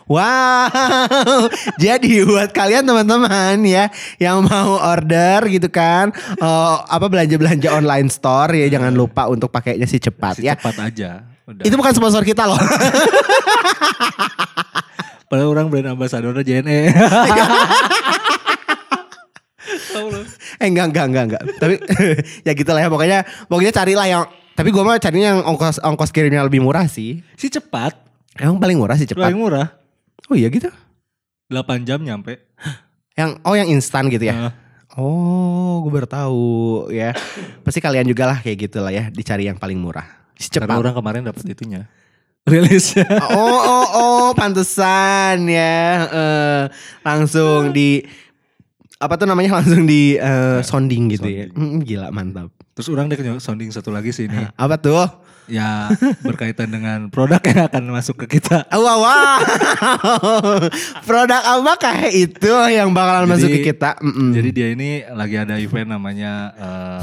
Wow, 0.08 1.52
jadi 1.84 2.24
buat 2.24 2.50
kalian 2.50 2.84
teman-teman 2.84 3.60
ya 3.62 3.91
yang 4.17 4.39
mau 4.39 4.80
order 4.80 5.43
gitu 5.46 5.67
kan, 5.67 6.10
eh, 6.34 6.76
apa 6.82 7.06
belanja-belanja 7.06 7.67
online 7.70 8.08
store 8.08 8.56
ya 8.56 8.72
jangan 8.72 8.96
lupa 8.96 9.28
untuk 9.28 9.52
pakainya 9.52 9.84
si 9.84 10.00
cepat 10.00 10.39
Si 10.39 10.48
ya. 10.48 10.56
cepat 10.56 10.76
aja. 10.80 11.12
Udah. 11.43 11.63
Itu 11.63 11.76
bukan 11.76 11.91
sponsor 11.91 12.24
kita 12.24 12.43
loh. 12.43 12.56
Padahal 15.28 15.52
orang 15.52 15.67
brand 15.67 15.91
ambassador 15.91 16.32
JNE. 16.39 16.88
Eh 20.58 20.67
enggak 20.67 20.89
enggak 20.89 21.06
enggak 21.06 21.24
enggak. 21.28 21.41
Tapi 21.60 21.76
ya 22.41 22.54
gitulah 22.54 22.80
ya 22.80 22.88
pokoknya 22.88 23.20
pokoknya 23.46 23.74
carilah 23.74 24.08
yang 24.08 24.24
tapi 24.56 24.72
gua 24.72 24.84
mah 24.84 24.98
carinya 24.98 25.36
yang 25.36 25.41
ongkos 25.43 25.78
ongkos 25.84 26.10
kirimnya 26.10 26.41
lebih 26.41 26.63
murah 26.63 26.88
sih. 26.88 27.22
Si 27.36 27.48
cepat, 27.48 27.93
Emang 28.38 28.58
paling 28.58 28.78
murah 28.78 28.96
sih 28.96 29.06
cepat. 29.06 29.28
paling 29.28 29.38
murah. 29.38 29.67
Oh 30.28 30.36
iya 30.36 30.52
gitu. 30.52 30.68
8 31.48 31.88
jam 31.88 32.04
nyampe. 32.04 32.44
Yang 33.16 33.40
oh 33.48 33.56
yang 33.56 33.68
instan 33.72 34.12
gitu 34.12 34.28
ya. 34.28 34.36
Heeh. 34.36 34.54
Oh, 34.98 35.86
gue 35.86 35.94
baru 35.94 36.10
tahu 36.10 36.42
ya. 36.90 37.13
Pasti 37.62 37.78
kalian 37.78 38.10
juga 38.10 38.26
lah 38.26 38.42
kayak 38.42 38.58
gitu 38.66 38.82
lah 38.82 38.90
ya, 38.90 39.13
dicari 39.13 39.46
yang 39.46 39.62
paling 39.62 39.78
murah. 39.78 40.10
Si 40.34 40.50
Karena 40.50 40.74
cepat. 40.74 40.82
orang 40.82 40.94
kemarin 40.98 41.22
dapat 41.30 41.44
itunya. 41.46 41.86
Rilisnya. 42.50 43.06
Oh, 43.30 43.60
oh, 43.62 43.86
oh, 43.94 44.28
pantesan 44.34 45.46
ya. 45.46 45.84
Eh, 46.10 46.63
langsung 47.06 47.76
di 47.76 48.02
apa 48.98 49.13
tuh 49.22 49.30
namanya 49.30 49.62
langsung 49.62 49.86
di 49.86 50.18
eh, 50.18 50.60
sounding 50.66 51.13
gitu 51.13 51.30
ya. 51.30 51.46
sounding. 51.46 51.78
Mm, 51.78 51.78
gila 51.86 52.08
mantap. 52.10 52.50
Terus 52.78 52.88
orang 52.88 53.10
deh 53.10 53.18
sounding 53.42 53.74
satu 53.74 53.90
lagi 53.90 54.13
sih 54.13 54.30
ini. 54.30 54.46
Apa 54.54 54.78
tuh? 54.78 55.02
ya 55.48 55.88
berkaitan 56.22 56.68
dengan 56.68 57.08
produk 57.08 57.40
yang 57.40 57.72
akan 57.72 57.84
masuk 57.90 58.28
ke 58.28 58.36
kita. 58.36 58.68
Ah, 58.68 58.76
Wow, 58.78 59.00
wow. 59.00 59.40
Produk 61.08 61.40
apakah 61.40 62.12
itu 62.12 62.52
yang 62.68 62.92
bakalan 62.92 63.24
Jadi- 63.24 63.32
masuk 63.32 63.50
ke 63.56 63.60
kita? 63.66 63.96
Mm-mm. 63.98 64.36
Jadi 64.36 64.50
dia 64.52 64.68
ini 64.70 64.90
lagi 65.08 65.40
ada 65.40 65.56
event 65.56 65.88
namanya 65.90 66.52
eh 66.52 67.00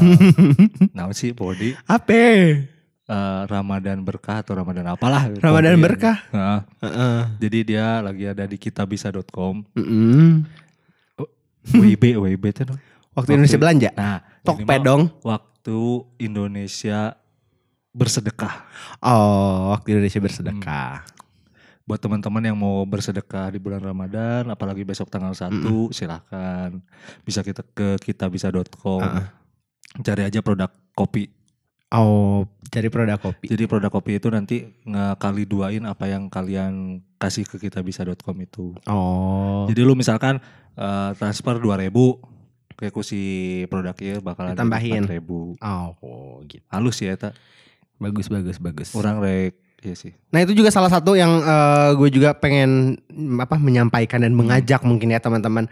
nama 0.97 1.09
sih 1.11 1.33
body 1.33 1.73
apa? 1.89 2.13
eh, 3.05 3.41
Ramadan 3.49 4.01
berkah 4.01 4.45
atau 4.45 4.53
Ramadan 4.55 4.93
apalah. 4.93 5.25
Ramadan 5.41 5.81
berkah? 5.81 6.21
Nah, 6.29 6.69
Heeh. 6.81 7.21
jadi 7.41 7.59
dia 7.65 7.87
lagi 7.99 8.29
ada 8.29 8.45
di 8.45 8.61
kitabisa.com. 8.61 9.65
Mm-mm. 9.73 10.45
WIB, 11.73 12.21
WIB 12.21 12.45
itu. 12.45 12.63
no. 12.63 12.77
Waktu 13.17 13.41
Indonesia 13.41 13.57
belanja. 13.57 13.91
Nah, 13.97 14.21
Tokped 14.45 14.85
dong. 14.85 15.09
Waktu 15.25 15.54
Indonesia 16.21 17.17
bersedekah. 17.95 18.67
Oh, 18.99 19.71
waktu 19.71 19.97
Indonesia 19.97 20.21
bersedekah. 20.21 21.07
Buat 21.85 22.01
teman-teman 22.01 22.43
yang 22.43 22.57
mau 22.59 22.83
bersedekah 22.89 23.53
di 23.55 23.61
bulan 23.63 23.81
Ramadan, 23.81 24.51
apalagi 24.51 24.83
besok 24.83 25.13
tanggal 25.13 25.37
1, 25.37 25.63
silahkan. 25.95 26.75
Bisa 27.23 27.45
kita 27.45 27.63
ke 27.63 28.01
kitabisa.com. 28.03 29.01
Heeh. 29.05 29.27
Cari 30.03 30.23
aja 30.27 30.43
produk 30.43 30.73
kopi. 30.97 31.31
Oh, 31.95 32.49
cari 32.73 32.91
produk 32.91 33.21
kopi. 33.23 33.47
Jadi 33.47 33.71
produk 33.71 33.93
kopi 33.93 34.19
itu 34.19 34.27
nanti 34.27 34.67
ngekali 34.83 35.47
duain 35.47 35.85
apa 35.87 36.11
yang 36.11 36.27
kalian 36.27 36.99
kasih 37.23 37.47
ke 37.47 37.63
kitabisa.com 37.63 38.37
itu. 38.43 38.75
Oh. 38.91 39.71
Jadi 39.71 39.81
lu 39.87 39.95
misalkan 39.95 40.43
eh, 40.75 41.11
transfer 41.15 41.63
2000 41.63 42.35
kayak 42.75 42.93
ku 42.93 43.01
si 43.01 43.21
produknya 43.67 44.19
bakalan 44.19 44.53
Ditambahin. 44.53 45.07
4000. 45.07 45.59
Oh, 45.61 46.43
gitu. 46.45 46.65
Halus 46.69 46.99
ya 46.99 47.15
eta. 47.15 47.31
Bagus, 47.97 48.27
bagus, 48.27 48.59
bagus. 48.59 48.89
Orang 48.93 49.19
rek 49.19 49.55
iya 49.81 49.95
sih. 49.95 50.17
Nah 50.29 50.41
itu 50.41 50.57
juga 50.57 50.73
salah 50.73 50.89
satu 50.89 51.13
yang 51.13 51.31
eh, 51.41 51.91
gue 51.95 52.09
juga 52.11 52.33
pengen 52.33 52.97
mm, 53.05 53.37
apa 53.39 53.57
menyampaikan 53.57 54.19
dan 54.19 54.33
mengajak 54.33 54.81
mungkin 54.83 55.13
ya 55.13 55.21
teman-teman 55.21 55.69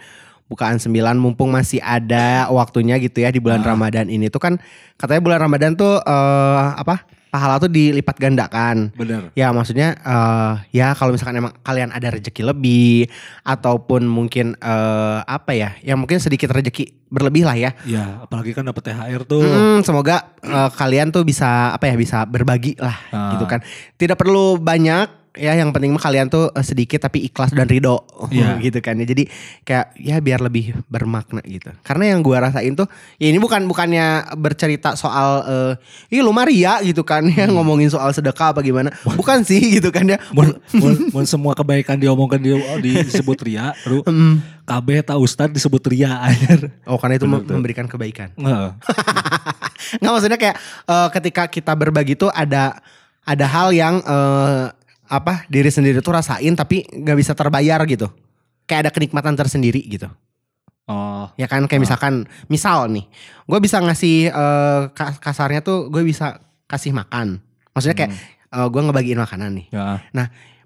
bukaan 0.47 0.77
sembilan 0.77 1.17
mumpung 1.17 1.49
masih 1.49 1.81
ada 1.81 2.45
waktunya 2.53 3.01
gitu 3.01 3.25
ya 3.25 3.33
di 3.33 3.41
bulan 3.41 3.65
Ah. 3.65 3.73
Ramadan 3.73 4.13
ini 4.13 4.29
tuh 4.29 4.37
kan 4.37 4.61
katanya 4.95 5.23
bulan 5.25 5.41
Ramadan 5.41 5.73
tuh 5.75 5.97
eh, 5.97 6.67
apa 6.77 7.09
pahala 7.33 7.57
tuh 7.57 7.73
dilipat 7.73 8.21
gandakan. 8.21 8.93
Bener. 8.93 9.33
Ya 9.33 9.49
maksudnya 9.51 9.97
eh, 9.97 10.53
ya 10.77 10.93
kalau 10.93 11.17
misalkan 11.17 11.41
emang 11.41 11.57
kalian 11.65 11.89
ada 11.89 12.13
rezeki 12.13 12.45
lebih 12.45 13.09
ataupun 13.41 14.05
mungkin 14.05 14.53
eh, 14.61 15.19
apa 15.25 15.57
ya 15.57 15.73
yang 15.81 15.97
mungkin 15.97 16.21
sedikit 16.21 16.53
rezeki 16.53 17.09
berlebih 17.09 17.49
lah 17.49 17.57
ya. 17.57 17.71
Ya 17.89 18.21
apalagi 18.21 18.53
kan 18.53 18.69
dapet 18.69 18.93
THR 18.93 19.25
tuh. 19.25 19.41
Hmm, 19.41 19.81
semoga 19.81 20.37
eh, 20.45 20.71
kalian 20.77 21.09
tuh 21.09 21.25
bisa 21.25 21.73
apa 21.73 21.89
ya 21.89 21.97
bisa 21.97 22.29
berbagi 22.29 22.77
lah 22.77 23.01
Ah. 23.09 23.33
gitu 23.33 23.49
kan. 23.49 23.65
Tidak 23.97 24.15
perlu 24.15 24.61
banyak 24.61 25.22
ya 25.33 25.57
yang 25.57 25.73
penting 25.73 25.91
mah 25.91 25.99
kalian 25.99 26.29
tuh 26.29 26.49
eh, 26.49 26.61
sedikit 26.61 27.01
tapi 27.01 27.25
ikhlas 27.25 27.51
dan 27.51 27.65
ridho 27.65 28.05
Iya. 28.35 28.61
gitu 28.61 28.79
kan 28.79 28.97
ya. 28.97 29.07
Jadi 29.09 29.27
kayak 29.63 29.87
ya 29.97 30.17
biar 30.19 30.41
lebih 30.41 30.77
bermakna 30.87 31.41
gitu. 31.45 31.73
Karena 31.81 32.13
yang 32.13 32.21
gua 32.21 32.45
rasain 32.47 32.73
tuh 32.73 32.85
ya 33.17 33.33
ini 33.33 33.37
bukan 33.37 33.65
bukannya 33.65 34.37
bercerita 34.37 34.93
soal 34.93 35.31
eh 35.45 35.73
ih 36.13 36.21
lu 36.21 36.31
Maria 36.31 36.81
gitu 36.81 37.01
kan 37.03 37.25
ya 37.33 37.45
Hmm. 37.49 37.59
ngomongin 37.59 37.89
soal 37.89 38.13
sedekah 38.13 38.53
apa 38.53 38.61
gimana. 38.61 38.93
Bukan 39.05 39.43
sih 39.43 39.81
gitu 39.81 39.89
kan 39.89 40.05
ya. 40.05 40.21
Mun, 40.33 40.57
mun, 41.11 41.25
semua 41.25 41.53
kebaikan 41.53 41.97
diomongkan 41.97 42.39
di, 42.39 42.53
oh, 42.53 42.79
disebut 42.79 43.39
ria, 43.45 43.73
Ru. 43.85 44.05
Hmm. 44.11 44.45
KB 44.63 45.03
tak 45.03 45.19
ustad 45.19 45.51
disebut 45.51 45.83
ria 45.91 46.23
anjir. 46.23 46.71
Oh 46.87 46.95
karena 46.95 47.19
itu 47.19 47.27
Bener 47.27 47.43
memberikan 47.51 47.91
kebaikan. 47.91 48.31
Heeh. 48.39 48.71
Nggak 49.99 50.13
maksudnya 50.13 50.39
kayak 50.39 50.57
eh, 50.87 51.09
ketika 51.13 51.43
kita 51.51 51.73
berbagi 51.75 52.15
tuh 52.15 52.31
ada 52.31 52.79
ada 53.23 53.47
hal 53.47 53.75
yang 53.75 53.99
eh, 54.01 54.65
apa 55.13 55.45
diri 55.47 55.69
sendiri 55.69 56.01
tuh 56.01 56.17
rasain 56.17 56.57
tapi 56.57 56.89
nggak 56.89 57.17
bisa 57.19 57.33
terbayar 57.33 57.77
gitu. 57.85 58.09
Kayak 58.65 58.89
ada 58.89 58.91
kenikmatan 58.91 59.35
tersendiri 59.35 59.85
gitu. 59.85 60.09
Oh, 60.83 61.29
Ya 61.37 61.47
kan 61.47 61.63
kayak 61.65 61.79
misalkan 61.81 62.25
misal 62.47 62.89
nih, 62.89 63.07
gue 63.45 63.59
bisa 63.59 63.79
ngasih 63.79 64.33
ka- 64.91 65.21
kasarnya 65.21 65.61
tuh 65.61 65.87
gue 65.87 66.03
bisa 66.03 66.41
kasih 66.65 66.91
makan. 66.91 67.39
Maksudnya 67.71 67.97
kayak 67.97 68.13
eh, 68.49 68.67
gue 68.67 68.81
ngebagiin 68.81 69.17
makanan 69.17 69.51
nih. 69.55 69.67
ya. 69.71 70.01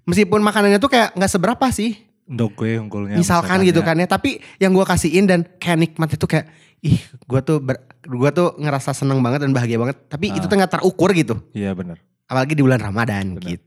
Meskipun 0.05 0.41
makanannya 0.41 0.79
tuh 0.79 0.89
kayak 0.89 1.13
nggak 1.13 1.29
seberapa 1.29 1.67
sih, 1.69 1.99
Ndok 2.27 2.53
gue 2.57 2.71
unggulnya. 2.77 3.15
misalkan 3.15 3.61
gitu 3.63 3.83
kan 3.83 3.95
ya. 3.95 4.07
Tapi 4.07 4.39
yang 4.57 4.71
gue 4.71 4.83
kasihin 4.83 5.27
dan 5.27 5.43
kayak 5.59 5.79
nikmat 5.81 6.09
itu 6.11 6.25
kayak 6.25 6.47
ih 6.81 6.97
gue 7.03 7.41
tuh 7.43 7.59
ber, 7.59 7.77
gue 8.01 8.31
tuh 8.33 8.55
ngerasa 8.57 8.95
seneng 8.95 9.19
banget 9.19 9.43
dan 9.43 9.51
bahagia 9.51 9.77
banget. 9.77 9.99
Tapi 10.07 10.31
itu 10.31 10.43
Ah. 10.43 10.49
tuh 10.49 10.57
nggak 10.57 10.73
terukur 10.73 11.11
gitu. 11.13 11.35
Iya 11.53 11.73
bener. 11.73 11.99
apalagi 12.27 12.55
di 12.55 12.63
bulan 12.63 12.81
Ramadan 12.81 13.39
Benar. 13.39 13.47
gitu. 13.49 13.63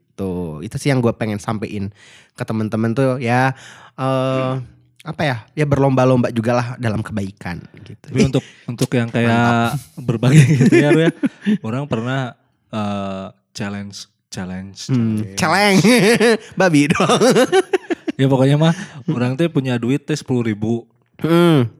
Itu 0.59 0.75
sih 0.75 0.91
yang 0.91 0.99
gue 0.99 1.13
pengen 1.15 1.39
sampein 1.39 1.93
ke 2.35 2.43
temen-temen 2.43 2.91
tuh 2.95 3.21
ya 3.21 3.53
eh 3.99 4.53
apa 4.99 5.21
ya 5.23 5.37
ya 5.55 5.63
berlomba-lomba 5.63 6.27
juga 6.35 6.51
lah 6.59 6.67
dalam 6.75 6.99
kebaikan 6.99 7.63
gitu. 7.87 8.03
Tapi 8.11 8.19
untuk 8.27 8.43
untuk 8.67 8.89
yang 8.91 9.07
kayak 9.07 9.79
berbagi 9.95 10.43
gitu 10.67 10.75
ya, 10.75 10.91
ya. 10.91 11.11
Orang 11.63 11.87
pernah 11.87 12.35
eh, 12.71 13.27
challenge 13.55 14.11
challenge. 14.29 14.93
Hmm, 14.93 15.35
challenge. 15.35 15.83
babi 16.59 16.89
dong. 16.89 17.19
Ya 18.19 18.27
pokoknya 18.27 18.59
mah 18.59 18.75
orang 19.15 19.39
teh 19.39 19.47
punya 19.47 19.79
duit 19.79 20.03
teh 20.03 20.11
sepuluh 20.11 20.43
ribu. 20.43 20.83
Hmm. 21.23 21.71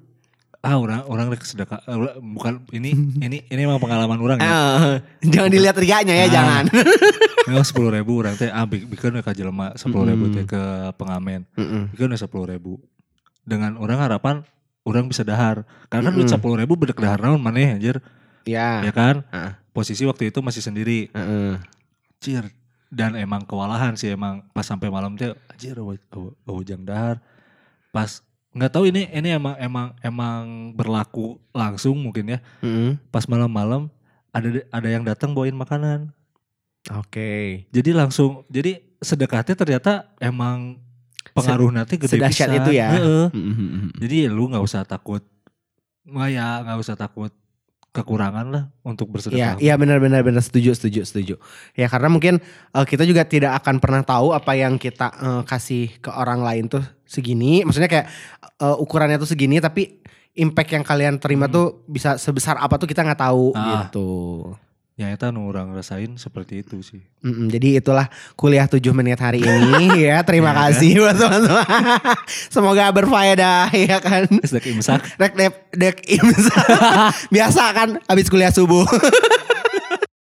Ah 0.60 0.76
orang 0.76 1.08
orang 1.08 1.28
sedekah 1.40 1.80
eh, 1.82 1.96
ura- 1.96 2.20
bukan 2.20 2.68
ini 2.70 2.92
ini 3.26 3.38
ini 3.44 3.60
emang 3.60 3.80
pengalaman 3.80 4.20
orang 4.20 4.38
ya. 4.38 4.52
Eh, 4.52 4.98
jangan 5.26 5.50
dilihat 5.50 5.76
riaknya 5.76 6.14
ya, 6.14 6.26
Ah. 6.26 6.30
jangan. 6.30 6.64
Memang 7.48 7.64
sepuluh 7.64 7.90
ribu 7.90 8.20
orang 8.20 8.36
teh 8.36 8.48
ah 8.48 8.68
bi- 8.68 8.84
bikin 8.84 9.16
ka 9.20 9.32
jelema 9.32 9.72
sepuluh 9.74 10.06
ribu 10.06 10.30
teh 10.30 10.44
ke 10.44 10.62
pengamen. 10.94 11.48
Bikin 11.90 12.12
sepuluh 12.14 12.46
ribu. 12.46 12.78
Dengan 13.42 13.74
orang 13.76 13.98
harapan 14.00 14.36
orang 14.84 15.08
bisa 15.08 15.24
dahar. 15.24 15.64
Karena 15.88 16.12
kan 16.12 16.28
sepuluh 16.28 16.60
ribu 16.60 16.76
bedek 16.76 17.00
dahar 17.00 17.18
naon 17.18 17.40
maneh 17.40 17.74
anjir. 17.74 18.04
Ya. 18.44 18.84
Ya 18.84 18.92
kan? 18.92 19.24
Heeh. 19.32 19.54
Posisi 19.72 20.04
waktu 20.04 20.28
itu 20.28 20.44
masih 20.44 20.60
sendiri. 20.60 21.08
Heeh. 21.10 21.56
Cir. 22.20 22.46
Dan 22.90 23.16
emang 23.16 23.46
kewalahan 23.46 23.94
sih 23.94 24.12
emang 24.12 24.44
pas 24.50 24.66
sampai 24.66 24.92
malam 24.92 25.16
teh 25.16 25.32
anjir 25.48 25.80
hujang 26.46 26.84
dahar. 26.84 27.24
Pas 27.90 28.22
nggak 28.60 28.72
tahu 28.72 28.92
ini 28.92 29.08
ini 29.10 29.30
emang 29.32 29.56
emang 29.56 29.88
emang 30.04 30.42
berlaku 30.76 31.40
langsung 31.50 31.96
mungkin 31.96 32.36
ya. 32.36 32.40
Mm-mm. 32.60 33.00
Pas 33.08 33.24
malam-malam 33.24 33.88
ada 34.30 34.50
ada 34.70 34.88
yang 34.92 35.02
datang 35.02 35.32
bawain 35.32 35.56
makanan. 35.56 36.12
Oke. 36.92 37.64
Jadi 37.72 37.90
langsung 37.96 38.44
jadi 38.52 38.84
sedekahnya 39.00 39.56
ternyata 39.56 40.12
emang 40.20 40.76
pengaruh 41.32 41.72
nanti 41.72 41.96
gede 41.96 42.20
Sedahsyat 42.20 42.50
pisan. 42.52 42.60
itu 42.60 42.72
ya. 42.76 42.90
Heeh. 42.92 43.26
Mm-mm. 43.32 43.96
Jadi 43.96 44.28
lu 44.28 44.52
nggak 44.52 44.64
usah 44.64 44.84
takut. 44.84 45.24
Wah 46.10 46.28
ya 46.28 46.60
nggak 46.60 46.80
usah 46.80 47.00
takut 47.00 47.30
kekurangan 47.90 48.46
lah 48.54 48.64
untuk 48.86 49.10
Iya, 49.10 49.14
bersedekah. 49.14 49.56
iya 49.58 49.74
benar-benar 49.74 50.22
benar 50.22 50.46
setuju, 50.46 50.78
setuju, 50.78 51.02
setuju. 51.06 51.36
Ya 51.74 51.90
karena 51.90 52.06
mungkin 52.06 52.38
eh, 52.70 52.86
kita 52.86 53.02
juga 53.02 53.26
tidak 53.26 53.58
akan 53.62 53.82
pernah 53.82 54.06
tahu 54.06 54.30
apa 54.30 54.54
yang 54.54 54.78
kita 54.78 55.10
eh, 55.10 55.42
kasih 55.46 55.98
ke 55.98 56.10
orang 56.14 56.42
lain 56.42 56.70
tuh 56.70 56.86
segini. 57.10 57.66
Maksudnya 57.66 57.90
kayak 57.90 58.06
eh, 58.56 58.78
ukurannya 58.78 59.18
tuh 59.18 59.26
segini, 59.26 59.58
tapi 59.58 59.98
impact 60.32 60.70
yang 60.72 60.86
kalian 60.86 61.18
terima 61.18 61.50
tuh 61.50 61.82
bisa 61.84 62.16
sebesar 62.16 62.56
apa 62.56 62.78
tuh 62.78 62.86
kita 62.86 63.02
nggak 63.02 63.18
tahu 63.20 63.52
Ah. 63.52 63.90
gitu. 63.90 64.10
Ya 64.94 65.08
itu 65.10 65.24
nu 65.32 65.48
orang 65.48 65.72
rasain 65.72 66.12
seperti 66.16 66.60
itu 66.60 66.84
sih. 66.84 67.00
Mm-mm, 67.24 67.48
jadi 67.48 67.80
itulah 67.80 68.12
kuliah 68.36 68.68
7 68.68 68.84
menit 68.92 69.16
hari 69.16 69.40
ini 69.40 69.96
ya. 70.12 70.20
Terima 70.22 70.52
Ya 70.52 70.54
kan? 70.54 70.64
kasih 70.70 70.92
buat 71.00 71.16
teman-teman. 71.16 71.66
Semoga 72.54 72.86
berfaedah 72.92 73.72
ya 73.72 73.98
kan. 73.98 74.28
Sedek 74.44 74.68
imsak. 74.70 75.00
Rek 75.16 75.34
dek, 75.34 75.54
dek 75.72 75.98
imsa. 76.04 76.52
Biasa 77.34 77.64
kan 77.72 77.90
habis 78.06 78.28
kuliah 78.28 78.52
subuh. 78.52 78.84